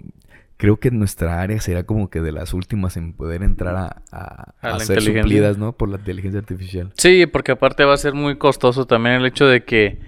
creo 0.59 0.79
que 0.79 0.91
nuestra 0.91 1.41
área 1.41 1.61
sería 1.61 1.85
como 1.85 2.09
que 2.11 2.21
de 2.21 2.33
las 2.33 2.53
últimas 2.55 2.97
en 2.97 3.15
poder 3.15 3.43
entrar 3.43 3.75
a, 3.77 4.03
a- 4.13 4.53
A 4.61 4.79
ser 4.81 5.01
suplidas, 5.03 5.59
¿no? 5.59 5.73
Por 5.73 5.89
la 5.89 5.97
inteligencia 5.97 6.39
artificial. 6.41 6.93
Sí, 6.97 7.27
porque 7.27 7.53
aparte 7.53 7.85
va 7.85 7.95
a 7.95 7.99
ser 7.99 8.15
muy 8.15 8.37
costoso 8.37 8.87
también 8.87 9.17
el 9.17 9.27
hecho 9.27 9.47
de 9.47 9.65
que 9.65 9.99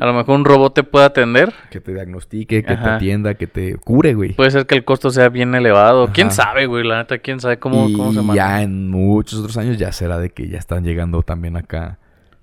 A 0.00 0.06
lo 0.06 0.14
mejor 0.14 0.36
un 0.36 0.44
robot 0.44 0.74
te 0.74 0.82
puede 0.84 1.04
atender. 1.04 1.52
Que 1.70 1.80
te 1.80 1.92
diagnostique, 1.92 2.62
que 2.62 2.76
te 2.76 2.82
atienda, 2.82 3.34
que 3.34 3.46
te 3.46 3.76
cure, 3.76 4.14
güey. 4.14 4.32
Puede 4.32 4.50
ser 4.50 4.66
que 4.66 4.74
el 4.74 4.84
costo 4.84 5.10
sea 5.10 5.28
bien 5.28 5.54
elevado. 5.54 6.08
¿Quién 6.12 6.30
sabe, 6.30 6.66
güey? 6.66 6.84
La 6.84 6.98
neta, 6.98 7.18
¿quién 7.18 7.40
sabe 7.40 7.58
cómo, 7.58 7.88
y 7.88 7.92
cómo 7.92 8.12
se 8.12 8.22
maneja? 8.22 8.34
ya 8.34 8.62
en 8.62 8.90
muchos 8.90 9.38
otros 9.38 9.56
años 9.58 9.76
ya 9.76 9.92
será 9.92 10.18
de 10.18 10.30
que 10.30 10.48
ya 10.48 10.58
están 10.58 10.84
llegando 10.84 11.22
también 11.22 11.56
acá 11.56 11.98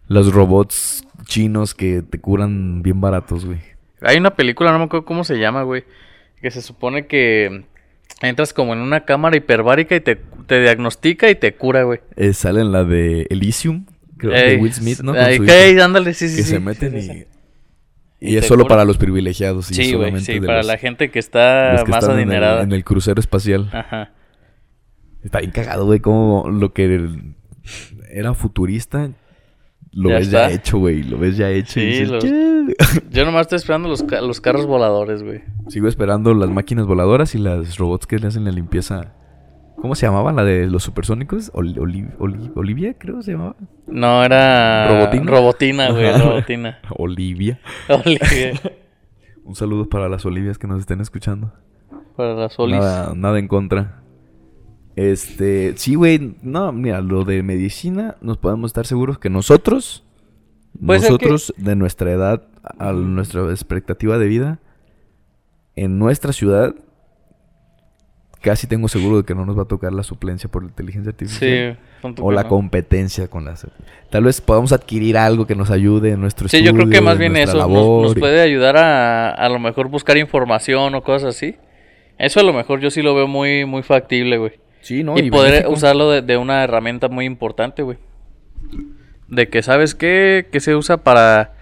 los 0.07 0.33
robots 0.33 1.03
chinos 1.25 1.73
que 1.73 2.01
te 2.01 2.19
curan 2.19 2.81
bien 2.83 3.01
baratos, 3.01 3.45
güey. 3.45 3.59
Hay 4.01 4.17
una 4.17 4.35
película, 4.35 4.71
no 4.71 4.79
me 4.79 4.85
acuerdo 4.85 5.05
cómo 5.05 5.23
se 5.23 5.39
llama, 5.39 5.63
güey. 5.63 5.85
Que 6.41 6.51
se 6.51 6.61
supone 6.61 7.07
que 7.07 7.63
entras 8.21 8.53
como 8.53 8.73
en 8.73 8.79
una 8.79 9.05
cámara 9.05 9.37
hiperbárica 9.37 9.95
y 9.95 10.01
te, 10.01 10.15
te 10.15 10.61
diagnostica 10.61 11.29
y 11.29 11.35
te 11.35 11.53
cura, 11.55 11.83
güey. 11.83 11.99
Eh, 12.15 12.33
sale 12.33 12.61
en 12.61 12.71
la 12.71 12.83
de 12.83 13.27
Elysium, 13.29 13.85
creo, 14.17 14.31
de 14.31 14.53
Ey, 14.53 14.57
Will 14.57 14.73
Smith, 14.73 15.01
¿no? 15.01 15.13
Ay, 15.13 15.35
hijo, 15.35 15.83
ándale, 15.83 16.13
sí, 16.13 16.29
sí, 16.29 16.37
que 16.37 16.43
sí. 16.43 16.49
se 16.49 16.59
meten 16.59 17.01
sí, 17.01 17.11
y... 17.11 17.38
Y 18.21 18.33
Y 18.33 18.37
es 18.37 18.47
solo 18.47 18.67
para 18.67 18.83
los 18.85 18.97
privilegiados. 18.97 19.71
Y 19.71 19.75
Sí, 19.75 19.81
güey, 19.81 19.91
solamente 20.09 20.33
sí, 20.33 20.39
para 20.41 20.57
los- 20.57 20.65
la 20.67 20.77
gente 20.77 21.09
que 21.09 21.19
está 21.19 21.81
que 21.85 21.91
más 21.91 22.03
están 22.03 22.19
en 22.19 22.27
el- 22.29 22.33
adinerada. 22.35 22.63
En 22.63 22.71
el, 22.73 22.83
crucero 22.83 23.19
espacial. 23.19 23.69
Ajá. 23.71 24.11
Está 25.23 25.39
bien 25.39 25.51
cagado, 25.51 25.85
güey, 25.85 25.99
como 25.99 26.49
lo 26.49 26.73
que 26.73 27.07
era 28.11 28.33
futurista, 28.33 29.09
lo 29.91 30.09
Ya 30.09 30.15
ves 30.19 30.31
ya 30.31 30.51
hecho, 30.51 30.77
güey. 30.79 31.03
Lo 31.03 31.17
ves 31.17 31.37
ya 31.37 31.49
hecho. 31.49 31.79
y 31.79 31.83
Sí, 31.83 31.89
dices, 31.89 32.09
los- 32.09 32.23
"Ya". 32.23 32.31
Yo 33.11 33.25
nomás 33.25 33.41
estoy 33.43 33.57
esperando 33.57 33.87
los, 33.89 34.03
ca- 34.03 34.21
los 34.21 34.39
carros 34.41 34.65
voladores, 34.65 35.23
güey. 35.23 35.41
Sigo 35.69 35.87
esperando 35.87 36.33
las 36.33 36.49
máquinas 36.49 36.85
voladoras 36.85 37.35
y 37.35 37.37
las 37.39 37.77
robots 37.77 38.05
que 38.05 38.19
le 38.19 38.27
hacen 38.27 38.43
la 38.45 38.51
limpieza. 38.51 39.13
¿Cómo 39.81 39.95
se 39.95 40.05
llamaba? 40.05 40.31
La 40.33 40.43
de 40.43 40.67
los 40.67 40.83
supersónicos. 40.83 41.51
Oli- 41.53 41.77
Oli- 41.79 42.09
Oli- 42.19 42.51
Olivia, 42.55 42.95
creo 42.97 43.21
se 43.21 43.31
llamaba. 43.31 43.55
No, 43.87 44.23
era... 44.23 44.87
¿Robotina? 44.89 45.31
Robotina, 45.31 45.91
güey, 45.91 46.11
robotina. 46.19 46.79
Olivia. 46.97 47.59
Olivia. 47.87 48.59
Un 49.45 49.55
saludo 49.55 49.87
para 49.89 50.09
las 50.09 50.25
Olivias 50.25 50.57
que 50.57 50.67
nos 50.67 50.79
estén 50.79 51.01
escuchando. 51.01 51.53
Para 52.15 52.35
las 52.35 52.53
solis. 52.53 52.77
Nada, 52.77 53.13
nada 53.15 53.39
en 53.39 53.47
contra. 53.47 54.03
Este, 54.95 55.73
sí, 55.77 55.95
güey, 55.95 56.35
no, 56.41 56.71
mira, 56.73 56.99
lo 57.01 57.23
de 57.23 57.41
medicina, 57.41 58.15
nos 58.21 58.37
podemos 58.37 58.69
estar 58.69 58.85
seguros 58.85 59.17
que 59.17 59.29
nosotros, 59.29 60.05
Puede 60.85 60.99
ser 60.99 61.11
nosotros 61.11 61.53
de 61.57 61.75
nuestra 61.77 62.11
edad, 62.11 62.43
a 62.77 62.91
nuestra 62.91 63.49
expectativa 63.49 64.17
de 64.17 64.27
vida, 64.27 64.59
en 65.75 65.97
nuestra 65.99 66.33
ciudad, 66.33 66.75
casi 68.41 68.67
tengo 68.67 68.87
seguro 68.87 69.17
de 69.17 69.23
que 69.23 69.35
no 69.35 69.45
nos 69.45 69.57
va 69.57 69.63
a 69.63 69.67
tocar 69.67 69.91
la 69.91 70.03
suplencia 70.03 70.49
por 70.49 70.63
la 70.63 70.69
inteligencia 70.69 71.09
artificial. 71.11 71.77
Sí, 72.01 72.09
O 72.21 72.31
la 72.31 72.43
no. 72.43 72.49
competencia 72.49 73.27
con 73.27 73.45
las... 73.45 73.67
Tal 74.09 74.23
vez 74.23 74.41
podamos 74.41 74.71
adquirir 74.71 75.17
algo 75.17 75.45
que 75.45 75.55
nos 75.55 75.69
ayude 75.71 76.11
en 76.11 76.21
nuestro 76.21 76.47
Sí, 76.47 76.63
yo 76.63 76.73
creo 76.73 76.89
que 76.89 77.01
más 77.01 77.15
en 77.15 77.19
bien 77.19 77.37
eso 77.37 77.67
nos, 77.67 78.15
puede 78.15 78.41
ayudar 78.41 78.77
a 78.77 79.31
a 79.31 79.49
lo 79.49 79.59
mejor 79.59 79.89
buscar 79.89 80.17
información 80.17 80.95
o 80.95 81.03
cosas 81.03 81.35
así. 81.35 81.57
Eso 82.17 82.39
a 82.39 82.43
lo 82.43 82.53
mejor 82.53 82.79
yo 82.79 82.89
sí 82.89 83.01
lo 83.01 83.15
veo 83.15 83.27
muy 83.27 83.65
muy 83.65 83.83
factible, 83.83 84.37
güey. 84.37 84.53
Sí, 84.81 85.03
¿no? 85.03 85.17
y, 85.17 85.29
poder 85.29 85.51
benéfico. 85.51 85.73
usarlo 85.73 86.09
de, 86.09 86.21
de 86.21 86.37
una 86.37 86.63
herramienta 86.63 87.09
muy 87.09 87.25
importante, 87.25 87.83
güey. 87.83 87.97
De 89.27 89.49
que, 89.49 89.61
¿sabes 89.61 89.93
qué? 89.93 90.47
Que 90.51 90.59
se 90.59 90.75
usa 90.75 91.03
para, 91.03 91.53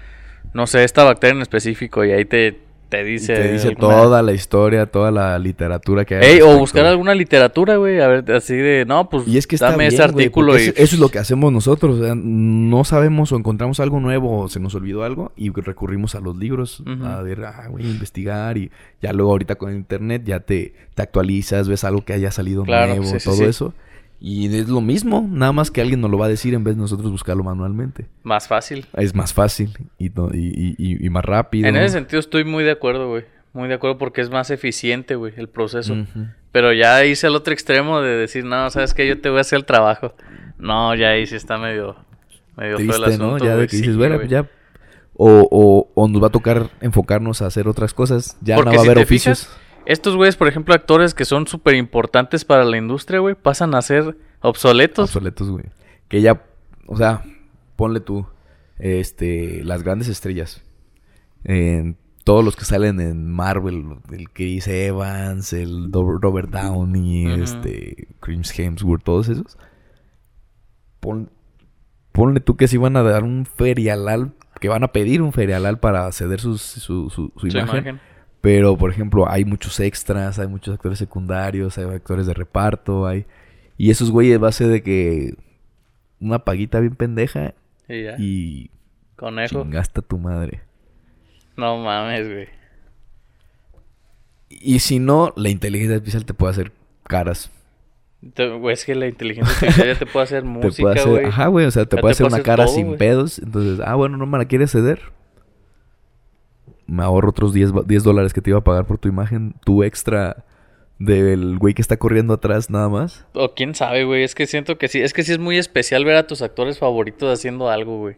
no 0.54 0.68
sé, 0.68 0.84
esta 0.84 1.04
bacteria 1.04 1.36
en 1.36 1.42
específico 1.42 2.06
y 2.06 2.12
ahí 2.12 2.26
te, 2.26 2.60
te 2.90 3.04
dice... 3.04 3.34
te 3.34 3.52
dice 3.54 3.68
alguna- 3.70 3.88
toda 3.96 4.22
la 4.22 4.32
historia, 4.34 4.86
toda 4.86 5.12
la 5.12 5.38
literatura 5.40 6.06
que 6.06 6.16
hay. 6.16 6.26
Ey, 6.36 6.42
o 6.42 6.58
buscar 6.58 6.86
alguna 6.86 7.14
literatura, 7.14 7.76
güey, 7.78 8.00
a 8.00 8.08
ver, 8.08 8.32
así 8.32 8.56
de, 8.56 8.86
no, 8.86 9.10
pues 9.10 9.28
Y 9.28 9.38
es 9.38 9.46
que 9.48 9.56
está 9.56 9.72
dame 9.72 9.86
bien, 9.86 9.94
ese 9.94 10.04
artículo 10.04 10.58
y... 10.58 10.62
eso, 10.64 10.72
eso 10.76 10.96
es 10.96 11.00
lo 11.00 11.10
que 11.10 11.20
hacemos 11.20 11.52
nosotros. 11.52 12.00
o 12.00 12.04
sea, 12.06 12.14
no 12.16 12.84
sabemos 12.84 13.32
o 13.32 13.38
encontramos 13.38 13.80
algo 13.80 14.00
nuevo 14.00 14.42
o 14.42 14.48
se 14.50 14.60
nos 14.60 14.74
olvidó 14.76 15.04
algo 15.04 15.32
y 15.36 15.50
recurrimos 15.52 16.16
a 16.16 16.20
los 16.22 16.36
libros 16.38 16.84
a 17.04 17.22
ver, 17.22 17.44
ah, 17.46 17.68
güey, 17.70 17.86
investigar 17.86 18.58
y 18.58 18.72
ya 19.02 19.14
luego 19.14 19.32
ahorita 19.32 19.56
con 19.56 19.74
internet 19.74 20.24
ya 20.26 20.40
te, 20.40 20.74
te 20.96 21.02
actualizas, 21.02 21.68
ves 21.68 21.84
algo 21.84 22.06
que 22.06 22.14
haya 22.14 22.32
salido 22.32 22.64
Claro, 22.64 22.96
nuevo, 22.96 23.06
sí, 23.06 23.20
sí, 23.20 23.26
todo 23.26 23.36
sí. 23.38 23.44
eso. 23.44 23.74
Y 24.20 24.48
es 24.56 24.68
lo 24.68 24.82
mismo, 24.82 25.28
nada 25.30 25.52
más 25.52 25.70
que 25.70 25.80
alguien 25.82 26.02
nos 26.02 26.10
lo 26.10 26.18
va 26.18 26.26
a 26.26 26.30
decir 26.30 26.54
en 26.56 26.64
vez 26.64 26.76
de 26.76 26.82
nosotros 26.82 27.12
buscarlo 27.12 27.44
manualmente. 27.44 28.08
Más 28.24 28.48
fácil. 28.48 28.86
Es 28.94 29.14
más 29.14 29.34
fácil 29.34 29.78
y, 30.00 30.10
no- 30.10 30.30
y, 30.34 30.76
y- 31.06 31.10
más 31.12 31.24
rápido. 31.24 31.68
En 31.68 31.76
ese 31.76 31.90
sentido 31.94 32.20
estoy 32.20 32.44
muy 32.44 32.64
de 32.64 32.72
acuerdo, 32.72 33.10
güey. 33.10 33.26
Muy 33.54 33.68
de 33.68 33.76
acuerdo 33.76 33.98
porque 33.98 34.22
es 34.22 34.30
más 34.30 34.50
eficiente, 34.52 35.16
güey, 35.16 35.34
el 35.38 35.48
proceso. 35.50 35.96
Pero 36.52 36.74
ya 36.74 37.04
hice 37.06 37.28
al 37.28 37.36
otro 37.36 37.54
extremo 37.54 38.02
de 38.02 38.16
decir, 38.16 38.44
no, 38.44 38.70
¿sabes 38.72 38.94
qué? 38.94 39.08
Yo 39.08 39.20
te 39.22 39.30
voy 39.30 39.38
a 39.40 39.42
hacer 39.42 39.58
el 39.60 39.66
trabajo. 39.66 40.14
No, 40.58 40.94
ya 40.96 41.10
ahí 41.10 41.26
sí 41.28 41.36
está 41.36 41.58
medio... 41.58 41.96
Medio 42.56 42.78
feo 42.78 42.86
el 42.96 43.04
Triste, 43.04 43.18
¿no? 43.20 43.26
asunto, 43.36 43.46
Ya 43.46 43.56
de 43.56 43.68
que 43.68 43.78
dices, 43.78 43.92
Sí, 43.92 43.98
bueno, 43.98 44.16
güey. 44.16 44.28
ya. 44.28 44.48
O, 45.14 45.48
o, 45.52 45.92
o 45.94 46.08
nos 46.08 46.22
va 46.24 46.28
a 46.28 46.32
tocar 46.32 46.70
enfocarnos 46.82 47.42
a 47.44 47.48
hacer 47.48 47.68
otras 47.68 47.94
cosas. 47.94 48.36
Ya 48.42 48.56
Porque 48.56 48.72
no 48.72 48.78
va 48.78 48.82
a 48.82 48.86
haber 48.86 48.98
oficios. 49.04 49.46
fijas, 49.48 49.60
estos 49.86 50.16
güeyes, 50.16 50.36
por 50.36 50.48
ejemplo, 50.48 50.74
actores 50.74 51.14
que 51.14 51.26
son 51.26 51.48
súper 51.48 51.76
importantes 51.76 52.44
para 52.46 52.64
la 52.66 52.78
industria, 52.78 53.20
güey, 53.20 53.36
pasan 53.36 53.76
a 53.76 53.82
ser 53.82 54.18
obsoletos. 54.42 55.06
obsoletos, 55.16 55.50
güey. 55.50 55.66
Que 56.08 56.22
ya, 56.22 56.44
o 56.88 56.98
sea, 56.98 57.24
ponle 57.76 58.00
tú, 58.00 58.26
este, 58.78 59.64
las 59.64 59.84
grandes 59.84 60.08
estrellas. 60.08 60.64
Todos 62.24 62.44
los 62.44 62.58
que 62.58 62.66
salen 62.66 63.00
en 63.00 63.32
Marvel, 63.32 63.86
el 64.12 64.30
Chris 64.32 64.68
Evans, 64.68 65.54
el 65.54 65.90
Robert 65.94 66.50
Downey, 66.50 67.28
Ujú. 67.34 67.44
este, 67.44 68.08
Chris 68.20 68.58
Hemsworth, 68.60 69.04
todos 69.04 69.30
esos. 69.30 69.58
Pon- 71.00 71.30
ponle 72.12 72.40
tú 72.42 72.58
que 72.58 72.68
si 72.68 72.76
van 72.78 72.98
a 72.98 73.04
dar 73.04 73.24
un 73.24 73.46
ferialal, 73.46 74.34
que 74.60 74.68
van 74.68 74.84
a 74.84 74.90
pedir 74.92 75.22
un 75.22 75.32
ferialal 75.32 75.80
para 75.80 76.12
ceder 76.12 76.42
sus- 76.42 76.62
su, 76.62 77.10
su- 77.10 77.32
su 77.38 77.40
Su 77.40 77.48
imagen. 77.48 77.76
imagen. 77.78 78.00
Pero, 78.48 78.78
por 78.78 78.90
ejemplo, 78.92 79.30
hay 79.30 79.44
muchos 79.44 79.78
extras, 79.82 80.40
hay 80.40 80.48
muchos 80.48 80.74
actores 80.74 80.98
secundarios, 80.98 81.78
hay 81.78 81.84
actores 81.84 82.26
de 82.28 82.34
reparto, 82.34 83.06
hay... 83.06 83.26
Y 83.78 83.92
esos 83.92 84.10
güeyes 84.10 84.42
va 84.42 84.48
a 84.48 84.52
ser 84.54 84.68
de 84.70 84.82
que 84.82 85.36
una 86.22 86.40
paguita 86.40 86.80
bien 86.80 86.96
pendeja 86.96 87.54
Y 87.90 88.04
ya. 88.04 88.16
y 88.18 88.72
Conejo. 89.18 89.64
chingaste 89.64 90.00
a 90.00 90.04
tu 90.04 90.18
madre. 90.18 90.62
No 91.58 91.78
mames, 91.84 92.26
güey. 92.26 92.48
Y 94.50 94.80
si 94.80 95.00
no, 95.00 95.34
la 95.36 95.50
inteligencia 95.50 95.96
artificial 95.96 96.24
te 96.26 96.34
puede 96.34 96.52
hacer 96.52 96.72
caras. 97.04 97.52
Te- 98.34 98.48
güey, 98.50 98.74
es 98.76 98.86
que 98.86 98.96
la 98.96 99.08
inteligencia 99.08 99.54
artificial 99.56 99.88
ya 99.94 100.00
te 100.00 100.06
puede 100.06 100.24
hacer 100.24 100.42
te 100.44 100.48
música, 100.48 100.84
puede 100.84 101.00
hacer, 101.02 101.12
güey. 101.12 101.26
ajá, 101.26 101.48
güey, 101.48 101.66
o 101.66 101.72
sea, 101.72 101.86
te 101.86 101.98
puede 101.98 102.14
te 102.14 102.24
hacer 102.24 102.24
puede 102.24 102.34
una 102.34 102.36
hacer 102.38 102.46
cara 102.46 102.66
todo, 102.66 102.76
sin 102.76 102.86
güey. 102.88 102.98
pedos. 102.98 103.40
Entonces, 103.40 103.82
ah, 103.86 103.96
bueno, 103.96 104.16
no 104.16 104.26
me 104.26 104.38
la 104.38 104.46
quieres 104.46 104.72
ceder. 104.72 105.02
Me 106.88 107.04
ahorro 107.04 107.30
otros 107.30 107.54
10, 107.54 107.72
ba- 107.74 107.84
10 107.86 108.04
dólares 108.04 108.34
que 108.34 108.42
te 108.42 108.50
iba 108.50 108.60
a 108.60 108.64
pagar 108.64 108.86
por 108.86 108.98
tu 108.98 109.08
imagen, 109.10 109.54
tu 109.66 109.84
extra 109.84 110.46
del 111.00 111.58
güey 111.60 111.74
que 111.74 111.82
está 111.82 111.98
corriendo 111.98 112.34
atrás 112.34 112.70
nada 112.70 112.90
más. 112.90 113.26
O 113.34 113.54
quién 113.54 113.76
sabe, 113.76 114.04
güey. 114.06 114.24
Es 114.24 114.34
que 114.36 114.48
siento 114.48 114.78
que 114.78 114.88
sí. 114.88 115.00
Es 115.02 115.14
que 115.14 115.24
sí 115.24 115.32
es 115.34 115.40
muy 115.40 115.58
especial 115.58 116.06
ver 116.06 116.16
a 116.16 116.26
tus 116.28 116.42
actores 116.42 116.80
favoritos 116.80 117.32
haciendo 117.32 117.70
algo, 117.70 118.00
güey. 118.00 118.16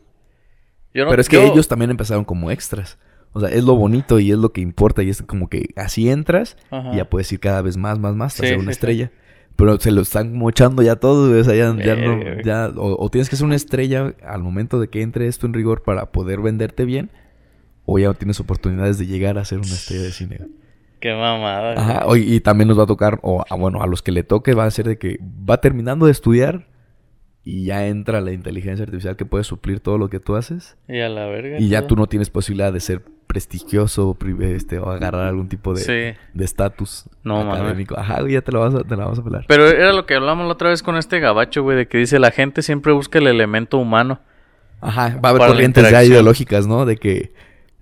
Yo 0.94 1.04
no- 1.04 1.10
Pero 1.10 1.22
es 1.22 1.28
que 1.30 1.36
yo- 1.36 1.52
ellos 1.52 1.68
también 1.68 1.92
empezaron 1.92 2.24
como 2.24 2.52
extras. 2.52 2.98
O 3.34 3.40
sea, 3.40 3.50
es 3.50 3.64
lo 3.64 3.76
bonito 3.76 4.20
y 4.20 4.32
es 4.32 4.38
lo 4.38 4.52
que 4.54 4.62
importa. 4.62 5.04
Y 5.04 5.10
es 5.10 5.22
como 5.22 5.50
que 5.50 5.70
así 5.76 6.10
entras 6.10 6.58
Ajá. 6.72 6.94
y 6.94 6.98
ya 6.98 7.10
puedes 7.10 7.32
ir 7.32 7.40
cada 7.40 7.62
vez 7.62 7.76
más, 7.78 8.00
más, 8.00 8.16
más 8.16 8.34
hasta 8.34 8.44
Sí, 8.44 8.50
ser 8.50 8.58
una 8.58 8.64
sí, 8.64 8.68
sí. 8.68 8.72
estrella. 8.72 9.12
Pero 9.56 9.78
se 9.78 9.92
lo 9.92 10.02
están 10.02 10.34
mochando 10.38 10.82
ya 10.82 10.96
todo, 10.96 11.28
güey. 11.28 11.42
O 11.42 11.44
sea, 11.44 11.54
ya, 11.54 11.76
ya 11.84 11.96
no. 11.96 12.42
Ya, 12.44 12.72
o, 12.78 13.04
o 13.04 13.10
tienes 13.10 13.30
que 13.30 13.36
ser 13.36 13.46
una 13.46 13.56
estrella 13.58 14.14
al 14.26 14.42
momento 14.42 14.80
de 14.80 14.88
que 14.88 15.02
entre 15.02 15.28
esto 15.28 15.46
en 15.46 15.54
rigor 15.54 15.84
para 15.84 16.12
poder 16.14 16.40
venderte 16.40 16.86
bien. 16.86 17.12
O 17.92 17.98
ya 18.00 18.08
no 18.08 18.14
tienes 18.14 18.40
oportunidades 18.40 18.98
de 19.00 19.06
llegar 19.08 19.38
a 19.38 19.46
ser 19.46 19.58
una 19.60 19.68
estrella 19.68 20.04
de 20.04 20.12
cine. 20.12 20.40
Qué 21.00 21.14
mamada. 21.14 21.74
güey. 22.06 22.24
Ajá. 22.24 22.36
y 22.36 22.40
también 22.42 22.68
nos 22.68 22.78
va 22.78 22.84
a 22.84 22.88
tocar, 22.88 23.20
o 23.24 23.44
a, 23.50 23.56
bueno, 23.56 23.82
a 23.82 23.88
los 23.88 24.02
que 24.02 24.12
le 24.12 24.24
toque 24.24 24.54
va 24.54 24.66
a 24.66 24.72
ser 24.72 24.86
de 24.86 24.98
que 24.98 25.18
va 25.50 25.60
terminando 25.62 26.06
de 26.06 26.12
estudiar 26.12 26.68
y 27.44 27.66
ya 27.66 27.88
entra 27.88 28.20
la 28.22 28.32
inteligencia 28.32 28.84
artificial 28.84 29.16
que 29.16 29.26
puede 29.26 29.44
suplir 29.44 29.80
todo 29.80 29.98
lo 29.98 30.10
que 30.10 30.20
tú 30.20 30.36
haces. 30.36 30.78
Y 30.88 31.00
a 31.00 31.10
la 31.10 31.26
verga. 31.28 31.58
Y 31.60 31.70
ya 31.70 31.80
todo. 31.80 31.88
tú 31.88 31.96
no 31.96 32.08
tienes 32.08 32.30
posibilidad 32.30 32.72
de 32.74 32.80
ser 32.82 33.02
prestigioso 33.28 34.18
este, 34.42 34.80
o 34.80 34.90
agarrar 34.90 35.28
algún 35.28 35.48
tipo 35.50 35.74
de 35.74 35.82
Sí. 35.82 36.18
estatus 36.44 37.06
No, 37.24 37.42
académico. 37.54 37.98
Ajá, 37.98 38.22
güey, 38.22 38.34
ya 38.34 38.42
te 38.42 38.52
la 38.52 38.60
vas 38.60 38.76
a, 38.76 38.84
te 38.84 38.96
la 38.98 39.06
vas 39.06 39.20
a 39.20 39.24
pelar. 39.24 39.46
Pero 39.48 39.68
era 39.68 39.94
lo 39.94 40.06
que 40.06 40.16
hablamos 40.16 40.46
la 40.48 40.54
otra 40.54 40.70
vez 40.70 40.84
con 40.84 40.98
este 40.98 41.20
gabacho, 41.20 41.64
güey, 41.64 41.78
de 41.78 41.88
que 41.88 41.98
dice 41.98 42.20
la 42.20 42.32
gente 42.32 42.62
siempre 42.62 42.92
busca 42.92 43.20
el 43.20 43.28
elemento 43.28 43.78
humano. 43.78 44.20
Ajá, 44.82 45.18
va 45.24 45.30
a 45.30 45.32
haber 45.32 45.48
corrientes 45.48 45.90
ya 45.90 46.04
ideológicas, 46.04 46.68
¿no? 46.68 46.86
De 46.86 46.98
que, 46.98 47.32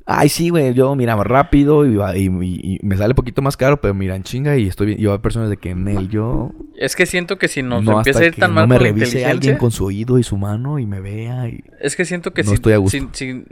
ay, 0.08 0.30
sí, 0.30 0.50
güey, 0.50 0.74
yo 0.74 0.96
mira 0.96 1.16
rápido 1.16 1.86
y, 1.86 1.96
va- 1.96 2.18
y- 2.18 2.28
y- 2.28 2.76
y 2.76 2.80
me 2.82 2.98
sale 2.98 3.14
poquito 3.14 3.42
más 3.42 3.56
caro, 3.58 3.80
pero 3.82 3.94
mira 3.94 4.16
en 4.16 4.24
chinga 4.24 4.58
y 4.58 4.68
estoy 4.68 4.88
bien. 4.88 5.00
Y 5.02 5.06
va 5.06 5.16
a 5.16 5.22
personas 5.22 5.50
de 5.50 5.58
que 5.58 5.70
en 5.72 5.88
él 5.88 6.10
yo 6.10 6.52
Es 6.78 6.96
que 6.96 7.06
siento 7.06 7.38
que 7.38 7.48
si 7.48 7.62
nos 7.62 7.84
no 7.84 7.98
empieza 7.98 8.20
a 8.22 8.26
ir 8.26 8.36
tan 8.36 8.52
no 8.52 8.56
mal 8.56 8.68
me 8.68 8.76
con 8.76 8.84
la 8.84 8.90
revise 8.90 9.06
inteligencia, 9.06 9.30
alguien 9.32 9.58
con 9.58 9.72
su 9.72 9.86
oído 9.86 10.18
y 10.18 10.24
su 10.24 10.38
mano 10.38 10.80
y 10.80 10.86
me 10.86 11.00
vea 11.02 11.50
y 11.50 11.64
es 11.80 11.96
que 11.96 12.06
siento 12.06 12.34
que 12.34 12.44
No 12.44 12.50
si, 12.50 12.56
estoy 12.56 12.74
a 12.74 12.78
gusto. 12.78 12.98
si- 12.98 13.08
si 13.12 13.44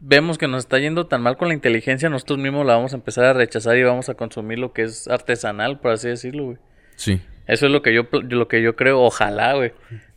vemos 0.00 0.38
que 0.38 0.46
nos 0.46 0.60
está 0.64 0.78
yendo 0.78 1.06
tan 1.06 1.22
mal 1.22 1.36
con 1.36 1.48
la 1.48 1.54
inteligencia, 1.54 2.08
nosotros 2.10 2.38
mismos 2.38 2.64
la 2.66 2.74
vamos 2.76 2.92
a 2.92 2.96
empezar 2.96 3.24
a 3.24 3.32
rechazar 3.32 3.76
y 3.76 3.82
vamos 3.82 4.08
a 4.08 4.14
consumir 4.14 4.58
lo 4.58 4.72
que 4.72 4.82
es 4.82 5.08
artesanal, 5.08 5.80
por 5.80 5.92
así 5.92 6.08
decirlo, 6.08 6.44
güey. 6.44 6.58
sí. 6.96 7.20
Eso 7.48 7.66
es 7.66 7.72
lo 7.72 7.80
que 7.80 7.94
yo 7.94 8.02
lo 8.28 8.48
que 8.48 8.60
yo 8.60 8.74
creo, 8.74 9.00
ojalá, 9.02 9.54
güey. 9.54 9.72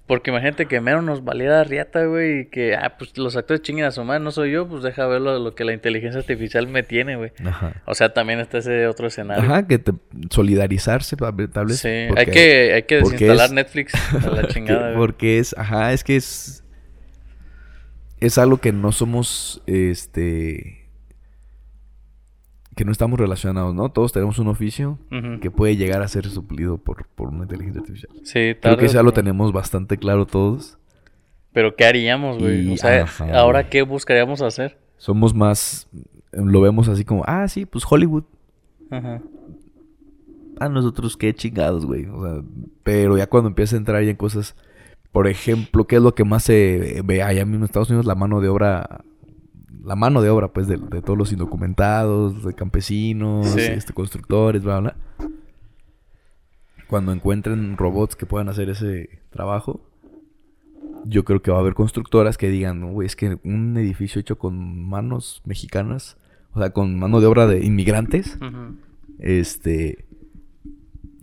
Porque 0.10 0.32
imagínate 0.32 0.66
que 0.66 0.82
menos 0.82 1.04
nos 1.04 1.24
valiera 1.24 1.64
riata, 1.64 2.04
güey, 2.06 2.40
y 2.40 2.46
que, 2.48 2.76
ah, 2.76 2.96
pues 2.98 3.16
los 3.16 3.38
actores 3.38 3.62
chinguen 3.62 3.86
a 3.86 3.92
su 3.92 4.04
madre, 4.04 4.22
no 4.24 4.32
soy 4.32 4.52
yo, 4.52 4.68
pues 4.68 4.82
deja 4.82 5.06
ver 5.06 5.22
lo, 5.22 5.38
lo 5.38 5.54
que 5.54 5.64
la 5.64 5.72
inteligencia 5.72 6.20
artificial 6.20 6.66
me 6.68 6.82
tiene, 6.82 7.16
güey. 7.16 7.32
Ajá. 7.46 7.74
O 7.86 7.94
sea, 7.94 8.12
también 8.12 8.40
está 8.40 8.58
ese 8.58 8.88
otro 8.88 9.06
escenario. 9.06 9.44
Ajá, 9.44 9.68
que 9.68 9.78
te 9.78 9.94
solidarizarse, 10.32 11.16
tal 11.16 11.66
vez. 11.68 11.78
Sí, 11.80 11.88
hay 11.88 12.26
que, 12.26 12.74
hay 12.74 12.84
que 12.84 12.96
desinstalar 12.96 13.46
es- 13.46 13.52
Netflix 13.54 13.94
a 14.26 14.30
la 14.32 14.48
chingada, 14.48 14.88
güey. 14.88 14.96
porque 14.98 15.38
es, 15.38 15.56
ajá, 15.56 15.94
es 15.94 16.04
que 16.04 16.16
es 16.16 16.64
es 18.20 18.38
algo 18.38 18.58
que 18.58 18.74
no 18.74 18.92
somos 18.92 19.62
este 19.66 20.79
que 22.76 22.86
no 22.86 22.92
estamos 22.92 23.20
relacionados, 23.20 23.76
¿no? 23.76 23.90
Todos 23.90 24.12
tenemos 24.14 24.40
un 24.40 24.48
oficio 24.48 24.98
que 25.42 25.52
puede 25.52 25.76
llegar 25.76 26.02
a 26.02 26.08
ser 26.08 26.28
suplido 26.28 26.78
por, 26.78 27.08
por 27.08 27.30
una 27.30 27.44
inteligencia 27.44 27.82
artificial. 27.82 28.12
Sí, 28.24 28.34
Creo 28.34 28.60
tarde 28.60 28.78
que 28.78 28.88
ya 28.88 29.04
lo 29.04 29.12
tenemos 29.12 29.52
bastante 29.52 29.98
claro 29.98 30.26
todos. 30.26 30.78
Pero 31.52 31.76
¿qué 31.76 31.86
haríamos, 31.86 32.38
güey? 32.40 32.72
O 32.74 32.78
sea, 32.78 33.04
ajá, 33.04 33.38
¿ahora 33.38 33.62
güey. 33.62 33.70
qué 33.70 33.82
buscaríamos 33.82 34.42
hacer? 34.42 34.78
Somos 34.98 35.34
más 35.34 35.90
lo 36.32 36.62
vemos 36.62 36.88
así 36.88 37.04
como, 37.04 37.24
ah, 37.26 37.48
sí, 37.48 37.66
pues 37.66 37.84
Hollywood. 37.90 38.24
Ajá. 38.90 39.22
Ah, 40.60 40.70
nosotros 40.70 41.16
qué 41.18 41.34
chingados, 41.34 41.86
güey. 41.86 42.06
O 42.08 42.24
sea, 42.24 42.44
pero 42.84 43.18
ya 43.18 43.28
cuando 43.28 43.50
empieza 43.50 43.76
a 43.76 43.80
entrar 43.80 44.04
ya 44.04 44.12
en 44.12 44.16
cosas, 44.16 44.56
por 45.12 45.28
ejemplo, 45.28 45.88
¿qué 45.88 45.98
es 45.98 46.02
lo 46.02 46.14
que 46.14 46.26
más 46.26 46.44
se 46.44 47.02
ve 47.04 47.24
allá 47.24 47.46
mismo 47.46 47.60
en 47.60 47.64
Estados 47.66 47.90
Unidos? 47.90 48.06
La 48.06 48.16
mano 48.16 48.42
de 48.42 48.50
obra, 48.50 49.04
la 49.90 49.96
mano 49.96 50.22
de 50.22 50.30
obra, 50.30 50.50
pues, 50.54 50.68
de, 50.68 50.78
de 50.78 51.02
todos 51.02 51.18
los 51.18 51.32
indocumentados, 51.32 52.44
de 52.46 52.54
campesinos, 52.54 53.48
Sí. 53.48 53.60
este, 53.62 53.92
constructores, 53.92 54.64
bla, 54.64 54.80
bla. 54.80 54.96
Cuando 56.88 57.12
encuentren 57.12 57.76
robots 57.76 58.16
que 58.16 58.28
puedan 58.28 58.50
hacer 58.50 58.70
ese 58.70 59.22
trabajo, 59.32 59.82
yo 61.06 61.24
creo 61.26 61.42
que 61.42 61.50
va 61.52 61.58
a 61.58 61.62
haber 61.62 61.74
constructoras 61.74 62.38
que 62.38 62.50
digan, 62.50 62.80
"No, 62.82 62.92
güey, 62.92 63.08
es 63.08 63.16
que 63.16 63.40
un 63.44 63.78
edificio 63.78 64.22
hecho 64.22 64.38
con 64.38 64.88
manos 64.88 65.42
mexicanas, 65.46 66.18
o 66.54 66.60
sea, 66.60 66.70
con 66.72 66.98
mano 67.00 67.20
de 67.20 67.26
obra 67.28 67.48
de 67.48 67.66
inmigrantes, 67.66 68.38
este. 69.20 70.06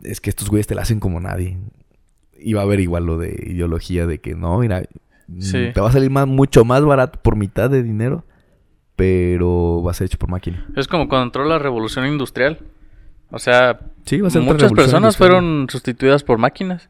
Es 0.03 0.21
que 0.21 0.31
estos 0.31 0.51
güeyes 0.51 0.67
te 0.67 0.75
la 0.75 0.83
hacen 0.83 1.01
como 1.01 1.21
nadie. 1.21 1.59
Y 2.39 2.53
va 2.53 2.61
a 2.61 2.65
haber 2.65 2.81
igual 2.81 3.07
lo 3.07 3.17
de 3.19 3.31
ideología 3.49 4.07
de 4.07 4.19
que 4.19 4.35
no, 4.35 4.59
mira, 4.61 4.83
Sí. 5.39 5.71
te 5.75 5.81
va 5.81 5.89
a 5.89 5.93
salir 5.93 6.11
más, 6.11 6.29
mucho 6.29 6.65
más 6.65 6.85
barato 6.85 7.21
por 7.23 7.35
mitad 7.37 7.69
de 7.71 7.83
dinero, 7.83 8.25
pero 8.97 9.83
va 9.85 9.91
a 9.91 9.95
ser 9.95 10.07
hecho 10.07 10.19
por 10.19 10.31
máquina. 10.31 10.67
Es 10.75 10.89
como 10.89 11.09
cuando 11.09 11.27
entró 11.27 11.45
la 11.45 11.59
revolución 11.59 12.07
industrial. 12.07 12.59
O 13.31 13.39
sea, 13.39 13.81
Sí, 14.05 14.21
va 14.21 14.29
a 14.29 14.31
ser 14.31 14.43
otra 14.43 14.53
muchas 14.55 14.73
personas 14.73 15.15
industrial. 15.15 15.31
fueron 15.43 15.67
sustituidas 15.71 16.23
por 16.25 16.39
máquinas. 16.39 16.89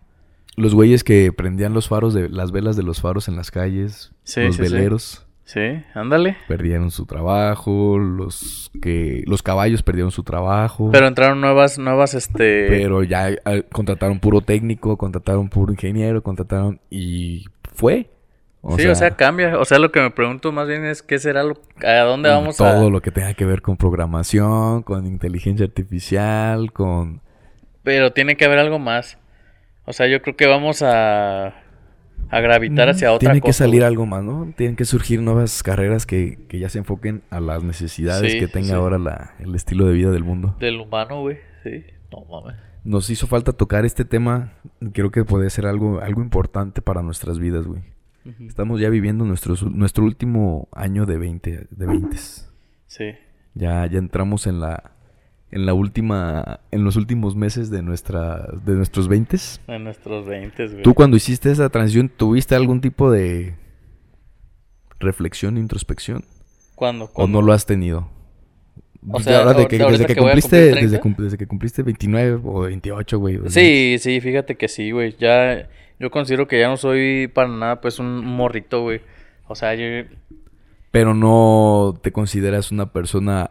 Los 0.57 0.75
güeyes 0.75 1.05
que 1.05 1.33
prendían 1.33 1.75
los 1.75 1.89
faros 1.89 2.15
de 2.15 2.29
las 2.29 2.51
velas 2.53 2.77
de 2.77 2.83
los 2.83 3.01
faros 3.01 3.29
en 3.29 3.37
las 3.37 3.51
calles, 3.51 4.13
Sí, 4.23 4.43
los 4.43 4.57
sí, 4.57 4.65
sí. 4.67 4.73
veleros 4.73 5.23
Sí, 5.45 5.61
ándale. 5.95 6.37
perdieron 6.49 6.91
su 6.91 7.07
trabajo, 7.07 7.99
los 7.99 8.71
que 8.83 9.23
los 9.27 9.43
caballos 9.43 9.83
perdieron 9.83 10.11
su 10.11 10.25
trabajo. 10.25 10.91
Pero 10.93 11.07
entraron 11.07 11.41
nuevas, 11.41 11.79
nuevas, 11.79 12.15
este... 12.15 12.67
Pero 12.69 13.03
ya 13.05 13.31
eh, 13.31 13.65
contrataron 13.71 14.19
puro 14.19 14.41
técnico, 14.41 14.97
contrataron 14.97 15.49
puro 15.49 15.73
ingeniero, 15.73 16.23
contrataron 16.23 16.81
y 16.91 17.45
fue. 17.75 18.11
Sí, 18.77 18.87
o 18.87 18.95
sea, 18.95 19.13
cambia. 19.17 19.59
O 19.59 19.65
sea, 19.65 19.79
lo 19.79 19.93
que 19.93 20.01
me 20.01 20.11
pregunto 20.11 20.53
más 20.53 20.67
bien 20.69 20.85
es 20.85 21.03
qué 21.03 21.19
será 21.19 21.43
lo... 21.43 21.55
¿A 21.85 22.01
dónde 22.01 22.29
vamos 22.29 22.61
a...? 22.61 22.73
todo 22.75 22.91
lo 22.91 23.01
que 23.01 23.11
tenga 23.11 23.35
que 23.35 23.45
ver 23.45 23.63
con 23.63 23.77
programación, 23.77 24.83
con 24.83 25.07
inteligencia 25.07 25.67
artificial, 25.67 26.73
con 26.73 27.21
Pero 27.83 28.13
tiene 28.13 28.37
que 28.37 28.45
haber 28.45 28.59
algo 28.59 28.79
más. 28.79 29.19
O 29.85 29.93
sea, 29.93 30.07
yo 30.09 30.21
creo 30.23 30.37
que 30.37 30.47
vamos 30.47 30.83
a... 30.83 31.55
A 32.29 32.41
gravitar 32.41 32.89
hacia 32.89 33.13
otra 33.13 33.31
tiene 33.31 33.41
cosa. 33.41 33.49
que 33.49 33.53
salir 33.53 33.85
algo 33.85 34.05
más, 34.05 34.25
¿no? 34.25 34.53
Tienen 34.57 34.75
que 34.75 34.85
surgir 34.85 35.23
nuevas 35.23 35.63
carreras 35.63 36.07
que, 36.07 36.39
que 36.49 36.59
ya 36.59 36.69
se 36.69 36.79
enfoquen 36.79 37.23
a 37.31 37.39
las 37.39 37.63
necesidades 37.63 38.33
Sí, 38.33 38.41
que 38.41 38.49
tenga 38.49 38.69
sí. 38.69 38.73
ahora 38.73 38.99
la- 38.99 39.35
el 39.39 39.55
estilo 39.55 39.87
de 39.87 39.93
vida 39.93 40.11
del 40.11 40.25
mundo. 40.25 40.57
Del 40.59 40.81
humano, 40.81 41.21
güey. 41.21 41.37
Sí. 41.63 41.85
No 42.11 42.25
mames. 42.25 42.57
Nos 42.83 43.11
hizo 43.11 43.29
falta 43.29 43.53
tocar 43.53 43.85
este 43.85 44.05
tema, 44.05 44.55
creo 44.93 45.13
que 45.13 45.25
puede 45.25 45.51
ser 45.51 45.67
algo 45.67 46.01
algo 46.01 46.21
importante 46.21 46.83
para 46.83 47.03
nuestras 47.03 47.39
vidas, 47.39 47.65
güey. 47.67 47.83
Estamos 48.47 48.81
ya 48.81 48.89
viviendo 48.91 49.25
nuestro, 49.25 49.55
nuestro 49.71 50.05
último 50.05 50.69
año 50.73 51.07
de 51.07 51.17
20, 51.19 51.67
de 51.71 51.87
20. 51.87 52.17
Sí. 52.87 53.05
Ya, 53.55 53.87
ya 53.87 53.99
entramos 53.99 54.47
en 54.47 54.61
la 54.61 54.93
en 55.53 55.65
la 55.65 55.75
última 55.75 56.61
en 56.73 56.83
los 56.85 56.97
últimos 56.97 57.37
meses 57.37 57.71
de 57.71 57.83
nuestra 57.83 58.47
de 58.65 58.75
nuestros 58.75 59.09
20. 59.09 59.37
En 59.69 59.85
nuestros 59.85 60.27
20, 60.27 60.67
güey. 60.69 60.83
Tú 60.83 60.93
cuando 60.95 61.17
hiciste 61.17 61.51
esa 61.51 61.69
transición 61.71 62.09
tuviste 62.09 62.55
algún 62.55 62.81
tipo 62.81 63.11
de 63.11 63.55
reflexión, 64.99 65.59
introspección 65.59 66.25
¿Cuándo? 66.75 67.05
o 67.07 67.13
¿Cuándo? 67.13 67.41
no 67.41 67.47
lo 67.47 67.53
has 67.53 67.67
tenido? 67.67 68.11
O 69.09 69.21
sea, 69.21 69.39
ahora 69.39 69.55
de 69.55 69.69
que, 69.69 69.79
desde 69.79 70.05
que 70.07 70.17
cumpliste 70.17 70.57
desde, 70.57 70.73
30. 70.73 71.01
cum- 71.01 71.15
desde 71.17 71.39
que 71.39 71.47
cumpliste 71.47 71.83
29 71.85 72.41
o 72.45 72.61
28, 72.63 73.19
güey. 73.19 73.37
o 73.37 73.49
Sí, 73.49 73.97
sí, 74.01 74.21
fíjate 74.21 74.57
que 74.57 74.67
sí, 74.67 74.91
güey. 74.91 75.15
Ya, 75.17 75.69
yo 75.99 76.11
considero 76.11 76.47
que 76.47 76.61
ya 76.61 76.69
no 76.69 76.77
soy 76.77 77.29
para 77.29 77.49
nada, 77.49 77.81
pues, 77.81 77.99
un 77.99 78.25
morrito, 78.25 78.83
güey. 78.83 79.01
O 79.49 79.55
sea, 79.55 79.75
yo... 79.75 80.09
Pero 80.91 81.15
no 81.15 81.99
te 82.03 82.13
consideras 82.13 82.73
una 82.73 82.93
persona 82.93 83.51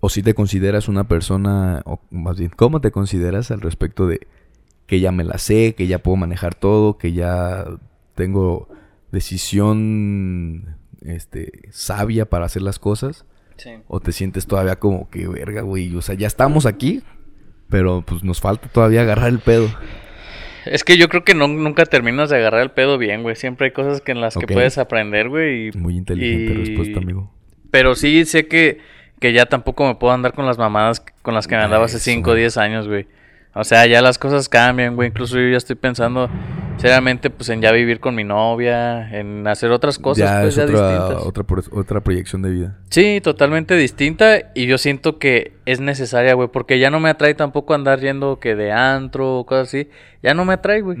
o 0.00 0.08
si 0.08 0.22
te 0.22 0.34
consideras 0.34 0.88
una 0.88 1.04
persona 1.04 1.82
o 1.84 2.00
más 2.10 2.38
bien, 2.38 2.50
¿cómo 2.56 2.80
te 2.80 2.90
consideras 2.90 3.50
al 3.50 3.60
respecto 3.60 4.06
de 4.06 4.26
que 4.86 5.00
ya 5.00 5.12
me 5.12 5.24
la 5.24 5.38
sé, 5.38 5.74
que 5.74 5.86
ya 5.86 6.02
puedo 6.02 6.16
manejar 6.16 6.54
todo, 6.54 6.98
que 6.98 7.12
ya 7.12 7.66
tengo 8.14 8.68
decisión 9.12 10.76
este 11.02 11.68
sabia 11.70 12.24
para 12.24 12.46
hacer 12.46 12.62
las 12.62 12.78
cosas? 12.78 13.26
Sí. 13.56 13.70
¿O 13.88 14.00
te 14.00 14.12
sientes 14.12 14.46
todavía 14.46 14.76
como 14.76 15.10
que 15.10 15.28
verga, 15.28 15.60
güey? 15.60 15.94
O 15.94 16.00
sea, 16.00 16.14
ya 16.14 16.26
estamos 16.26 16.64
aquí, 16.64 17.02
pero 17.68 18.02
pues 18.06 18.24
nos 18.24 18.40
falta 18.40 18.68
todavía 18.68 19.02
agarrar 19.02 19.28
el 19.28 19.38
pedo. 19.38 19.68
Es 20.70 20.84
que 20.84 20.96
yo 20.96 21.08
creo 21.08 21.24
que 21.24 21.34
no, 21.34 21.48
nunca 21.48 21.84
terminas 21.84 22.30
de 22.30 22.36
agarrar 22.36 22.60
el 22.62 22.70
pedo 22.70 22.96
bien, 22.96 23.22
güey. 23.22 23.34
Siempre 23.34 23.66
hay 23.66 23.72
cosas 23.72 24.00
que 24.00 24.12
en 24.12 24.20
las 24.20 24.36
que 24.36 24.46
puedes 24.46 24.78
aprender, 24.78 25.28
güey. 25.28 25.68
y- 25.68 25.72
Muy 25.72 25.96
inteligente 25.96 26.52
y- 26.52 26.56
respuesta, 26.56 27.00
amigo. 27.00 27.30
Pero 27.72 27.94
sí 27.96 28.24
sé 28.24 28.46
que, 28.46 28.78
que 29.18 29.32
ya 29.32 29.46
tampoco 29.46 29.86
me 29.86 29.96
puedo 29.96 30.12
andar 30.12 30.32
con 30.32 30.46
las 30.46 30.58
mamadas 30.58 31.00
con 31.22 31.34
las 31.34 31.46
que 31.48 31.56
me 31.56 31.62
andaba 31.62 31.84
hace 31.86 31.96
Eso. 31.96 32.04
5 32.04 32.30
o 32.30 32.34
10 32.34 32.56
años, 32.56 32.86
güey. 32.88 33.06
O 33.54 33.64
sea, 33.64 33.86
ya 33.86 34.00
las 34.00 34.18
cosas 34.18 34.48
cambian, 34.48 34.94
güey. 34.94 35.08
Incluso 35.08 35.36
yo 35.38 35.48
ya 35.48 35.56
estoy 35.56 35.76
pensando 35.76 36.28
seriamente, 36.76 37.30
pues, 37.30 37.48
en 37.48 37.60
ya 37.60 37.72
vivir 37.72 38.00
con 38.00 38.14
mi 38.14 38.24
novia, 38.24 39.10
en 39.10 39.46
hacer 39.46 39.70
otras 39.70 39.98
cosas, 39.98 40.30
ya 40.30 40.40
pues, 40.40 40.56
es 40.56 40.56
ya 40.56 40.64
otra, 40.64 40.90
distintas. 40.92 41.26
otra, 41.26 41.44
otra 41.72 42.00
proyección 42.00 42.42
de 42.42 42.50
vida. 42.50 42.78
Sí, 42.90 43.20
totalmente 43.20 43.76
distinta 43.76 44.52
y 44.54 44.66
yo 44.66 44.78
siento 44.78 45.18
que 45.18 45.54
es 45.66 45.80
necesaria, 45.80 46.34
güey, 46.34 46.48
porque 46.48 46.78
ya 46.78 46.90
no 46.90 47.00
me 47.00 47.10
atrae 47.10 47.34
tampoco 47.34 47.74
andar 47.74 48.00
yendo 48.00 48.38
que 48.38 48.54
de 48.54 48.72
antro 48.72 49.38
o 49.38 49.46
cosas 49.46 49.68
así. 49.68 49.88
Ya 50.22 50.32
no 50.32 50.44
me 50.44 50.54
atrae, 50.54 50.80
güey. 50.80 50.96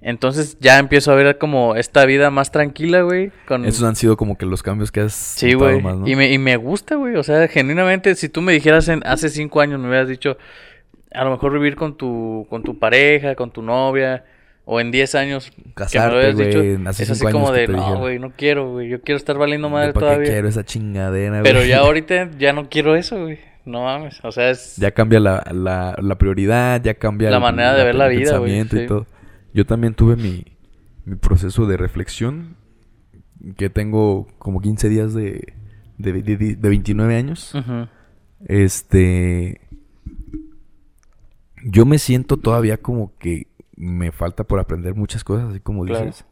Entonces 0.00 0.56
ya 0.60 0.78
empiezo 0.78 1.12
a 1.12 1.14
ver 1.14 1.38
como 1.38 1.76
esta 1.76 2.04
vida 2.04 2.30
más 2.30 2.50
tranquila, 2.50 3.02
güey. 3.02 3.30
Con... 3.46 3.64
Esos 3.64 3.84
han 3.84 3.94
sido 3.94 4.16
como 4.16 4.36
que 4.36 4.46
los 4.46 4.62
cambios 4.62 4.90
que 4.90 5.00
has 5.00 5.12
Sí, 5.12 5.54
güey. 5.54 5.80
más, 5.80 5.96
¿no? 5.96 6.08
y, 6.08 6.16
me, 6.16 6.32
y 6.32 6.38
me 6.38 6.56
gusta, 6.56 6.96
güey. 6.96 7.14
O 7.14 7.22
sea, 7.22 7.46
genuinamente, 7.46 8.14
si 8.16 8.28
tú 8.28 8.42
me 8.42 8.52
dijeras 8.52 8.88
en, 8.88 9.02
hace 9.06 9.28
cinco 9.28 9.60
años, 9.60 9.78
me 9.78 9.86
hubieras 9.86 10.08
dicho, 10.08 10.36
a 11.14 11.24
lo 11.24 11.30
mejor 11.30 11.52
vivir 11.52 11.76
con 11.76 11.96
tu, 11.96 12.46
con 12.50 12.62
tu 12.62 12.78
pareja, 12.78 13.34
con 13.34 13.50
tu 13.50 13.62
novia, 13.62 14.24
o 14.64 14.80
en 14.80 14.90
10 14.92 15.14
años 15.16 15.52
Casarte, 15.74 16.32
güey, 16.34 16.78
es 16.88 17.10
así 17.10 17.24
como 17.26 17.50
de, 17.50 17.66
no, 17.68 17.98
güey, 17.98 18.18
no 18.18 18.32
quiero, 18.36 18.72
güey. 18.72 18.88
Yo 18.88 19.00
quiero 19.02 19.16
estar 19.16 19.36
valiendo 19.36 19.68
¿De 19.68 19.72
madre 19.74 19.92
¿Para 19.92 20.06
qué 20.06 20.10
todavía. 20.12 20.32
quiero 20.32 20.48
esa 20.48 20.64
chingadera, 20.64 21.42
Pero 21.42 21.58
güey? 21.60 21.68
ya 21.68 21.78
ahorita 21.80 22.30
ya 22.38 22.52
no 22.52 22.68
quiero 22.68 22.94
eso, 22.94 23.20
güey. 23.22 23.38
No 23.64 23.82
mames. 23.84 24.18
O 24.24 24.32
sea, 24.32 24.50
es... 24.50 24.76
Ya 24.76 24.90
cambia 24.92 25.20
la, 25.20 25.44
la, 25.52 25.96
la 26.00 26.14
prioridad, 26.16 26.82
ya 26.82 26.94
cambia... 26.94 27.30
La 27.30 27.36
el- 27.36 27.42
manera 27.42 27.74
de 27.74 27.84
ver 27.84 27.94
la 27.96 28.08
vida, 28.08 28.38
güey, 28.38 28.52
pensamiento 28.52 28.76
sí. 28.76 28.82
y 28.82 28.86
todo. 28.86 29.06
Yo 29.54 29.66
también 29.66 29.94
tuve 29.94 30.16
mi, 30.16 30.44
mi 31.04 31.16
proceso 31.16 31.66
de 31.66 31.76
reflexión, 31.76 32.56
que 33.56 33.68
tengo 33.70 34.28
como 34.38 34.60
15 34.60 34.88
días 34.88 35.14
de, 35.14 35.54
de, 35.98 36.12
de, 36.12 36.36
de- 36.36 36.56
de 36.56 36.68
29 36.68 37.16
años. 37.16 37.52
Este. 38.46 39.60
Yo 41.64 41.86
me 41.86 41.98
siento 41.98 42.36
todavía 42.36 42.76
como 42.78 43.12
que 43.18 43.46
me 43.76 44.12
falta 44.12 44.44
por 44.44 44.58
aprender 44.60 44.94
muchas 44.94 45.24
cosas, 45.24 45.50
así 45.50 45.60
como 45.60 45.84
Claro. 45.84 46.06
dices. 46.06 46.24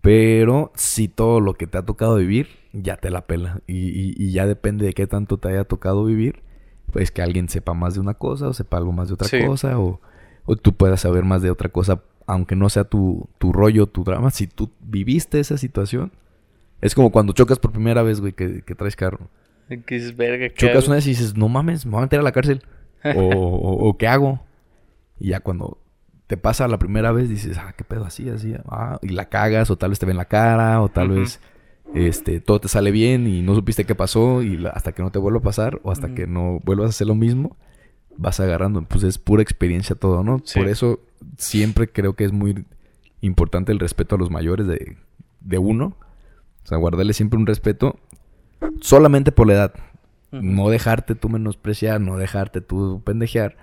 Pero 0.00 0.72
si 0.74 1.06
todo 1.08 1.40
lo 1.40 1.54
que 1.54 1.66
te 1.66 1.78
ha 1.78 1.82
tocado 1.84 2.16
vivir, 2.16 2.48
ya 2.72 2.96
te 2.96 3.10
la 3.10 3.26
pela. 3.26 3.60
Y, 3.66 3.76
y- 3.88 4.14
y 4.16 4.32
ya 4.32 4.46
depende 4.46 4.84
de 4.84 4.94
qué 4.94 5.06
tanto 5.06 5.38
te 5.38 5.48
haya 5.48 5.64
tocado 5.64 6.04
vivir. 6.04 6.42
Pues 6.92 7.10
que 7.10 7.22
alguien 7.22 7.48
sepa 7.48 7.72
más 7.72 7.94
de 7.94 8.00
una 8.00 8.14
cosa 8.14 8.48
o 8.48 8.52
sepa 8.52 8.76
algo 8.78 8.92
más 8.92 9.08
de 9.08 9.14
otra 9.14 9.28
Sí. 9.28 9.44
cosa. 9.46 9.78
O, 9.78 10.00
o 10.44 10.56
tú 10.56 10.74
puedas 10.74 11.00
saber 11.00 11.24
más 11.24 11.40
de 11.40 11.50
otra 11.50 11.68
cosa, 11.68 12.02
aunque 12.26 12.56
no 12.56 12.68
sea 12.68 12.84
tu, 12.84 13.28
tu 13.38 13.52
rollo, 13.52 13.86
tu 13.86 14.02
drama. 14.04 14.30
Si 14.30 14.46
tú 14.48 14.70
viviste 14.80 15.38
esa 15.38 15.56
situación, 15.56 16.12
es 16.80 16.94
como 16.96 17.12
cuando 17.12 17.32
chocas 17.32 17.58
por 17.60 17.70
primera 17.70 18.02
vez, 18.02 18.20
güey, 18.20 18.32
que, 18.32 18.62
que 18.62 18.74
traes 18.74 18.96
carro. 18.96 19.28
Que 19.86 19.94
dices, 19.94 20.16
verga, 20.16 20.48
¿qué 20.48 20.54
Chocas 20.54 20.86
una 20.88 20.96
vez 20.96 21.06
y 21.06 21.10
dices, 21.10 21.36
no 21.36 21.48
mames, 21.48 21.86
me 21.86 21.92
voy 21.92 22.00
a 22.00 22.02
meter 22.02 22.18
a 22.20 22.24
la 22.24 22.32
cárcel. 22.32 22.62
o, 23.16 23.20
o- 23.20 23.88
o 23.88 23.96
¿qué 23.98 24.06
hago? 24.08 24.40
Y 25.18 25.28
ya 25.28 25.40
cuando 25.40 25.78
te 26.26 26.36
pasa 26.36 26.66
la 26.68 26.78
primera 26.78 27.12
vez, 27.12 27.28
dices, 27.28 27.58
ah, 27.58 27.74
qué 27.76 27.84
pedo, 27.84 28.04
así, 28.04 28.28
así, 28.30 28.54
ah, 28.68 28.98
y 29.02 29.08
la 29.10 29.28
cagas, 29.28 29.70
o 29.70 29.76
tal 29.76 29.90
vez 29.90 29.98
te 29.98 30.06
ven 30.06 30.16
la 30.16 30.24
cara, 30.26 30.80
o 30.80 30.88
tal 30.88 31.08
vez 31.10 31.40
este, 31.94 32.40
todo 32.40 32.58
te 32.60 32.68
sale 32.68 32.90
bien 32.90 33.26
y 33.26 33.42
no 33.42 33.54
supiste 33.54 33.84
qué 33.84 33.94
pasó, 33.94 34.40
y 34.42 34.56
la- 34.56 34.70
hasta 34.70 34.92
que 34.92 35.02
no 35.02 35.10
te 35.10 35.18
vuelva 35.18 35.40
a 35.40 35.42
pasar, 35.42 35.80
o 35.82 35.90
hasta 35.92 36.14
que 36.14 36.26
no 36.26 36.58
vuelvas 36.64 36.86
a 36.86 36.90
hacer 36.90 37.06
lo 37.06 37.14
mismo, 37.14 37.56
vas 38.16 38.40
agarrando. 38.40 38.82
Pues 38.82 39.04
es 39.04 39.18
pura 39.18 39.42
experiencia 39.42 39.94
todo, 39.94 40.22
¿no? 40.24 40.40
Sí. 40.44 40.58
Por 40.58 40.68
eso 40.68 41.00
siempre 41.36 41.88
creo 41.90 42.14
que 42.14 42.24
es 42.24 42.32
muy 42.32 42.64
importante 43.20 43.70
el 43.72 43.78
respeto 43.78 44.14
a 44.14 44.18
los 44.18 44.30
mayores 44.30 44.66
de, 44.66 44.96
de 45.40 45.58
uno. 45.58 45.96
O 46.64 46.66
sea, 46.66 46.78
guardarle 46.78 47.12
siempre 47.12 47.38
un 47.38 47.46
respeto 47.46 47.96
solamente 48.80 49.32
por 49.32 49.46
la 49.46 49.52
edad. 49.54 49.74
No 50.32 50.70
dejarte 50.70 51.14
tú 51.14 51.28
menospreciar, 51.28 52.00
no 52.00 52.16
dejarte 52.16 52.60
tú 52.60 53.02
pendejear. 53.04 53.56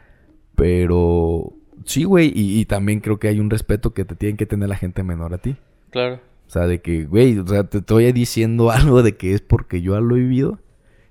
Pero 0.55 1.53
sí, 1.85 2.03
güey. 2.03 2.31
Y, 2.33 2.59
y 2.59 2.65
también 2.65 2.99
creo 2.99 3.19
que 3.19 3.27
hay 3.27 3.39
un 3.39 3.49
respeto 3.49 3.93
que 3.93 4.05
te 4.05 4.15
tienen 4.15 4.37
que 4.37 4.45
tener 4.45 4.69
la 4.69 4.75
gente 4.75 5.03
menor 5.03 5.33
a 5.33 5.39
ti. 5.39 5.55
Claro. 5.89 6.19
O 6.47 6.51
sea, 6.51 6.65
de 6.65 6.81
que, 6.81 7.05
güey, 7.05 7.37
o 7.37 7.47
sea, 7.47 7.63
te 7.63 7.77
estoy 7.77 8.11
diciendo 8.11 8.71
algo 8.71 9.03
de 9.03 9.15
que 9.15 9.33
es 9.33 9.41
porque 9.41 9.81
yo 9.81 9.99
lo 9.99 10.15
he 10.15 10.19
vivido. 10.19 10.59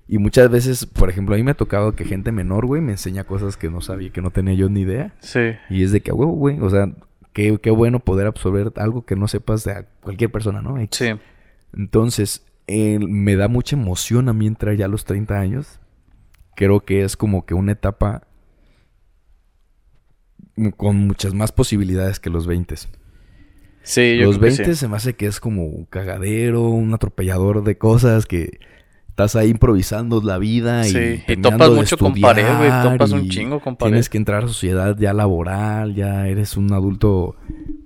Y 0.07 0.17
muchas 0.17 0.49
veces, 0.49 0.85
por 0.87 1.09
ejemplo, 1.09 1.35
a 1.35 1.37
mí 1.37 1.43
me 1.43 1.51
ha 1.51 1.55
tocado 1.57 1.95
que 1.95 2.03
gente 2.03 2.31
menor, 2.31 2.65
güey, 2.65 2.81
me 2.81 2.93
enseña 2.93 3.25
cosas 3.25 3.57
que 3.57 3.69
no 3.69 3.79
sabía, 3.79 4.11
que 4.11 4.23
no 4.23 4.31
tenía 4.31 4.55
yo 4.55 4.67
ni 4.67 4.81
idea. 4.81 5.13
Sí. 5.19 5.51
Y 5.69 5.83
es 5.83 5.91
de 5.91 6.01
que, 6.01 6.11
huevo, 6.11 6.31
güey, 6.31 6.59
o 6.59 6.69
sea, 6.69 6.91
qué, 7.31 7.59
qué 7.61 7.69
bueno 7.69 7.99
poder 7.99 8.25
absorber 8.25 8.73
algo 8.77 9.05
que 9.05 9.15
no 9.15 9.27
sepas 9.27 9.63
de 9.65 9.85
cualquier 10.01 10.31
persona, 10.31 10.63
¿no? 10.63 10.77
Sí. 10.89 11.11
Entonces, 11.77 12.43
eh, 12.69 12.99
me 12.99 13.35
da 13.35 13.47
mucha 13.47 13.75
emoción 13.75 14.29
a 14.29 14.33
mí 14.33 14.45
entrar 14.47 14.75
ya 14.75 14.85
a 14.85 14.89
los 14.89 15.03
30 15.05 15.39
años. 15.39 15.79
Creo 16.55 16.81
que 16.81 17.03
es 17.03 17.17
como 17.17 17.45
que 17.45 17.53
una 17.53 17.71
etapa 17.71 18.23
con 20.77 21.07
muchas 21.07 21.33
más 21.33 21.51
posibilidades 21.51 22.19
que 22.19 22.29
los 22.29 22.45
20. 22.45 22.75
Sí, 23.83 24.17
yo 24.17 24.25
Los 24.25 24.37
creo 24.37 24.51
que 24.51 24.57
20 24.57 24.65
sí. 24.65 24.79
se 24.79 24.87
me 24.87 24.97
hace 24.97 25.15
que 25.15 25.25
es 25.25 25.39
como 25.39 25.65
un 25.65 25.85
cagadero, 25.85 26.63
un 26.69 26.93
atropellador 26.93 27.63
de 27.63 27.77
cosas 27.77 28.25
que 28.25 28.59
estás 29.07 29.35
ahí 29.35 29.49
improvisando 29.49 30.21
la 30.21 30.37
vida 30.37 30.85
y, 30.87 30.91
Sí, 30.91 30.97
y 30.97 31.17
terminando 31.25 31.49
topas 31.65 31.71
mucho 31.71 31.97
con 31.97 32.13
pared, 32.19 32.45
güey, 32.57 32.69
topas 32.83 33.11
un 33.11 33.29
chingo 33.29 33.59
con 33.61 33.77
pared. 33.77 33.93
Tienes 33.93 34.09
que 34.09 34.17
entrar 34.17 34.43
a 34.43 34.47
sociedad 34.47 34.95
ya 34.97 35.13
laboral, 35.13 35.95
ya 35.95 36.27
eres 36.27 36.55
un 36.57 36.71
adulto 36.73 37.35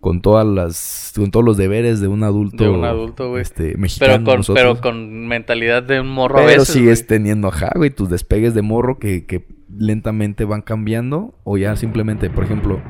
con 0.04 0.22
todas 0.22 0.46
las 0.46 1.14
con 1.16 1.32
todos 1.32 1.46
los 1.46 1.56
deberes 1.56 2.02
de 2.02 2.10
un 2.10 2.24
adulto 2.24 2.66
De 2.66 2.70
un 2.70 2.84
adulto, 2.84 3.30
güey. 3.30 3.42
este 3.42 3.78
mexicano 3.78 4.14
Pero 4.16 4.26
con, 4.26 4.38
nosotros. 4.38 4.62
pero 4.64 4.82
con 4.82 5.28
mentalidad 5.28 5.82
de 5.82 6.02
un 6.02 6.10
morro 6.10 6.40
a 6.40 6.46
Pero 6.46 6.60
veces. 6.60 6.68
sigues 6.74 7.00
güey. 7.00 7.08
teniendo, 7.08 7.48
ajá, 7.48 7.72
güey, 7.76 7.90
tus 7.90 8.10
despegues 8.10 8.54
de 8.54 8.62
morro 8.62 9.00
que, 9.00 9.26
que 9.26 9.48
lentamente 9.76 10.44
van 10.44 10.62
cambiando 10.62 11.34
o 11.46 11.58
ya 11.58 11.76
simplemente, 11.78 12.30
por 12.30 12.44
ejemplo, 12.44 12.82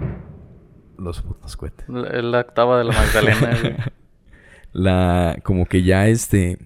los 0.97 1.21
putos 1.21 1.55
cohetes. 1.55 1.87
La, 1.87 2.21
la 2.21 2.39
octava 2.41 2.79
de 2.79 2.85
la 2.85 2.93
Magdalena, 2.93 3.57
güey. 3.61 3.75
la 4.73 5.37
como 5.43 5.65
que 5.67 5.83
ya 5.83 6.07
este 6.07 6.57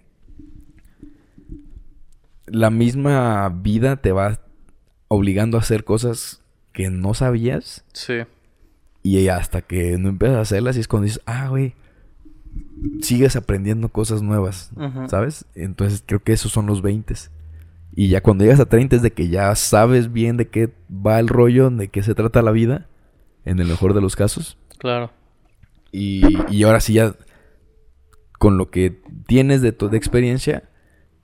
la 2.46 2.70
misma 2.70 3.50
vida 3.50 3.98
te 3.98 4.14
va 4.14 4.40
obligando 5.10 5.58
a 5.58 5.60
hacer 5.60 5.84
cosas 5.84 6.42
que 6.72 6.90
no 6.90 7.14
sabías 7.14 7.84
Sí. 7.92 8.14
Y 9.08 9.30
hasta 9.30 9.62
que 9.62 9.98
no 9.98 10.10
empiezas 10.10 10.38
a 10.38 10.42
hacerlas 10.42 10.78
y 10.78 10.82
es 10.82 10.88
cuando 10.88 11.06
dices, 11.06 11.22
ah, 11.26 11.48
güey, 11.48 11.76
sigues 13.02 13.36
aprendiendo 13.36 13.90
cosas 13.90 14.22
nuevas. 14.22 14.72
¿sabes? 15.08 15.46
Entonces 15.56 16.04
creo 16.06 16.22
que 16.22 16.34
esos 16.34 16.52
son 16.52 16.66
los 16.66 16.82
20. 16.82 17.14
Y 17.96 18.10
ya 18.10 18.22
cuando 18.22 18.44
llegas 18.44 18.60
a 18.60 18.66
30 18.66 18.98
es 18.98 19.02
de 19.02 19.12
que 19.12 19.30
ya 19.30 19.54
sabes 19.56 20.12
bien 20.12 20.38
de 20.38 20.50
qué 20.50 20.74
va 20.90 21.20
el 21.20 21.28
rollo, 21.28 21.70
de 21.70 21.88
qué 21.88 22.04
se 22.04 22.16
trata 22.16 22.42
la 22.42 22.52
vida, 22.52 22.88
en 23.46 23.60
el 23.60 23.68
mejor 23.68 23.94
de 23.94 24.02
los 24.02 24.16
casos. 24.16 24.58
Claro. 24.78 25.12
Y, 25.92 26.22
y 26.52 26.64
ahora 26.64 26.80
sí 26.80 26.94
ya, 26.94 27.16
con 28.38 28.58
lo 28.58 28.70
que 28.70 29.02
tienes 29.26 29.62
de 29.62 29.72
tu 29.72 29.90
de 29.90 29.98
experiencia, 29.98 30.70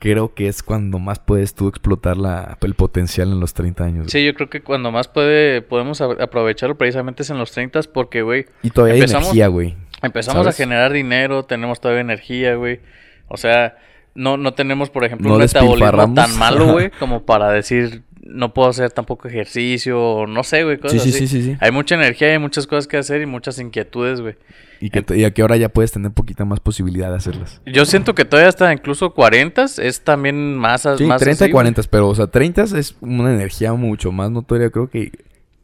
creo 0.03 0.33
que 0.33 0.49
es 0.49 0.63
cuando 0.63 0.99
más 0.99 1.19
puedes 1.19 1.55
tú 1.55 1.69
explotar 1.69 2.17
la, 2.17 2.57
el 2.61 2.73
potencial 2.73 3.31
en 3.31 3.39
los 3.39 3.53
30 3.53 3.83
años. 3.85 4.07
Sí, 4.11 4.25
yo 4.25 4.33
creo 4.33 4.49
que 4.49 4.61
cuando 4.61 4.91
más 4.91 5.07
puede, 5.07 5.61
podemos 5.61 6.01
aprovecharlo 6.01 6.77
precisamente 6.77 7.23
es 7.23 7.29
en 7.29 7.37
los 7.37 7.53
30 7.53 7.79
porque, 7.93 8.21
güey, 8.21 8.47
Y 8.63 8.69
todavía 8.71 8.95
Empezamos- 8.95 9.27
hay 9.27 9.29
energía, 9.29 9.47
güey. 9.47 9.77
empezamos 10.01 10.41
¿Sabes? 10.43 10.55
a 10.55 10.57
generar 10.57 10.91
dinero, 10.91 11.43
tenemos 11.45 11.79
todavía 11.79 12.01
energía, 12.01 12.55
güey. 12.55 12.81
O 13.29 13.37
sea, 13.37 13.77
no, 14.13 14.35
no 14.35 14.53
tenemos, 14.53 14.89
por 14.89 15.05
ejemplo, 15.05 15.29
No 15.29 15.35
un 15.35 15.41
metabolismo 15.41 16.13
tan 16.13 16.37
malo, 16.37 16.73
güey, 16.73 16.91
como 16.99 17.23
para 17.23 17.49
decir, 17.51 18.03
no 18.25 18.53
puedo 18.53 18.69
hacer 18.69 18.91
tampoco 18.91 19.27
ejercicio, 19.27 20.01
o 20.01 20.27
no 20.27 20.43
sé, 20.43 20.63
güey, 20.63 20.77
cosas 20.77 21.01
Sí, 21.03 21.11
sí, 21.11 21.17
así. 21.17 21.27
sí, 21.27 21.41
sí, 21.41 21.49
sí. 21.51 21.57
Hay 21.59 21.71
mucha 21.71 21.95
energía, 21.95 22.29
hay 22.31 22.39
muchas 22.39 22.67
cosas 22.67 22.87
que 22.87 22.97
hacer 22.97 23.21
y 23.21 23.25
muchas 23.25 23.59
inquietudes, 23.59 24.21
güey. 24.21 24.35
Y 24.79 24.89
que, 24.89 25.01
te- 25.01 25.17
y 25.17 25.23
a 25.23 25.31
que 25.31 25.41
ahora 25.41 25.55
ya 25.57 25.69
puedes 25.69 25.91
tener 25.91 26.11
poquita 26.11 26.43
más 26.45 26.59
posibilidad 26.59 27.09
de 27.09 27.15
hacerlas. 27.17 27.61
Yo 27.65 27.85
siento 27.85 28.15
que 28.15 28.25
todavía 28.25 28.49
hasta 28.49 28.71
incluso 28.73 29.13
40 29.13 29.65
es 29.81 30.01
también 30.01 30.55
más... 30.57 30.81
Sí, 30.97 31.05
más 31.05 31.21
30 31.21 31.31
así, 31.45 31.49
y 31.49 31.51
güey. 31.51 31.51
40, 31.51 31.81
pero 31.89 32.09
o 32.09 32.15
sea, 32.15 32.27
30 32.27 32.63
es 32.77 32.95
una 33.01 33.33
energía 33.33 33.73
mucho 33.73 34.11
más 34.11 34.29
notoria. 34.31 34.69
Creo 34.69 34.89
que 34.89 35.11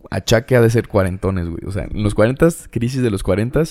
achaque 0.10 0.56
ha 0.56 0.62
de 0.62 0.70
ser 0.70 0.88
cuarentones, 0.88 1.50
güey. 1.50 1.64
O 1.66 1.72
sea, 1.72 1.84
en 1.92 2.02
los 2.04 2.16
40, 2.16 2.48
crisis 2.70 3.02
de 3.02 3.10
los 3.12 3.24
40 3.24 3.62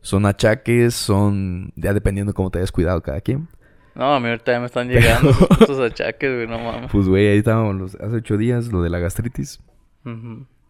son 0.00 0.24
achaques, 0.26 0.94
son 0.94 1.72
ya 1.76 1.92
dependiendo 1.92 2.32
cómo 2.32 2.50
te 2.50 2.58
hayas 2.58 2.72
cuidado 2.72 3.02
cada 3.02 3.20
quien. 3.20 3.48
No, 3.96 4.14
a 4.14 4.20
mí 4.20 4.28
ahorita 4.28 4.52
ya 4.52 4.60
me 4.60 4.66
están 4.66 4.88
llegando 4.88 5.30
esos 5.30 5.48
putos 5.48 5.80
achaques, 5.80 6.34
güey, 6.34 6.46
no 6.46 6.58
mames. 6.58 6.90
Pues, 6.92 7.08
güey, 7.08 7.28
ahí 7.28 7.38
estábamos 7.38 7.74
los- 7.76 7.94
hace 7.96 8.16
ocho 8.16 8.36
días, 8.36 8.68
lo 8.68 8.82
de 8.82 8.90
la 8.90 8.98
gastritis. 8.98 9.60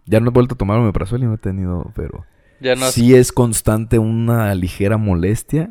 Ya 0.07 0.21
no 0.21 0.29
he 0.29 0.33
vuelto 0.33 0.55
a 0.55 0.59
tomar 0.59 0.79
omeprazol 0.79 1.23
y 1.23 1.27
no 1.27 1.35
he 1.35 1.39
tenido, 1.39 1.93
pero... 1.95 2.25
Ya 2.61 2.75
no 2.75 2.87
sí 2.87 3.15
es 3.15 3.33
constante 3.33 3.99
una 3.99 4.55
ligera 4.55 4.97
molestia 4.97 5.69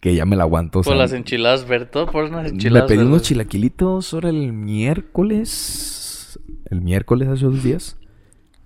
que 0.00 0.14
ya 0.14 0.24
me 0.24 0.36
la 0.36 0.44
aguanto. 0.44 0.78
o 0.78 0.82
por 0.82 0.92
sea, 0.94 1.02
las 1.02 1.12
enchiladas, 1.12 1.68
ver 1.68 1.84
todo 1.90 2.06
por 2.06 2.24
unas 2.24 2.50
enchiladas. 2.50 2.88
pedí 2.88 3.02
unos 3.04 3.22
chilaquilitos 3.22 4.14
ahora 4.14 4.30
el 4.30 4.52
miércoles. 4.52 6.38
El 6.70 6.80
miércoles 6.80 7.28
hace 7.28 7.44
dos 7.44 7.62
días. 7.62 7.98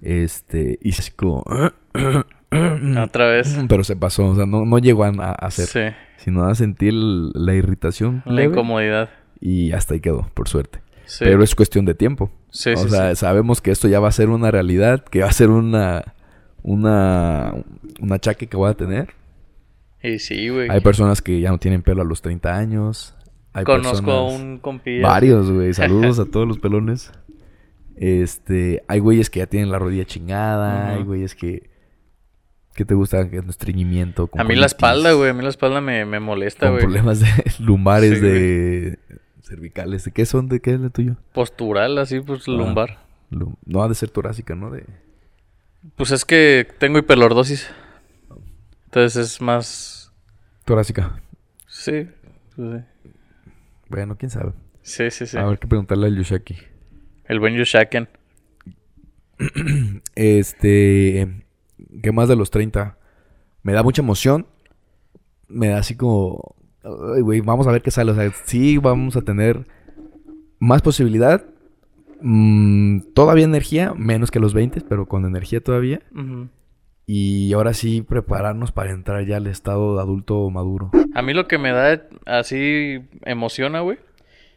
Este, 0.01 0.79
y 0.83 0.91
así 0.93 1.11
como... 1.13 1.45
Otra 3.03 3.27
vez. 3.29 3.57
Pero 3.69 3.85
se 3.85 3.97
pasó, 3.97 4.27
o 4.29 4.35
sea, 4.37 4.47
no, 4.47 4.65
no 4.65 4.79
llegó 4.79 5.05
a, 5.05 5.09
a 5.09 5.33
hacer, 5.33 5.67
Sí, 5.67 5.97
sino 6.25 6.45
a 6.45 6.55
sentir 6.55 6.93
la 6.95 7.55
irritación 7.55 8.23
la 8.27 8.33
leve, 8.33 8.53
incomodidad. 8.53 9.11
y 9.41 9.73
hasta 9.73 9.95
ahí 9.95 10.01
quedó, 10.01 10.29
por 10.35 10.49
suerte. 10.49 10.81
Sí. 11.05 11.25
Pero 11.25 11.43
es 11.45 11.55
cuestión 11.55 11.85
de 11.85 11.95
tiempo. 11.95 12.31
Sí, 12.51 12.71
o 12.71 12.77
sí, 12.77 12.89
sea, 12.91 13.15
sabemos 13.15 13.61
que 13.61 13.71
esto 13.71 13.87
ya 13.87 14.01
va 14.01 14.09
a 14.09 14.13
ser 14.13 14.29
una 14.29 14.51
realidad, 14.51 15.05
que 15.05 15.21
va 15.21 15.29
a 15.29 15.33
ser 15.33 15.51
una 15.51 16.15
una 16.63 17.55
un 18.01 18.13
achaque 18.13 18.49
que 18.49 18.57
voy 18.57 18.71
a 18.71 18.75
tener. 18.75 19.15
Y 20.03 20.19
sí, 20.19 20.49
güey. 20.49 20.69
Hay 20.71 20.81
personas 20.81 21.23
que 21.23 21.41
ya 21.41 21.51
no 21.51 21.59
tienen 21.59 21.83
pelo 21.83 22.03
a 22.03 22.05
los 22.05 22.23
30 22.23 22.57
años. 22.57 23.15
Hay 23.53 23.65
Conozco 23.65 24.11
a 24.11 24.27
un 24.29 24.59
compilla. 24.59 25.07
varios, 25.07 25.51
güey. 25.51 25.73
Saludos 25.75 26.19
a 26.19 26.25
todos 26.27 26.47
los 26.47 26.59
pelones. 26.59 27.13
Este, 27.97 28.83
hay 28.89 28.99
güeyes 28.99 29.31
que 29.31 29.39
ya 29.41 29.47
tienen 29.47 29.71
la 29.71 29.79
rodilla 29.79 30.05
chingada, 30.05 30.91
hay 30.95 31.03
güeyes 31.03 31.35
que 31.35 31.71
que 32.77 32.85
te 32.85 32.95
gusta 32.95 33.29
que 33.29 33.41
un 33.41 33.51
estreñimiento 33.51 34.29
con 34.29 34.41
A 34.41 34.45
mí 34.45 34.55
la 34.55 34.67
espalda, 34.67 35.13
güey. 35.13 35.31
A 35.31 35.35
mí 35.35 35.43
la 35.43 35.49
espalda 35.49 35.81
me, 35.81 36.05
me 36.05 36.21
molesta, 36.21 36.69
güey. 36.71 36.83
problemas 36.83 37.19
de 37.21 37.27
lumbares 37.59 38.19
Sí, 38.19 38.21
de 38.21 38.99
cervicales. 39.43 40.05
¿De 40.05 40.13
qué 40.13 40.27
son? 40.27 40.49
¿De 40.49 40.61
qué 40.61 40.75
es 40.75 40.81
el 40.81 40.91
tuyo? 40.93 41.17
Postural, 41.33 41.99
así, 41.99 42.21
pues 42.21 42.43
Ah. 42.47 42.53
lumbar. 42.53 42.99
Lum- 43.31 43.57
No 43.65 43.83
ha 43.83 43.89
de 43.89 43.95
ser 43.97 44.11
torácica, 44.11 44.55
¿no? 44.55 44.71
De 44.71 44.85
Pues 45.97 46.11
es 46.13 46.25
que 46.25 46.69
tengo 46.79 46.99
hiperlordosis. 46.99 47.69
Entonces 48.85 49.17
es 49.35 49.41
más. 49.41 50.13
torácica. 50.65 51.21
Sí. 51.69 52.09
pues 52.55 52.83
sí. 52.83 53.11
Bueno, 53.89 54.17
quién 54.17 54.31
sabe. 54.31 54.53
Sí, 54.83 55.11
sí, 55.11 55.27
sí. 55.27 55.37
A 55.37 55.45
ver 55.45 55.59
qué 55.59 55.67
preguntarle 55.67 56.07
al 56.07 56.17
Yoshaki. 56.17 56.57
El 57.27 57.41
buen 57.41 57.55
Yushaken. 57.57 58.09
Este. 60.15 61.46
¿Qué 62.03 62.13
más 62.13 62.29
de 62.29 62.37
los 62.37 62.51
30? 62.51 62.99
Me 63.63 63.73
da 63.73 63.83
mucha 63.83 64.03
emoción. 64.03 64.47
Me 65.49 65.69
da 65.69 65.79
así 65.79 65.97
como. 65.97 66.57
Ay, 66.83 67.23
güey, 67.23 67.41
vamos 67.41 67.67
a 67.67 67.73
ver 67.73 67.83
qué 67.83 67.91
sale. 67.91 68.13
O 68.13 68.15
sea, 68.15 68.31
sí, 68.45 68.79
vamos 68.79 69.17
a 69.17 69.23
tener 69.23 69.67
más 70.59 70.83
posibilidad. 70.83 71.45
Mm, 72.21 73.01
todavía 73.15 73.45
energía, 73.45 73.93
menos 73.95 74.31
que 74.31 74.41
los 74.41 74.55
20, 74.55 74.83
pero 74.89 75.07
con 75.07 75.25
energía 75.25 75.61
todavía. 75.61 76.01
Y 77.07 77.53
ahora 77.53 77.73
sí, 77.73 78.03
prepararnos 78.03 78.73
para 78.73 78.91
entrar 78.91 79.25
ya 79.25 79.37
al 79.37 79.47
estado 79.47 79.97
de 79.97 80.03
adulto 80.03 80.51
maduro. 80.51 80.91
A 81.15 81.23
mí 81.23 81.35
lo 81.35 81.47
que 81.47 81.59
me 81.59 81.71
da 81.71 82.03
así 82.25 83.01
emociona, 83.23 83.81
güey. 83.81 83.99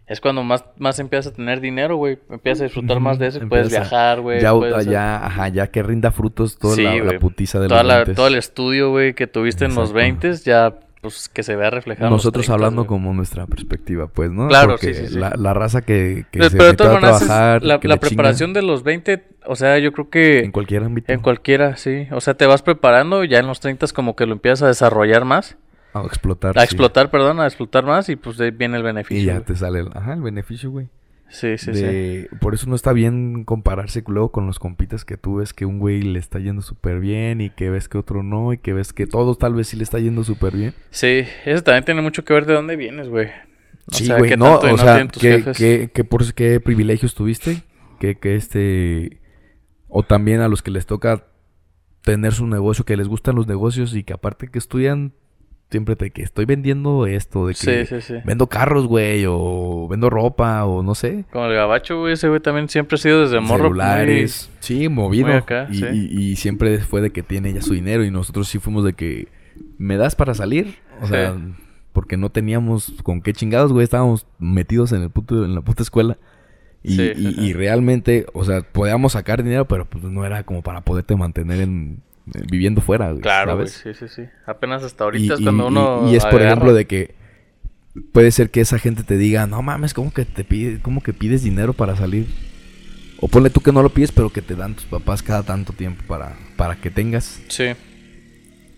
Es 0.09 0.19
cuando 0.19 0.43
más, 0.43 0.65
más 0.79 0.97
empiezas 0.99 1.31
a 1.31 1.35
tener 1.35 1.61
dinero, 1.61 1.95
güey. 1.95 2.17
Empiezas 2.31 2.61
a 2.61 2.63
disfrutar 2.65 2.99
más 2.99 3.19
de 3.19 3.27
eso. 3.27 3.37
y 3.43 3.45
Puedes 3.45 3.67
Empieza- 3.67 3.81
viajar, 3.89 4.21
güey. 4.21 4.41
Ya, 4.41 4.53
puedes 4.53 4.85
ya, 4.87 5.25
ajá, 5.25 5.47
ya 5.49 5.67
que 5.67 5.83
rinda 5.83 6.11
frutos 6.11 6.57
toda 6.57 6.75
Sí, 6.75 6.83
la, 6.83 7.19
putiza 7.19 7.59
de 7.59 7.67
Toda 7.67 7.83
los 7.83 7.87
la- 7.87 7.95
20. 7.97 8.13
todo 8.15 8.27
el 8.27 8.35
estudio, 8.35 8.89
güey, 8.89 9.13
que 9.13 9.27
tuviste 9.27 9.65
en 9.65 9.75
los 9.75 9.91
Exacto. 9.91 9.93
20 9.95 10.33
ya 10.43 10.73
pues 11.01 11.29
que 11.29 11.43
se 11.43 11.55
vea 11.55 11.69
reflejado. 11.69 12.09
Nosotros 12.09 12.43
30, 12.47 12.53
hablando 12.55 12.81
güey. 12.81 12.87
como 12.89 13.13
nuestra 13.13 13.45
perspectiva, 13.47 14.07
pues, 14.07 14.31
¿no? 14.31 14.49
Claro, 14.49 14.71
Porque 14.71 14.93
sí, 14.93 15.05
sí, 15.05 15.13
sí. 15.13 15.17
La, 15.19 15.33
la 15.37 15.53
raza 15.53 15.81
que, 15.81 16.25
que 16.29 16.39
Pero, 16.39 16.49
se 16.49 16.57
de 16.57 16.73
todas 16.73 16.91
a 16.91 16.99
maneras, 16.99 17.19
trabajar, 17.19 17.63
la, 17.63 17.79
chinga 17.79 17.97
preparación 17.97 18.51
de 18.53 18.61
los 18.63 18.83
20, 18.83 19.23
o 19.45 19.55
sea, 19.55 19.77
yo 19.77 19.93
creo 19.93 20.09
que 20.09 20.39
en 20.39 20.51
cualquier 20.51 20.83
ámbito. 20.83 21.13
en 21.13 21.21
cualquiera, 21.21 21.77
sí. 21.77 22.07
O 22.11 22.19
sea, 22.19 22.33
te 22.33 22.47
vas 22.47 22.63
preparando, 22.63 23.23
ya 23.23 23.39
en 23.39 23.47
los 23.47 23.61
30 23.61 23.85
como 23.93 24.17
que 24.17 24.25
lo 24.25 24.33
empiezas 24.33 24.63
a 24.63 24.67
desarrollar 24.67 25.23
más. 25.23 25.55
A 25.93 26.01
explotar. 26.05 26.57
A 26.57 26.61
sí. 26.61 26.65
explotar, 26.65 27.09
perdón, 27.11 27.39
a 27.39 27.45
explotar 27.45 27.85
más 27.85 28.09
y 28.09 28.15
pues 28.15 28.37
de 28.37 28.45
ahí 28.45 28.51
viene 28.51 28.77
el 28.77 28.83
beneficio. 28.83 29.21
Y 29.21 29.25
ya 29.25 29.33
güey. 29.35 29.45
te 29.45 29.55
sale 29.55 29.79
el, 29.79 29.89
ajá, 29.93 30.13
el 30.13 30.21
beneficio, 30.21 30.71
güey. 30.71 30.87
Sí, 31.29 31.59
sí, 31.59 31.73
sí. 31.75 31.81
de- 31.83 32.29
Por 32.41 32.55
eso 32.55 32.67
no 32.67 32.75
está 32.75 32.91
bien 32.91 33.43
compararse 33.43 34.03
luego 34.07 34.31
con 34.31 34.47
los 34.47 34.57
compitas 34.57 35.05
que 35.05 35.15
tú 35.15 35.35
ves 35.35 35.53
que 35.53 35.65
un 35.65 35.77
güey 35.77 36.01
le 36.01 36.17
está 36.17 36.39
yendo 36.39 36.63
súper 36.63 36.99
bien 36.99 37.39
y 37.39 37.51
que 37.51 37.69
ves 37.69 37.87
que 37.87 37.99
otro 37.99 38.23
no 38.23 38.51
y 38.51 38.57
que 38.57 38.73
ves 38.73 38.93
que 38.93 39.05
todos 39.05 39.37
tal 39.37 39.53
vez 39.53 39.67
sí 39.67 39.77
le 39.77 39.83
está 39.83 39.99
yendo 39.99 40.23
súper 40.23 40.55
bien. 40.55 40.73
Sí, 40.89 41.25
eso 41.45 41.61
también 41.63 41.85
tiene 41.85 42.01
mucho 42.01 42.25
que 42.25 42.33
ver 42.33 42.45
de 42.47 42.53
dónde 42.55 42.75
vienes, 42.75 43.09
güey. 43.09 43.27
O 43.91 43.95
sí, 43.95 44.05
sea, 44.05 44.17
güey, 44.17 44.31
qué 44.31 44.37
no, 44.37 44.57
o 44.57 44.77
sea, 44.77 45.07
que 45.07 46.03
por 46.07 46.33
qué 46.33 46.59
privilegios 46.59 47.13
tuviste, 47.13 47.61
que, 47.99 48.15
que 48.17 48.35
este, 48.35 49.19
o 49.87 50.03
también 50.03 50.41
a 50.41 50.47
los 50.47 50.61
que 50.63 50.71
les 50.71 50.85
toca 50.85 51.25
tener 52.03 52.33
su 52.33 52.47
negocio, 52.47 52.85
que 52.85 52.97
les 52.97 53.07
gustan 53.07 53.35
los 53.35 53.47
negocios 53.47 53.95
y 53.95 54.03
que 54.03 54.13
aparte 54.13 54.47
que 54.47 54.57
estudian, 54.59 55.13
siempre 55.71 55.95
te 55.95 56.09
que 56.11 56.23
estoy 56.23 56.45
vendiendo 56.45 57.05
esto, 57.05 57.45
de 57.47 57.53
que 57.53 57.85
Sí, 57.85 57.95
sí, 57.95 58.01
sí. 58.01 58.15
vendo 58.25 58.47
carros, 58.47 58.87
güey, 58.87 59.25
o 59.27 59.87
vendo 59.89 60.09
ropa, 60.09 60.65
o 60.65 60.81
no 60.83 60.95
sé. 60.95 61.25
Como 61.31 61.45
el 61.45 61.53
gabacho, 61.55 61.99
güey, 61.99 62.13
ese 62.13 62.27
güey 62.27 62.39
también 62.39 62.69
siempre 62.69 62.95
ha 62.95 62.97
sido 62.97 63.21
desde 63.21 63.39
morro. 63.39 63.65
celulares. 63.65 64.49
Sí, 64.59 64.89
movido. 64.89 65.27
acá, 65.33 65.67
y, 65.71 65.75
sí. 65.75 65.85
y- 65.93 66.19
y 66.31 66.35
siempre 66.37 66.79
fue 66.79 67.01
de 67.01 67.11
que 67.11 67.21
tiene 67.23 67.53
ya 67.53 67.61
su 67.61 67.73
dinero. 67.73 68.03
Y 68.03 68.11
nosotros 68.11 68.47
sí 68.47 68.57
fuimos 68.59 68.83
de 68.83 68.93
que, 68.93 69.27
¿me 69.77 69.97
das 69.97 70.15
para 70.15 70.33
salir? 70.33 70.75
O 71.01 71.07
sea, 71.07 71.35
porque 71.93 72.17
no 72.17 72.29
teníamos 72.29 72.93
con 73.03 73.21
qué 73.21 73.33
chingados, 73.33 73.71
güey. 73.71 73.83
Estábamos 73.83 74.25
metidos 74.39 74.91
en, 74.91 75.03
el 75.03 75.09
puto, 75.09 75.45
en 75.45 75.53
la 75.55 75.61
puta 75.61 75.83
escuela. 75.83 76.17
Y, 76.81 76.95
Sí, 76.95 77.11
y- 77.15 77.53
realmente, 77.53 78.25
o 78.33 78.43
sea, 78.45 78.61
podíamos 78.61 79.11
sacar 79.13 79.43
dinero, 79.43 79.65
pero 79.67 79.85
pues 79.85 80.03
no 80.03 80.25
era 80.25 80.43
como 80.43 80.61
para 80.61 80.81
poderte 80.81 81.15
mantener 81.15 81.59
en, 81.61 82.01
viviendo 82.49 82.81
fuera, 82.81 83.09
güey. 83.11 83.21
Claro, 83.21 83.65
sí, 83.67 83.93
sí, 83.93 84.07
sí. 84.07 84.23
Apenas 84.45 84.83
hasta 84.83 85.03
Y, 85.03 85.05
ahorita 85.05 85.33
es 85.35 85.41
cuando 85.41 85.63
y- 85.65 85.67
uno. 85.67 86.11
y 86.11 86.15
es 86.15 86.25
por 86.25 86.41
ejemplo 86.41 86.73
de 86.73 86.85
que 86.85 87.15
puede 88.13 88.31
ser 88.31 88.49
que 88.49 88.61
esa 88.61 88.79
gente 88.79 89.03
te 89.03 89.17
diga, 89.17 89.47
no 89.47 89.61
mames, 89.61 89.93
¿cómo 89.93 90.13
que 90.13 90.25
te 90.25 90.43
pide, 90.43 90.79
cómo 90.81 91.01
que 91.01 91.13
pides 91.13 91.43
dinero 91.43 91.73
para 91.73 91.95
salir? 91.95 92.27
O 93.19 93.27
ponle 93.27 93.49
tú 93.49 93.59
que 93.61 93.71
no 93.73 93.81
lo 93.83 93.89
pides, 93.89 94.11
pero 94.11 94.29
que 94.29 94.41
te 94.41 94.55
dan 94.55 94.75
tus 94.75 94.85
papás 94.85 95.21
cada 95.21 95.43
tanto 95.43 95.73
tiempo 95.73 96.03
para, 96.07 96.37
para 96.55 96.75
que 96.75 96.89
tengas. 96.89 97.41
Sí, 97.49 97.65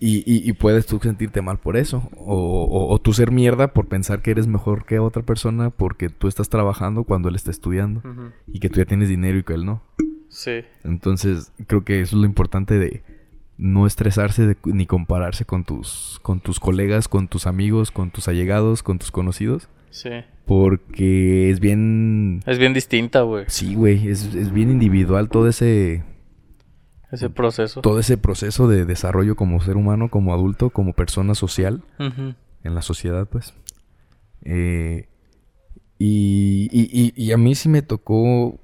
Y, 0.04 0.16
y- 0.26 0.48
y 0.48 0.52
puedes 0.54 0.84
tú 0.86 0.98
sentirte 1.00 1.42
mal 1.42 1.58
por 1.58 1.76
eso. 1.76 2.10
O, 2.16 2.34
o- 2.64 2.92
o 2.92 2.98
tú 3.00 3.12
ser 3.12 3.30
mierda 3.30 3.68
por 3.72 3.86
pensar 3.86 4.20
que 4.20 4.32
eres 4.32 4.48
mejor 4.48 4.84
que 4.84 4.98
otra 4.98 5.22
persona 5.22 5.70
porque 5.70 6.08
tú 6.08 6.26
estás 6.26 6.48
trabajando 6.48 7.04
cuando 7.04 7.28
él 7.28 7.36
está 7.36 7.52
estudiando. 7.52 8.02
Y 8.48 8.58
que 8.58 8.68
tú 8.68 8.80
ya 8.80 8.84
tienes 8.84 9.08
dinero 9.08 9.38
y 9.38 9.44
que 9.44 9.52
él 9.54 9.64
no. 9.64 9.80
sí. 10.28 10.62
Entonces, 10.82 11.52
creo 11.68 11.84
que 11.84 12.00
eso 12.00 12.16
es 12.16 12.20
lo 12.20 12.26
importante 12.26 12.80
de 12.80 13.04
no 13.64 13.86
estresarse 13.86 14.44
de- 14.44 14.56
ni 14.64 14.86
compararse 14.86 15.44
con 15.44 15.62
tus, 15.64 16.18
con 16.22 16.40
tus 16.40 16.58
colegas, 16.58 17.06
con 17.06 17.28
tus 17.28 17.46
amigos, 17.46 17.92
con 17.92 18.10
tus 18.10 18.26
allegados, 18.26 18.82
con 18.82 18.98
tus 18.98 19.12
conocidos. 19.12 19.68
Sí. 19.90 20.10
Porque 20.46 21.48
es 21.50 21.60
bien... 21.60 22.42
Es 22.46 22.58
bien 22.58 22.74
distinta, 22.74 23.20
güey. 23.22 23.44
Sí, 23.46 23.74
güey, 23.76 24.08
es, 24.08 24.34
es 24.34 24.50
bien 24.52 24.70
individual 24.70 25.28
todo 25.28 25.46
ese, 25.48 26.02
Ese 27.12 27.30
proceso. 27.30 27.82
todo 27.82 28.00
ese 28.00 28.18
proceso 28.18 28.66
de 28.66 28.84
desarrollo 28.84 29.36
como 29.36 29.60
ser 29.60 29.76
humano, 29.76 30.08
como 30.10 30.34
adulto, 30.34 30.70
como 30.70 30.92
persona 30.94 31.34
social 31.36 31.84
en 31.98 32.74
la 32.74 32.82
sociedad, 32.82 33.28
pues. 33.28 33.54
Eh, 34.44 35.06
y, 35.98 36.68
y- 36.72 36.90
y- 36.92 37.12
y 37.26 37.30
a 37.32 37.36
mí 37.36 37.54
sí 37.54 37.68
me 37.68 37.82
tocó 37.82 38.58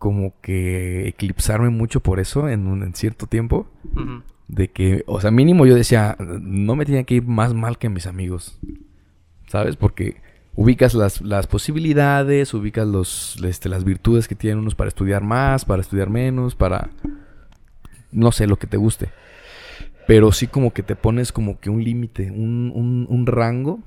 como 0.00 0.32
que 0.40 1.08
eclipsarme 1.08 1.68
mucho 1.68 2.00
por 2.00 2.20
eso 2.20 2.48
en, 2.48 2.66
un, 2.66 2.82
en 2.82 2.94
cierto 2.94 3.26
tiempo. 3.26 3.68
De 4.48 4.68
que, 4.68 5.04
o 5.06 5.20
sea, 5.20 5.30
mínimo 5.30 5.66
yo 5.66 5.74
decía, 5.74 6.16
no 6.18 6.74
me 6.74 6.86
tenía 6.86 7.04
que 7.04 7.16
ir 7.16 7.26
más 7.26 7.52
mal 7.52 7.76
que 7.76 7.90
mis 7.90 8.06
amigos. 8.06 8.58
¿Sabes? 9.46 9.76
Porque 9.76 10.16
ubicas 10.54 10.94
las, 10.94 11.20
las 11.20 11.46
posibilidades, 11.46 12.54
ubicas 12.54 12.88
los, 12.88 13.36
este, 13.44 13.68
las 13.68 13.84
virtudes 13.84 14.26
que 14.26 14.34
tienen 14.34 14.60
unos 14.60 14.74
para 14.74 14.88
estudiar 14.88 15.22
más, 15.22 15.66
para 15.66 15.82
estudiar 15.82 16.08
menos, 16.08 16.54
para, 16.54 16.88
no 18.10 18.32
sé, 18.32 18.46
lo 18.46 18.58
que 18.58 18.66
te 18.66 18.78
guste. 18.78 19.10
Pero 20.06 20.32
sí 20.32 20.46
como 20.46 20.72
que 20.72 20.82
te 20.82 20.96
pones 20.96 21.30
como 21.30 21.60
que 21.60 21.68
un 21.68 21.84
límite, 21.84 22.30
un, 22.30 22.72
un, 22.74 23.06
un 23.06 23.26
rango. 23.26 23.80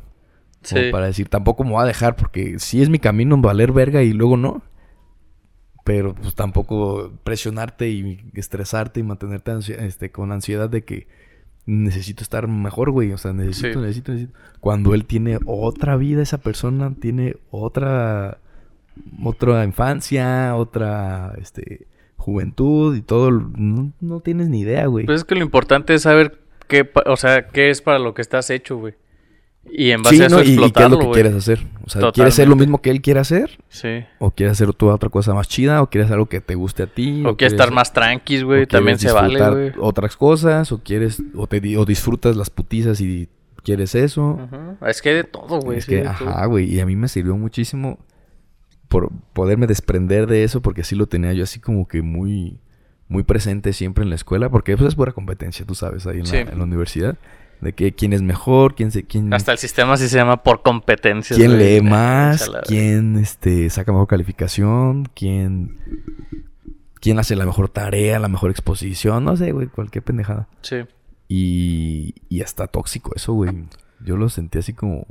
como 0.69 0.91
para 0.91 1.07
decir, 1.07 1.27
tampoco 1.27 1.63
me 1.63 1.71
voy 1.71 1.81
a 1.81 1.87
dejar 1.87 2.15
porque 2.15 2.59
sí 2.59 2.83
es 2.83 2.89
mi 2.89 2.99
camino 2.99 3.33
en 3.33 3.41
valer 3.41 3.71
verga 3.71 4.03
y 4.03 4.13
luego 4.13 4.37
no. 4.37 4.61
Pero 5.83 6.15
pues 6.15 6.33
tampoco 6.35 7.11
presionarte 7.23 7.89
y 7.89 8.19
estresarte 8.35 9.01
y 9.01 9.03
mantenerte 9.03 9.51
ansi- 9.51 9.77
este, 9.77 10.11
con 10.11 10.31
ansiedad 10.31 10.69
de 10.69 10.83
que 10.83 11.07
necesito 11.65 12.23
estar 12.23 12.47
mejor, 12.47 12.91
güey. 12.91 13.11
O 13.11 13.17
sea, 13.17 13.33
necesito, 13.33 13.73
Sí. 13.73 13.79
necesito, 13.79 14.11
necesito. 14.13 14.37
Cuando 14.61 14.93
él 14.93 15.05
tiene 15.05 15.39
otra 15.45 15.97
vida, 15.97 16.21
esa 16.21 16.37
persona 16.37 16.93
tiene 16.99 17.35
otra, 17.51 18.37
otra 19.23 19.63
infancia, 19.65 20.55
otra, 20.55 21.33
este, 21.41 21.87
juventud 22.17 22.95
y 22.95 23.01
todo. 23.01 23.31
No, 23.31 23.91
no 23.99 24.19
tienes 24.21 24.47
ni 24.49 24.61
idea, 24.61 24.85
güey. 24.87 25.05
Pues 25.05 25.21
es 25.21 25.25
que 25.25 25.35
lo 25.35 25.41
importante 25.41 25.93
es 25.93 26.03
saber 26.03 26.39
qué, 26.69 26.89
o 27.05 27.17
sea, 27.17 27.47
qué 27.49 27.69
es 27.69 27.81
para 27.81 27.99
lo 27.99 28.13
que 28.13 28.21
estás 28.21 28.49
hecho, 28.49 28.77
güey. 28.77 28.93
Y 29.71 29.91
en 29.91 30.03
base 30.03 30.17
Sí, 30.17 30.21
a 30.21 30.25
eso 30.27 30.37
¿no? 30.37 30.43
Y- 30.43 30.63
y, 30.65 30.71
qué 30.71 30.83
es 30.83 30.89
lo 30.91 30.99
que 30.99 31.05
güey. 31.05 31.13
quieres 31.21 31.33
hacer. 31.35 31.65
O 31.85 31.89
sea, 31.89 32.11
¿quieres 32.11 32.35
ser 32.35 32.47
lo 32.47 32.55
mismo 32.55 32.81
que 32.81 32.89
él 32.91 33.01
quiere 33.01 33.19
hacer? 33.19 33.57
Sí. 33.69 34.05
¿O 34.19 34.29
quieres 34.31 34.51
hacer 34.53 34.71
tú 34.73 34.89
otra 34.89 35.09
cosa 35.09 35.33
más 35.33 35.47
chida? 35.47 35.81
¿O 35.81 35.89
quieres 35.89 36.11
algo 36.11 36.27
que 36.27 36.41
te 36.41 36.53
guste 36.55 36.83
a 36.83 36.87
ti? 36.87 37.23
O 37.25 37.35
quieres 37.37 37.53
estar 37.53 37.71
más 37.71 37.91
tranquis, 37.91 38.43
güey. 38.43 38.63
o 38.63 38.67
También 38.67 38.99
se 38.99 39.11
vale, 39.11 39.39
güey. 39.49 39.71
otras 39.79 40.15
cosas? 40.15 40.71
¿O 40.71 40.83
quieres 40.83 41.21
o, 41.35 41.47
te, 41.47 41.77
o 41.77 41.85
disfrutas 41.85 42.35
las 42.35 42.49
putizas 42.51 43.01
y 43.01 43.29
quieres 43.63 43.95
eso? 43.95 44.31
Ujú. 44.43 44.85
Es 44.85 45.01
que 45.01 45.13
de 45.13 45.23
todo, 45.23 45.59
güey. 45.59 45.79
es 45.79 45.85
sí, 45.85 45.91
que, 45.91 46.01
ajá, 46.07 46.45
güey. 46.45 46.65
Y 46.71 46.79
a 46.79 46.85
mí 46.85 46.95
me 46.95 47.07
sirvió 47.07 47.35
muchísimo 47.35 47.97
por 48.89 49.09
poderme 49.33 49.65
desprender 49.65 50.27
de 50.27 50.43
eso 50.43 50.61
porque 50.61 50.83
sí 50.83 50.95
lo 50.95 51.07
tenía 51.07 51.33
yo 51.33 51.43
así 51.45 51.59
como 51.59 51.87
que 51.87 52.01
muy, 52.03 52.59
muy 53.07 53.23
presente 53.23 53.73
siempre 53.73 54.03
en 54.03 54.09
la 54.11 54.15
escuela. 54.15 54.49
Porque 54.49 54.77
pues 54.77 54.89
es 54.89 54.95
pura 54.95 55.13
competencia, 55.13 55.65
tú 55.65 55.73
sabes, 55.73 56.05
ahí 56.05 56.19
en, 56.19 56.25
Sí. 56.27 56.35
la, 56.35 56.41
en 56.51 56.57
la 56.59 56.63
universidad. 56.63 57.17
De 57.63 57.73
que 57.73 57.93
quién 57.93 58.13
es 58.13 58.21
mejor, 58.21 58.75
quién 58.75 58.91
se... 58.91 59.03
Quién, 59.03 59.33
Hasta 59.33 59.51
el 59.53 59.57
sistema 59.57 59.97
sí 59.97 60.07
se 60.09 60.17
llama 60.17 60.43
por 60.43 60.61
competencias. 60.61 61.37
quién 61.39 61.57
lee 61.57 61.81
más, 61.81 62.51
quién 62.67 63.17
este, 63.17 63.69
saca 63.69 63.91
mejor 63.91 64.07
calificación, 64.07 65.05
quién, 65.15 65.77
quién 66.99 67.17
hace 67.19 67.35
la 67.35 67.45
mejor 67.45 67.69
tarea, 67.69 68.19
la 68.19 68.27
mejor 68.27 68.51
exposición, 68.51 69.23
no 69.23 69.35
sé, 69.37 69.51
güey, 69.51 69.67
cualquier 69.67 70.03
pendejada. 70.03 70.47
Sí. 70.61 70.77
Y, 71.27 72.15
y 72.29 72.41
hasta 72.41 72.67
tóxico 72.67 73.13
eso, 73.15 73.33
güey. 73.33 73.51
Yo 74.05 74.17
lo 74.17 74.27
sentí 74.27 74.57
así 74.59 74.73
como... 74.73 75.05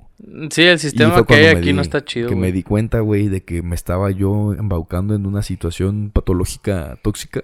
Sí, 0.50 0.62
el 0.64 0.78
sistema 0.78 1.24
que 1.24 1.34
hay 1.34 1.46
aquí 1.46 1.68
di- 1.68 1.72
no 1.72 1.80
está 1.80 2.04
chido, 2.04 2.28
Que 2.28 2.36
me 2.36 2.52
di 2.52 2.62
cuenta, 2.62 3.00
güey, 3.00 3.28
de 3.28 3.42
que 3.42 3.62
me 3.62 3.74
estaba 3.74 4.10
yo 4.10 4.52
embaucando 4.52 5.14
en 5.14 5.24
una 5.24 5.42
situación 5.42 6.10
patológica 6.12 6.98
tóxica. 7.02 7.40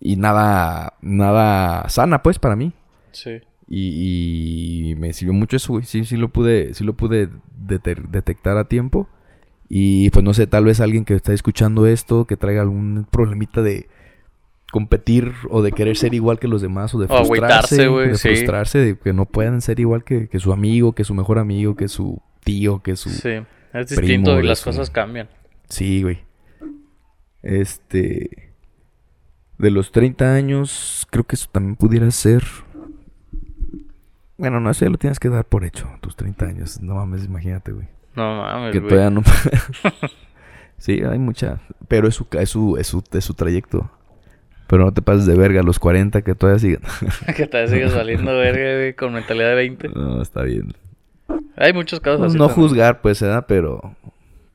Y 0.00 0.16
nada, 0.16 0.92
nada 1.00 1.88
sana, 1.88 2.22
pues, 2.22 2.38
para 2.38 2.56
mí. 2.56 2.74
Sí. 3.12 3.40
Y, 3.76 4.90
y 4.90 4.94
me 4.96 5.12
sirvió 5.12 5.32
mucho 5.32 5.56
eso, 5.56 5.72
güey. 5.72 5.84
Sí, 5.84 6.04
sí 6.04 6.16
lo 6.16 6.28
pude, 6.28 6.74
sí 6.74 6.84
lo 6.84 6.92
pude 6.94 7.28
detectar 7.56 8.56
a 8.56 8.68
tiempo. 8.68 9.08
Y 9.68 10.10
pues 10.10 10.24
no 10.24 10.32
sé, 10.34 10.46
tal 10.46 10.64
vez 10.64 10.80
alguien 10.80 11.04
que 11.04 11.14
está 11.14 11.32
escuchando 11.32 11.86
esto, 11.86 12.26
que 12.26 12.36
traiga 12.36 12.62
algún 12.62 13.06
problemita 13.10 13.62
de 13.62 13.88
competir 14.70 15.32
o 15.50 15.62
de 15.62 15.72
querer 15.72 15.96
ser 15.96 16.14
igual 16.14 16.38
que 16.38 16.46
los 16.48 16.60
demás 16.62 16.94
o 16.94 16.98
de 16.98 17.06
O 17.08 17.24
frustrarse, 17.24 17.88
güey, 17.88 18.08
de 18.10 18.14
sí. 18.16 18.28
frustrarse 18.28 18.78
de 18.78 18.98
que 18.98 19.12
no 19.12 19.24
puedan 19.24 19.60
ser 19.60 19.80
igual 19.80 20.04
que, 20.04 20.28
que 20.28 20.38
su 20.38 20.52
amigo, 20.52 20.92
que 20.92 21.04
su 21.04 21.14
mejor 21.14 21.38
amigo, 21.38 21.74
que 21.76 21.88
su 21.88 22.20
tío, 22.44 22.82
que 22.82 22.94
su... 22.96 23.08
Sí. 23.10 23.30
Es 23.72 23.86
primo 23.86 24.00
distinto 24.02 24.32
y 24.34 24.36
de 24.36 24.42
las 24.44 24.58
su- 24.60 24.64
cosas 24.66 24.90
cambian. 24.90 25.28
Sí, 25.68 26.02
güey. 26.02 26.18
Este. 27.42 28.52
De 29.58 29.70
los 29.70 29.92
30 29.92 30.34
años, 30.34 31.06
creo 31.10 31.24
que 31.24 31.36
eso 31.36 31.48
también 31.50 31.76
pudiera 31.76 32.10
ser. 32.10 32.42
Bueno, 34.36 34.60
no, 34.60 34.70
eso 34.70 34.84
ya 34.84 34.90
lo 34.90 34.98
tienes 34.98 35.18
que 35.20 35.28
dar 35.28 35.44
por 35.44 35.64
hecho, 35.64 35.88
tus 36.00 36.16
30 36.16 36.46
años. 36.46 36.80
No 36.80 36.96
mames, 36.96 37.24
imagínate, 37.24 37.72
güey. 37.72 37.86
No 38.16 38.36
mames, 38.42 38.72
Que 38.72 38.80
güey. 38.80 38.88
todavía 38.90 39.10
no. 39.10 39.22
sí, 40.78 41.02
hay 41.02 41.18
mucha. 41.18 41.60
Pero 41.88 42.08
es 42.08 42.14
su, 42.14 42.26
es 42.32 42.50
su, 42.50 42.76
es 42.76 42.86
su, 42.86 43.02
es 43.12 43.24
su 43.24 43.34
trayecto. 43.34 43.90
Pero 44.66 44.84
no 44.86 44.92
te 44.92 45.02
pases 45.02 45.26
de 45.26 45.36
verga 45.36 45.60
a 45.60 45.62
los 45.64 45.78
40 45.78 46.22
que 46.22 46.34
todavía 46.34 46.58
siguen. 46.58 46.80
que 47.36 47.46
te 47.46 47.68
sigues 47.68 47.94
valiendo 47.94 48.36
verga, 48.36 48.76
güey, 48.76 48.94
con 48.94 49.12
mentalidad 49.12 49.50
de 49.50 49.54
20. 49.56 49.88
no, 49.90 50.22
está 50.22 50.42
bien. 50.42 50.74
Hay 51.56 51.72
muchos 51.72 52.00
casos 52.00 52.22
así. 52.26 52.36
no 52.36 52.48
también. 52.48 52.68
juzgar, 52.68 53.00
pues, 53.02 53.20
¿verdad? 53.22 53.44
Pero. 53.46 53.94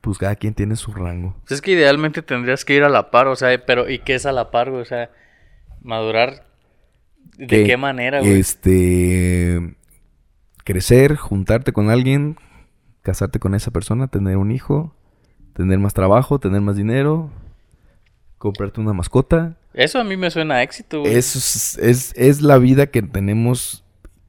Pues 0.02 0.16
cada 0.16 0.34
quien 0.34 0.54
tiene 0.54 0.76
su 0.76 0.92
rango. 0.94 1.36
Pues 1.42 1.52
es 1.52 1.60
que 1.62 1.72
idealmente 1.72 2.22
tendrías 2.22 2.64
que 2.64 2.74
ir 2.74 2.84
a 2.84 2.88
la 2.88 3.10
par, 3.10 3.26
o 3.28 3.36
sea, 3.36 3.50
pero 3.66 3.88
¿y 3.88 3.98
qué 3.98 4.14
es 4.14 4.24
a 4.24 4.32
la 4.32 4.50
par, 4.50 4.70
güey? 4.70 4.80
O 4.80 4.86
sea, 4.86 5.10
madurar. 5.82 6.46
¿De 7.40 7.46
Que, 7.46 7.64
qué 7.64 7.76
manera, 7.76 8.20
güey? 8.20 8.38
Este. 8.38 9.74
crecer, 10.64 11.16
juntarte 11.16 11.72
con 11.72 11.90
alguien, 11.90 12.36
casarte 13.02 13.38
con 13.40 13.54
esa 13.54 13.70
persona, 13.70 14.06
tener 14.08 14.36
un 14.36 14.52
hijo, 14.52 14.94
tener 15.54 15.78
más 15.78 15.94
trabajo, 15.94 16.38
tener 16.38 16.60
más 16.60 16.76
dinero, 16.76 17.30
comprarte 18.38 18.80
una 18.80 18.92
mascota. 18.92 19.56
Eso 19.74 19.98
a 19.98 20.04
mí 20.04 20.16
me 20.16 20.30
suena 20.30 20.56
a 20.56 20.62
éxito, 20.62 21.00
güey. 21.00 21.14
Eso 21.14 21.38
es, 21.38 21.78
es, 21.78 22.12
es 22.16 22.42
la 22.42 22.58
vida 22.58 22.86
que 22.88 23.02
tenemos 23.02 23.84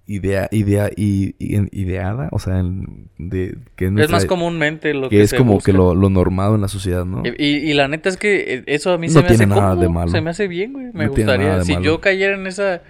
idea, 0.08 0.48
idea, 0.52 0.90
i- 0.96 1.36
i- 1.40 1.70
ideada, 1.72 2.28
o 2.32 2.40
sea, 2.40 2.62
de, 3.18 3.58
que 3.76 3.86
es 3.86 3.92
nuestra- 3.92 4.18
más 4.18 4.26
comúnmente 4.26 4.94
lo 4.94 5.10
que, 5.10 5.18
que 5.18 5.22
es 5.24 5.30
se 5.32 5.38
como 5.38 5.54
busca. 5.54 5.72
que 5.72 5.78
lo, 5.78 5.96
lo 5.96 6.10
normado 6.10 6.56
en 6.56 6.62
la 6.62 6.68
sociedad, 6.68 7.06
¿no? 7.06 7.24
Y, 7.26 7.30
y- 7.38 7.70
y 7.70 7.74
la 7.74 7.88
neta 7.88 8.10
es 8.10 8.18
que 8.18 8.56
eh, 8.56 8.64
eso 8.68 8.92
a 8.94 8.98
mí 8.98 9.08
No 9.08 9.14
se 9.14 9.22
me 9.22 9.28
tiene 9.30 9.44
hace 9.46 9.48
nada 9.62 9.76
de 9.76 9.90
malo. 9.90 10.12
Se 10.12 10.22
me 10.22 10.30
hace 10.32 10.48
bien, 10.48 10.74
güey. 10.74 10.88
Me 10.94 11.06
No 11.06 11.12
gustaría. 11.12 11.64
Si 11.64 11.74
malo. 11.74 11.86
yo 11.86 12.02
cayera 12.02 12.36
en 12.36 12.48
esa. 12.48 12.82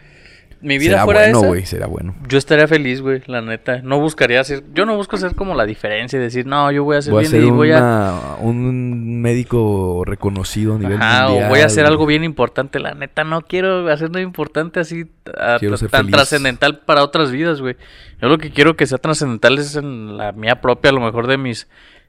Mi 0.61 0.77
vida 0.77 0.91
será 0.91 1.05
fuera 1.05 1.19
bueno, 1.21 1.37
esa. 1.39 1.47
güey, 1.47 1.65
será 1.65 1.87
bueno. 1.87 2.15
Yo 2.27 2.37
estaría 2.37 2.67
feliz, 2.67 3.01
güey, 3.01 3.21
la 3.25 3.41
neta. 3.41 3.81
No 3.83 3.99
buscaría 3.99 4.39
hacer. 4.39 4.63
Yo 4.75 4.85
no 4.85 4.95
busco 4.95 5.15
hacer 5.15 5.33
como 5.35 5.55
la 5.55 5.65
diferencia 5.65 6.17
y 6.17 6.21
decir, 6.21 6.45
no, 6.45 6.71
yo 6.71 6.83
voy 6.83 6.97
a 6.97 6.99
hacer 6.99 7.11
Voy 7.13 7.25
a 7.25 7.29
bien 7.29 7.31
ser 7.31 7.43
y 7.43 7.49
voy 7.49 7.71
a. 7.71 7.77
una- 7.79 8.35
un 8.41 9.21
médico 9.21 10.03
reconocido 10.05 10.75
a 10.75 10.77
nivel 10.79 11.01
Ajá, 11.01 11.27
mundial. 11.29 11.45
o 11.45 11.49
voy 11.49 11.59
a 11.61 11.65
hacer 11.65 11.85
algo 11.85 12.05
bien 12.05 12.23
importante. 12.23 12.79
La 12.79 12.93
neta, 12.93 13.23
no 13.23 13.41
quiero 13.41 13.89
hacer 13.91 14.09
nada 14.11 14.21
importante 14.21 14.79
así 14.79 15.05
a- 15.37 15.57
tan 15.89 16.09
trascendental 16.11 16.79
para 16.81 17.03
otras 17.03 17.31
vidas, 17.31 17.59
güey. 17.59 17.75
Yo 18.21 18.27
lo 18.29 18.37
que 18.37 18.51
quiero 18.51 18.75
que 18.75 18.85
sea 18.85 18.99
trascendental 18.99 19.57
es 19.57 19.75
en 19.75 20.15
la 20.17 20.31
mía 20.31 20.61
propia, 20.61 20.91
a 20.91 20.93
lo 20.93 21.01
mejor 21.01 21.27
de 21.27 21.37
mis 21.37 21.67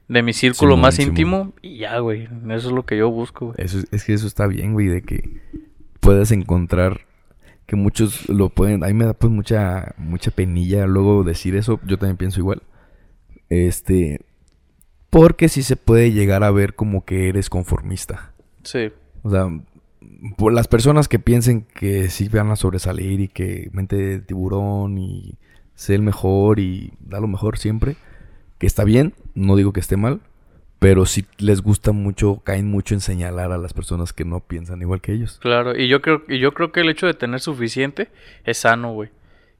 de 0.09 0.21
mi 0.21 0.33
círculo 0.33 0.77
más 0.77 0.99
íntimo. 0.99 1.53
Y 1.61 1.77
ya, 1.77 1.97
güey. 1.99 2.23
Eso 2.49 2.67
es 2.67 2.71
lo 2.73 2.85
que 2.85 2.97
yo 2.97 3.09
busco, 3.09 3.47
güey. 3.47 3.55
Eso, 3.57 3.79
es- 3.79 3.87
es 3.91 4.03
que 4.03 4.13
eso 4.13 4.27
está 4.27 4.45
bien, 4.47 4.73
güey, 4.73 4.87
de 4.87 5.01
que 5.01 5.23
puedas 6.01 6.31
encontrar 6.31 7.01
que 7.65 7.75
muchos 7.75 8.27
lo 8.29 8.49
pueden. 8.49 8.83
A 8.83 8.87
mí 8.87 8.93
me 8.93 9.05
da 9.05 9.13
pues 9.13 9.31
mucha, 9.31 9.93
mucha 9.97 10.31
penilla 10.31 10.85
luego 10.85 11.23
decir 11.23 11.55
eso. 11.55 11.79
Yo 11.85 11.97
también 11.97 12.17
pienso 12.17 12.39
igual. 12.39 12.61
Este. 13.49 14.21
Porque 15.09 15.47
sí 15.49 15.63
se 15.63 15.75
puede 15.75 16.11
llegar 16.11 16.43
a 16.43 16.51
ver 16.51 16.75
como 16.75 17.05
que 17.05 17.29
eres 17.29 17.49
conformista. 17.49 18.33
Sí. 18.63 18.91
O 19.21 19.29
sea, 19.29 19.47
por 20.37 20.53
las 20.53 20.67
personas 20.67 21.07
que 21.07 21.19
piensen 21.19 21.61
que 21.61 22.09
sí 22.09 22.29
van 22.29 22.49
a 22.51 22.55
sobresalir 22.55 23.19
y 23.19 23.27
que 23.27 23.69
mente 23.73 23.95
de 23.95 24.19
tiburón 24.19 24.97
y 24.97 25.37
ser 25.75 25.95
el 25.95 26.01
mejor 26.01 26.59
y 26.59 26.93
da 26.99 27.19
lo 27.19 27.27
mejor 27.27 27.57
siempre, 27.57 27.95
que 28.57 28.67
está 28.67 28.83
bien, 28.83 29.13
no 29.35 29.55
digo 29.55 29.73
que 29.73 29.79
esté 29.79 29.97
mal, 29.97 30.21
pero 30.83 31.05
sí 31.05 31.25
les 31.37 31.61
gusta 31.61 31.93
mucho, 31.93 32.41
caen 32.43 32.67
mucho 32.69 32.93
en 32.93 32.99
señalar 32.99 33.51
a 33.53 33.57
las 33.57 33.73
personas 33.73 34.11
que 34.13 34.25
no 34.25 34.41
piensan 34.41 34.81
igual 34.81 34.99
que 35.01 35.13
ellos. 35.13 35.39
Claro, 35.41 35.77
y 35.79 35.87
yo 35.87 36.01
creo, 36.01 36.23
y 36.27 36.39
yo 36.39 36.53
creo 36.53 36.71
que 36.71 36.81
el 36.81 36.89
hecho 36.89 37.07
de 37.07 37.13
tener 37.13 37.39
suficiente 37.39 38.09
es 38.43 38.57
sano, 38.57 38.91
güey. 38.93 39.09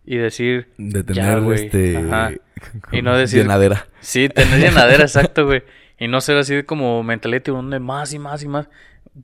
Y 0.05 0.17
decir, 0.17 0.67
De 0.77 0.99
Ya, 1.13 1.23
tener 1.23 1.41
güey, 1.41 1.65
este 1.65 1.97
ajá. 1.97 2.31
Y 2.91 3.01
no 3.01 3.15
decir- 3.17 3.41
llenadera. 3.43 3.87
sí, 4.01 4.27
tener 4.27 4.59
llenadera, 4.59 5.03
exacto, 5.03 5.45
güey. 5.45 5.63
Y 5.97 6.09
no 6.09 6.19
ser 6.19 6.37
así 6.37 6.53
de 6.55 6.65
como 6.65 7.01
mentalidad 7.03 7.41
de 7.43 7.79
más 7.79 8.13
y 8.13 8.19
más 8.19 8.43
y 8.43 8.47
más. 8.49 8.67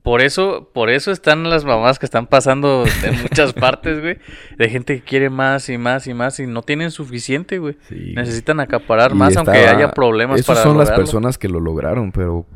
Por 0.02 0.20
eso, 0.20 0.70
por 0.72 0.88
eso 0.88 1.10
están 1.10 1.50
las 1.50 1.64
mamás 1.64 1.98
que 1.98 2.06
están 2.06 2.28
pasando 2.28 2.84
en 3.04 3.22
muchas 3.22 3.52
partes, 3.54 4.00
güey. 4.00 4.18
De 4.56 4.68
gente 4.68 4.96
que 4.96 5.02
quiere 5.02 5.30
más 5.30 5.68
y 5.68 5.78
más 5.78 6.06
y 6.06 6.14
más 6.14 6.38
y 6.38 6.46
no 6.46 6.62
tienen 6.62 6.92
suficiente, 6.92 7.58
güey. 7.58 7.76
Sí. 7.88 8.12
Necesitan 8.14 8.60
acaparar 8.60 9.14
más 9.14 9.36
aunque 9.36 9.66
haya 9.66 9.90
problemas 9.90 10.38
Esas 10.40 10.46
para 10.56 10.62
son 10.62 10.78
las 10.78 10.92
personas 10.92 11.38
que 11.38 11.48
lo 11.48 11.58
lograron, 11.58 12.12
pero 12.12 12.46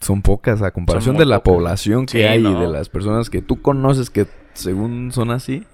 son 0.00 0.22
pocas 0.22 0.60
a 0.62 0.72
comparación 0.72 1.16
de 1.16 1.24
la 1.24 1.38
pocas. 1.42 1.54
población 1.56 2.06
que 2.06 2.18
Sí, 2.18 2.22
hay 2.24 2.44
y 2.44 2.54
de 2.54 2.66
las 2.68 2.88
personas 2.88 3.30
que 3.30 3.40
tú 3.40 3.62
conoces 3.62 4.10
que 4.10 4.26
según 4.54 5.12
son 5.12 5.30
así. 5.30 5.64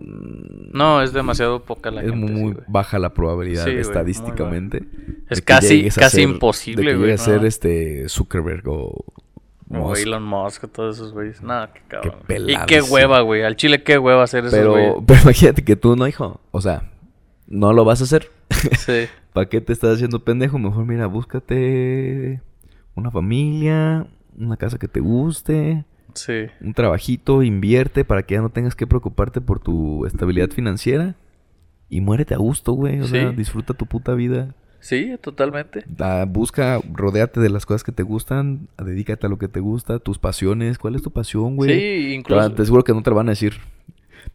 No, 0.00 1.02
es 1.02 1.12
demasiado 1.12 1.64
poca 1.64 1.90
la 1.90 2.02
es 2.02 2.10
gente. 2.10 2.32
muy, 2.32 2.52
sí, 2.54 2.58
baja 2.68 2.98
la 2.98 3.12
probabilidad 3.12 3.64
Sí, 3.64 3.70
güey, 3.70 3.74
muy 3.74 3.82
estadísticamente. 3.82 4.82
Es 5.32 5.42
casi- 5.42 5.88
casi 5.90 6.16
ser- 6.16 6.28
imposible, 6.28 6.82
de 6.84 6.90
que 6.92 6.96
güey, 6.98 7.12
a 7.12 7.18
ser 7.18 7.40
no. 7.42 7.46
este 7.46 8.08
Zuckerberg 8.08 8.66
o 8.68 9.04
O 9.70 9.74
Musk. 9.88 10.02
Elon 10.02 10.22
Musk, 10.22 10.68
todos 10.70 10.96
esos 10.96 11.12
güeyes. 11.12 11.42
No, 11.42 11.66
qué 11.72 11.80
cabrón. 11.88 12.16
y 12.48 12.56
qué 12.66 12.82
sí. 12.82 12.90
hueva, 12.90 13.20
güey. 13.22 13.42
Al 13.42 13.56
chile, 13.56 13.82
qué 13.82 13.96
hueva 13.98 14.22
hacer 14.22 14.44
esos 14.44 14.58
güeyes. 14.68 14.90
Pero, 14.92 15.04
pero 15.06 15.20
imagínate 15.22 15.64
que 15.64 15.76
tú 15.76 15.96
no, 15.96 16.06
hijo. 16.06 16.40
O 16.50 16.60
sea, 16.60 16.90
no 17.46 17.72
lo 17.72 17.84
vas 17.84 18.00
a 18.00 18.04
hacer. 18.04 18.30
Sí. 18.78 19.06
¿Para 19.32 19.48
qué 19.48 19.60
te 19.62 19.72
estás 19.72 19.94
haciendo 19.94 20.22
pendejo? 20.24 20.58
Mejor 20.58 20.84
mira, 20.84 21.06
búscate 21.06 22.42
una 22.94 23.10
familia, 23.10 24.06
una 24.36 24.56
casa 24.58 24.78
que 24.78 24.88
te 24.88 25.00
guste, 25.00 25.84
Sí. 26.14 26.44
un 26.60 26.74
trabajito, 26.74 27.42
invierte 27.42 28.04
para 28.04 28.22
que 28.24 28.34
ya 28.34 28.42
no 28.42 28.50
tengas 28.50 28.74
que 28.74 28.86
preocuparte 28.86 29.40
por 29.40 29.60
tu 29.60 30.04
estabilidad 30.04 30.50
financiera. 30.50 31.14
Y 31.88 32.02
muérete 32.02 32.34
a 32.34 32.38
gusto, 32.38 32.72
güey. 32.72 33.00
O 33.00 33.04
sea, 33.06 33.30
Sí. 33.30 33.36
disfruta 33.36 33.72
tu 33.72 33.86
puta 33.86 34.12
vida. 34.14 34.54
Sí, 34.82 35.12
totalmente. 35.20 35.84
Da- 35.86 36.24
busca, 36.24 36.80
rodéate 36.92 37.38
de 37.38 37.48
las 37.50 37.64
cosas 37.66 37.84
que 37.84 37.92
te 37.92 38.02
gustan, 38.02 38.66
dedícate 38.76 39.26
a 39.26 39.30
lo 39.30 39.38
que 39.38 39.46
te 39.46 39.60
gusta, 39.60 40.00
tus 40.00 40.18
pasiones. 40.18 40.76
¿Cuál 40.76 40.96
es 40.96 41.02
tu 41.02 41.12
pasión, 41.12 41.54
güey? 41.54 41.70
Sí, 41.70 41.76
Te 41.78 42.14
incluso. 42.14 42.40
van- 42.42 42.54
Te 42.56 42.64
seguro 42.64 42.82
que 42.82 42.92
no 42.92 43.02
te 43.02 43.10
lo 43.10 43.16
van 43.16 43.28
a 43.28 43.32
decir. 43.32 43.54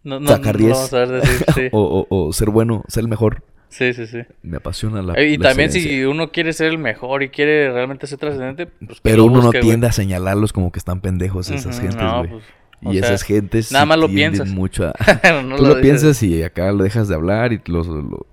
No, 0.04 0.20
no, 0.22 0.28
sacar 0.30 0.56
no 0.56 0.62
lo 0.62 0.66
10. 0.68 0.78
vamos 0.78 0.93
a 0.93 1.00
ver 1.00 1.22
decir, 1.22 1.45
sí. 1.54 1.62
O, 1.74 2.06
o- 2.10 2.28
o 2.28 2.34
ser 2.34 2.50
bueno, 2.50 2.84
ser 2.88 3.02
el 3.04 3.10
mejor. 3.10 3.43
sí, 3.68 3.91
sí, 3.93 4.08
sí. 4.08 4.20
Me 4.41 4.56
apasiona 4.58 5.02
la 5.02 5.16
Eh, 5.16 5.32
y 5.32 5.38
la 5.38 5.50
también 5.50 5.68
excelencia. 5.68 6.00
si 6.00 6.06
uno 6.06 6.32
quiere 6.32 6.54
ser 6.54 6.68
el 6.68 6.78
mejor 6.78 7.24
y 7.24 7.30
quiere 7.30 7.70
realmente 7.72 8.08
ser 8.08 8.18
trascendente, 8.18 8.68
pues 8.68 9.02
Pero 9.02 9.26
uno 9.26 9.41
busque, 9.41 9.45
no 9.45 9.52
güey. 9.52 9.62
tiende 9.62 9.88
a 9.88 9.91
señalarlos 9.91 10.54
como 10.54 10.72
que 10.72 10.80
están 10.80 11.02
pendejos 11.02 11.50
esas 11.50 11.76
Ujú, 11.78 11.88
gentes, 11.88 12.02
no, 12.04 12.20
güey. 12.20 12.30
pues, 12.32 12.43
o 12.84 12.93
y 12.93 12.97
sea, 12.99 13.07
esas 13.07 13.23
gentes 13.23 13.71
nada 13.71 13.86
sí 13.86 13.89
más 13.89 13.97
lo 13.99 14.07
piensas. 14.07 14.47
mucho 14.49 14.86
a... 14.86 14.93
no 15.43 15.55
Tú 15.55 15.65
lo, 15.65 15.82
piensas 15.82 16.21
y 16.21 16.43
acá 16.43 16.71
lo 16.71 16.84
dejas 16.84 17.07
de 17.07 17.15
hablar 17.15 17.51
y 17.53 17.59
lo, 17.65 17.84
lo, 17.84 18.28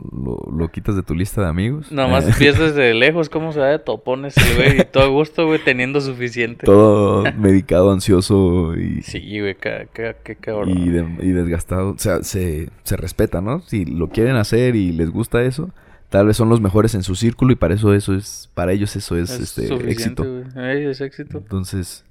lo- 0.53 0.69
quitas 0.71 0.97
de 0.97 1.03
tu 1.03 1.15
lista 1.15 1.41
de 1.43 1.49
amigos. 1.49 1.91
Nomás 1.91 2.27
Eh, 2.29 2.33
ves 2.39 2.59
desde 2.59 2.93
lejos 2.95 3.29
cómo 3.31 3.53
se 3.53 3.61
da 3.61 3.69
de 3.69 3.79
topones 3.79 4.37
el 4.37 4.57
güey 4.57 4.81
y 4.81 4.85
todo 4.85 5.05
a 5.05 5.09
gusto, 5.09 5.47
güey, 5.47 5.61
teniendo 5.65 6.01
suficiente. 6.01 6.67
Todo 6.67 7.25
medicado, 7.39 7.91
ansioso 7.93 8.75
y, 8.77 9.01
Sí, 9.03 9.41
güey, 9.41 9.55
qué, 9.57 9.89
qué, 9.95 10.17
qué 10.23 10.37
cabrón. 10.37 10.71
y, 10.71 10.89
de- 10.91 11.27
y 11.27 11.31
desgastado. 11.33 11.91
O 11.93 11.99
sea, 11.99 12.23
se, 12.23 12.69
se 12.83 12.97
respeta, 12.97 13.41
¿no? 13.41 13.61
Si 13.63 13.85
lo 13.87 14.09
quieren 14.09 14.37
hacer 14.37 14.77
y 14.77 14.93
les 14.93 15.11
gusta 15.11 15.43
eso, 15.43 15.71
tal 16.11 16.27
vez 16.27 16.37
son 16.37 16.49
los 16.51 16.61
mejores 16.61 16.95
en 16.95 17.03
su 17.03 17.15
círculo 17.15 17.53
y 17.53 17.57
para 17.57 17.75
eso 17.75 17.95
eso 17.95 18.15
es... 18.15 18.51
Para 18.55 18.73
ellos 18.73 18.95
eso 18.97 19.17
es, 19.17 19.31
este, 19.31 19.73
éxito. 19.91 20.25
Eh, 20.57 20.89
es 20.91 21.01
éxito. 21.01 21.39
Entonces, 21.39 22.05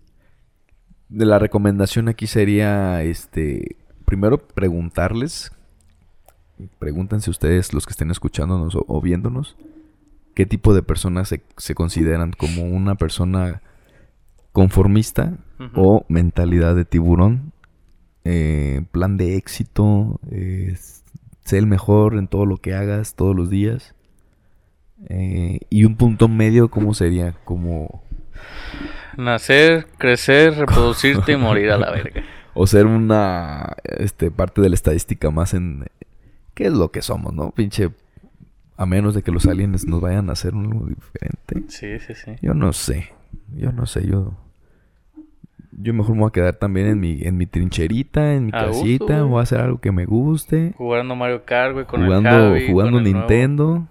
de 1.13 1.25
la 1.25 1.37
recomendación 1.37 2.09
aquí 2.09 2.25
sería, 2.25 3.03
este, 3.03 3.77
primero 4.03 4.39
preguntarles, 4.39 5.51
pregúntense 6.79 7.29
ustedes, 7.29 7.71
los 7.71 7.85
que 7.85 7.91
estén 7.91 8.09
escuchándonos 8.09 8.75
o, 8.75 8.83
o 8.87 8.99
viéndonos, 8.99 9.55
qué 10.33 10.47
tipo 10.47 10.73
de 10.73 10.81
personas 10.81 11.29
se, 11.29 11.43
se 11.57 11.75
consideran 11.75 12.31
como 12.31 12.63
una 12.63 12.95
persona 12.95 13.61
conformista 14.51 15.37
o 15.75 16.03
mentalidad 16.09 16.75
de 16.75 16.83
tiburón, 16.83 17.53
eh, 18.23 18.83
plan 18.91 19.15
de 19.15 19.37
éxito, 19.37 20.19
eh, 20.31 20.75
ser 21.45 21.59
el 21.59 21.67
mejor 21.67 22.15
en 22.15 22.27
todo 22.27 22.45
lo 22.47 22.57
que 22.57 22.73
hagas 22.73 23.13
todos 23.13 23.35
los 23.35 23.49
días. 23.51 23.93
eh, 25.09 25.59
y 25.69 25.85
un 25.85 25.95
punto 25.95 26.27
medio, 26.27 26.69
¿cómo 26.69 26.93
sería? 26.93 27.33
Como 27.45 28.03
Nacer, 29.17 29.87
crecer, 29.97 30.53
reproducirte 30.57 31.33
y 31.33 31.37
morir 31.37 31.71
a 31.71 31.77
la 31.77 31.91
verga. 31.91 32.23
O 32.53 32.67
ser 32.67 32.85
una 32.85 33.75
este, 33.83 34.31
parte 34.31 34.61
de 34.61 34.69
la 34.69 34.75
estadística 34.75 35.31
más 35.31 35.53
en... 35.53 35.85
¿Qué 36.53 36.65
es 36.67 36.73
lo 36.73 36.91
que 36.91 37.01
somos, 37.01 37.33
no? 37.33 37.51
Pinche... 37.51 37.89
A 38.75 38.85
menos 38.87 39.13
de 39.13 39.21
que 39.21 39.31
los 39.31 39.45
aliens 39.45 39.85
nos 39.85 40.01
vayan 40.01 40.29
a 40.29 40.33
hacer 40.33 40.53
algo 40.53 40.87
diferente. 40.87 41.63
Sí, 41.67 41.99
sí, 41.99 42.15
sí. 42.15 42.31
Yo 42.41 42.55
no 42.55 42.73
sé. 42.73 43.09
Yo 43.55 43.71
no 43.71 43.85
sé. 43.85 44.07
Yo... 44.07 44.33
Yo 45.71 45.93
mejor 45.93 46.15
me 46.15 46.21
voy 46.21 46.29
a 46.29 46.31
quedar 46.31 46.55
también 46.55 46.87
en 46.87 46.99
mi, 46.99 47.21
en 47.23 47.37
mi 47.37 47.45
trincherita, 47.45 48.33
en 48.33 48.45
mi 48.45 48.51
A 48.53 48.67
gusto, 48.67 48.81
casita. 48.81 49.19
güey. 49.19 49.29
voy 49.29 49.39
a 49.39 49.43
hacer 49.43 49.59
algo 49.59 49.79
que 49.79 49.91
me 49.91 50.05
guste. 50.05 50.73
Jugando 50.77 51.15
Mario 51.15 51.45
Kart, 51.45 51.73
güey, 51.73 51.85
con 51.85 52.01
el 52.01 52.07
jugando 52.07 52.29
Javi, 52.29 52.67
jugando 52.67 52.97
con 52.97 53.07
el 53.07 53.13
Nintendo. 53.13 53.87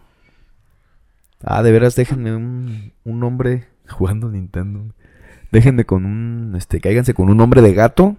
Ah, 1.44 1.62
de 1.62 1.72
veras, 1.72 1.96
déjenme 1.96 2.34
un, 2.36 2.92
un 3.04 3.20
nombre 3.20 3.66
jugando 3.88 4.28
Nintendo. 4.28 4.94
Déjenme 5.52 5.84
con 5.84 6.04
un, 6.06 6.54
este, 6.56 6.80
cáiganse 6.80 7.14
con 7.14 7.28
un 7.28 7.36
nombre 7.36 7.60
de 7.62 7.74
gato, 7.74 8.16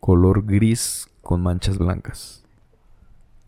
color 0.00 0.44
gris 0.44 1.08
con 1.22 1.42
manchas 1.42 1.78
blancas. 1.78 2.44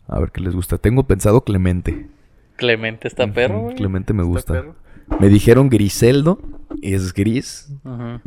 A 0.07 0.19
ver 0.19 0.31
qué 0.31 0.41
les 0.41 0.53
gusta. 0.55 0.77
Tengo 0.77 1.03
pensado 1.03 1.41
Clemente. 1.43 2.07
Clemente 2.55 3.07
está 3.07 3.27
perro, 3.31 3.61
güey. 3.61 3.75
Clemente 3.75 4.13
me 4.13 4.23
gusta. 4.23 4.53
perro. 4.53 4.75
Me 5.19 5.27
dijeron 5.29 5.69
Griseldo, 5.69 6.39
es 6.81 7.13
gris. 7.13 7.69
Ujú. 7.83 8.19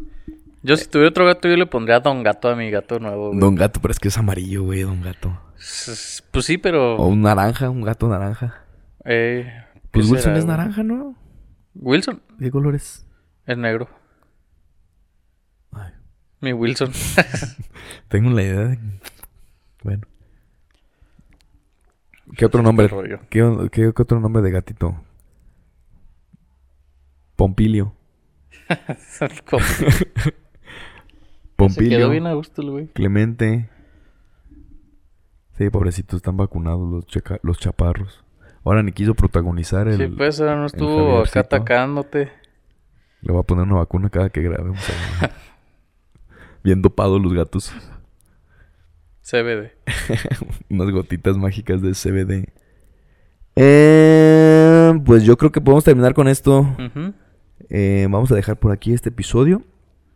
Yo 0.62 0.76
si 0.76 0.86
tuviera 0.86 1.10
otro 1.10 1.24
gato, 1.26 1.48
yo 1.48 1.56
le 1.56 1.66
pondría 1.66 2.00
Don 2.00 2.22
Gato 2.24 2.48
a 2.48 2.56
mi 2.56 2.70
gato 2.70 2.98
nuevo, 2.98 3.28
güey. 3.28 3.38
Don 3.38 3.54
Gato, 3.54 3.80
pero 3.80 3.92
es 3.92 4.00
que 4.00 4.08
es 4.08 4.18
amarillo, 4.18 4.64
güey, 4.64 4.82
Don 4.82 5.00
Gato. 5.00 5.38
S- 5.58 6.22
Pues 6.32 6.44
sí, 6.44 6.58
pero... 6.58 6.96
O 6.96 7.06
un 7.06 7.22
naranja, 7.22 7.70
un 7.70 7.82
gato 7.82 8.08
naranja. 8.08 8.62
eh, 9.04 9.46
¿qué 9.74 9.80
Pues 9.92 10.06
Wilson 10.06 10.22
será, 10.22 10.38
es 10.38 10.44
güey? 10.44 10.56
naranja, 10.56 10.82
¿no? 10.82 11.14
Wilson 11.76 12.20
¿Qué 12.40 12.50
color 12.50 12.74
es? 12.74 13.06
es 13.46 13.56
negro. 13.56 13.88
Mi 16.40 16.52
Wilson. 16.52 16.92
Tengo 18.08 18.30
la 18.30 18.42
idea 18.42 18.60
de... 18.68 18.78
Bueno. 19.82 20.02
¿Qué 22.36 22.44
otro 22.44 22.62
nombre? 22.62 22.88
¿Qué, 23.30 23.42
o- 23.42 23.68
qué- 23.70 23.92
qué 23.94 24.02
otro 24.02 24.20
nombre 24.20 24.42
de 24.42 24.50
gatito? 24.50 24.96
Pompilio. 27.36 27.94
Como- 29.48 29.62
Se 29.64 30.06
Pompilio. 31.56 31.98
quedó 31.98 32.10
bien 32.10 32.26
a 32.26 32.34
gusto 32.34 32.62
el 32.62 32.70
güey. 32.70 32.86
Clemente. 32.88 33.70
Sí, 35.56 35.70
pobrecitos, 35.70 36.18
están 36.18 36.36
vacunados 36.36 36.90
los, 36.90 37.06
checa- 37.06 37.40
los 37.42 37.58
chaparros. 37.58 38.22
Ahora 38.64 38.82
ni 38.82 38.92
quiso 38.92 39.14
protagonizar 39.14 39.88
el... 39.88 39.96
Sí, 39.96 40.06
pues 40.08 40.40
ahora 40.40 40.56
no 40.56 40.66
estuvo 40.66 41.20
acá 41.20 41.40
atacándote. 41.40 42.30
Le 43.22 43.32
voy 43.32 43.40
a 43.40 43.44
poner 43.44 43.64
una 43.64 43.76
vacuna 43.76 44.10
cada 44.10 44.28
que 44.28 44.42
grabemos. 44.42 44.78
Bien 46.66 46.82
dopados 46.82 47.22
los 47.22 47.32
gatos. 47.32 47.72
CBD. 49.22 49.70
Unas 50.68 50.90
gotitas 50.90 51.36
mágicas 51.36 51.80
de 51.80 51.92
CBD. 51.92 52.48
Eh, 53.54 54.92
pues 55.04 55.22
yo 55.22 55.36
creo 55.36 55.52
que 55.52 55.60
podemos 55.60 55.84
terminar 55.84 56.12
con 56.12 56.26
esto. 56.26 56.66
Eh, 57.70 58.08
vamos 58.10 58.32
a 58.32 58.34
dejar 58.34 58.58
por 58.58 58.72
aquí 58.72 58.92
este 58.92 59.10
episodio. 59.10 59.62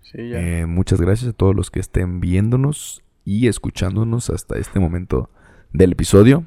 Sí, 0.00 0.28
ya. 0.28 0.40
Eh, 0.40 0.66
muchas 0.66 1.00
gracias 1.00 1.30
a 1.30 1.32
todos 1.34 1.54
los 1.54 1.70
que 1.70 1.78
estén 1.78 2.18
viéndonos 2.18 3.04
y 3.24 3.46
escuchándonos 3.46 4.28
hasta 4.28 4.58
este 4.58 4.80
momento 4.80 5.30
del 5.72 5.92
episodio. 5.92 6.46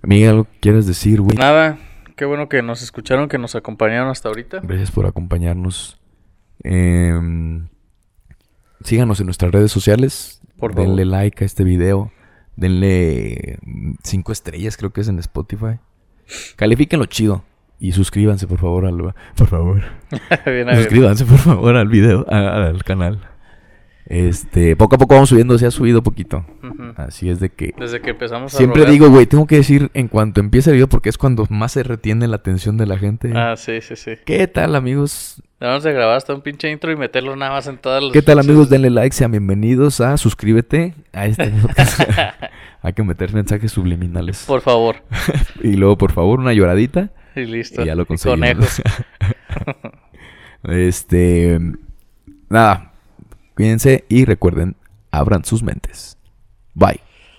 Amiga, 0.00 0.30
¿algo 0.30 0.44
que 0.44 0.60
quieres 0.60 0.86
decir, 0.86 1.20
güey? 1.20 1.36
Nada, 1.36 1.78
qué 2.16 2.24
bueno 2.24 2.48
que 2.48 2.62
nos 2.62 2.82
escucharon, 2.82 3.28
que 3.28 3.38
nos 3.38 3.54
acompañaron 3.54 4.08
hasta 4.08 4.28
ahorita. 4.28 4.60
Gracias 4.62 4.90
por 4.90 5.06
acompañarnos. 5.06 6.00
Em, 6.62 7.68
síganos 8.82 9.20
en 9.20 9.26
nuestras 9.26 9.52
redes 9.52 9.72
sociales. 9.72 10.40
Por 10.58 10.74
favor. 10.74 10.88
Denle 10.88 11.04
like 11.04 11.42
a 11.42 11.46
este 11.46 11.64
video. 11.64 12.12
Denle 12.56 13.58
mm, 13.62 13.94
cinco 14.02 14.32
estrellas, 14.32 14.76
creo 14.76 14.92
que 14.92 15.00
es 15.00 15.08
en 15.08 15.18
Spotify. 15.18 15.78
Califíquenlo 16.56 17.06
chido. 17.06 17.44
Y 17.78 17.92
suscríbanse, 17.92 18.46
por 18.46 18.58
favor, 18.58 18.86
al... 18.86 18.96
Por 19.36 19.48
favor. 19.48 19.82
bien, 20.46 20.66
bien. 20.66 20.76
Suscríbanse, 20.76 21.24
por 21.24 21.38
favor, 21.38 21.74
al 21.74 21.88
video, 21.88 22.24
al 22.28 22.84
canal. 22.84 23.28
Este, 24.06 24.74
poco 24.76 24.96
a 24.96 24.98
poco 24.98 25.14
vamos 25.14 25.28
subiendo, 25.28 25.56
se 25.58 25.66
ha 25.66 25.70
subido 25.70 26.02
poquito. 26.02 26.44
Así 26.96 27.30
es 27.30 27.40
de 27.40 27.50
que... 27.50 27.74
Desde 27.78 28.00
que 28.00 28.10
empezamos 28.10 28.52
a 28.52 28.56
Siempre 28.56 28.80
rogar. 28.82 28.92
digo, 28.92 29.08
güey, 29.10 29.26
tengo 29.26 29.46
que 29.46 29.56
decir 29.56 29.90
en 29.94 30.08
cuanto 30.08 30.40
empiece 30.40 30.70
el 30.70 30.74
video 30.74 30.88
porque 30.88 31.08
es 31.08 31.18
cuando 31.18 31.46
más 31.50 31.72
se 31.72 31.82
retiene 31.82 32.26
la 32.26 32.36
atención 32.36 32.76
de 32.76 32.86
la 32.86 32.98
gente. 32.98 33.32
Ah, 33.34 33.54
sí, 33.56 33.80
sí, 33.80 33.96
sí. 33.96 34.12
¿Qué 34.24 34.46
tal, 34.48 34.74
amigos? 34.74 35.42
Debemos 35.60 35.84
de 35.84 35.92
grabar 35.92 36.16
hasta 36.16 36.34
un 36.34 36.40
pinche 36.40 36.70
intro 36.70 36.90
y 36.90 36.96
meterlo 36.96 37.36
nada 37.36 37.52
más 37.52 37.68
en 37.68 37.78
todas 37.78 38.02
las... 38.02 38.12
¿Qué 38.12 38.22
tal, 38.22 38.40
amigos? 38.40 38.68
Denle 38.68 38.90
like, 38.90 39.14
sean 39.14 39.30
bienvenidos 39.30 40.00
a 40.00 40.16
suscríbete 40.16 40.94
a 41.12 41.26
este. 41.26 41.52
Hay 42.82 42.92
que 42.94 43.04
meter 43.04 43.32
mensajes 43.32 43.70
subliminales. 43.70 44.44
Por 44.46 44.60
favor. 44.60 44.96
Y 45.62 45.74
luego, 45.74 45.96
por 45.96 46.10
favor, 46.10 46.40
una 46.40 46.52
lloradita. 46.52 47.10
Y 47.36 47.44
listo. 47.44 47.82
Y 47.82 47.86
ya 47.86 47.94
lo 47.94 48.04
conseguimos. 48.04 48.40
conejos. 48.40 48.82
este. 50.64 51.60
Nada. 52.48 52.91
Cuídense 53.54 54.04
y 54.08 54.24
recuerden, 54.24 54.76
abran 55.10 55.44
sus 55.44 55.62
mentes. 55.62 56.18
Bye. 56.74 57.00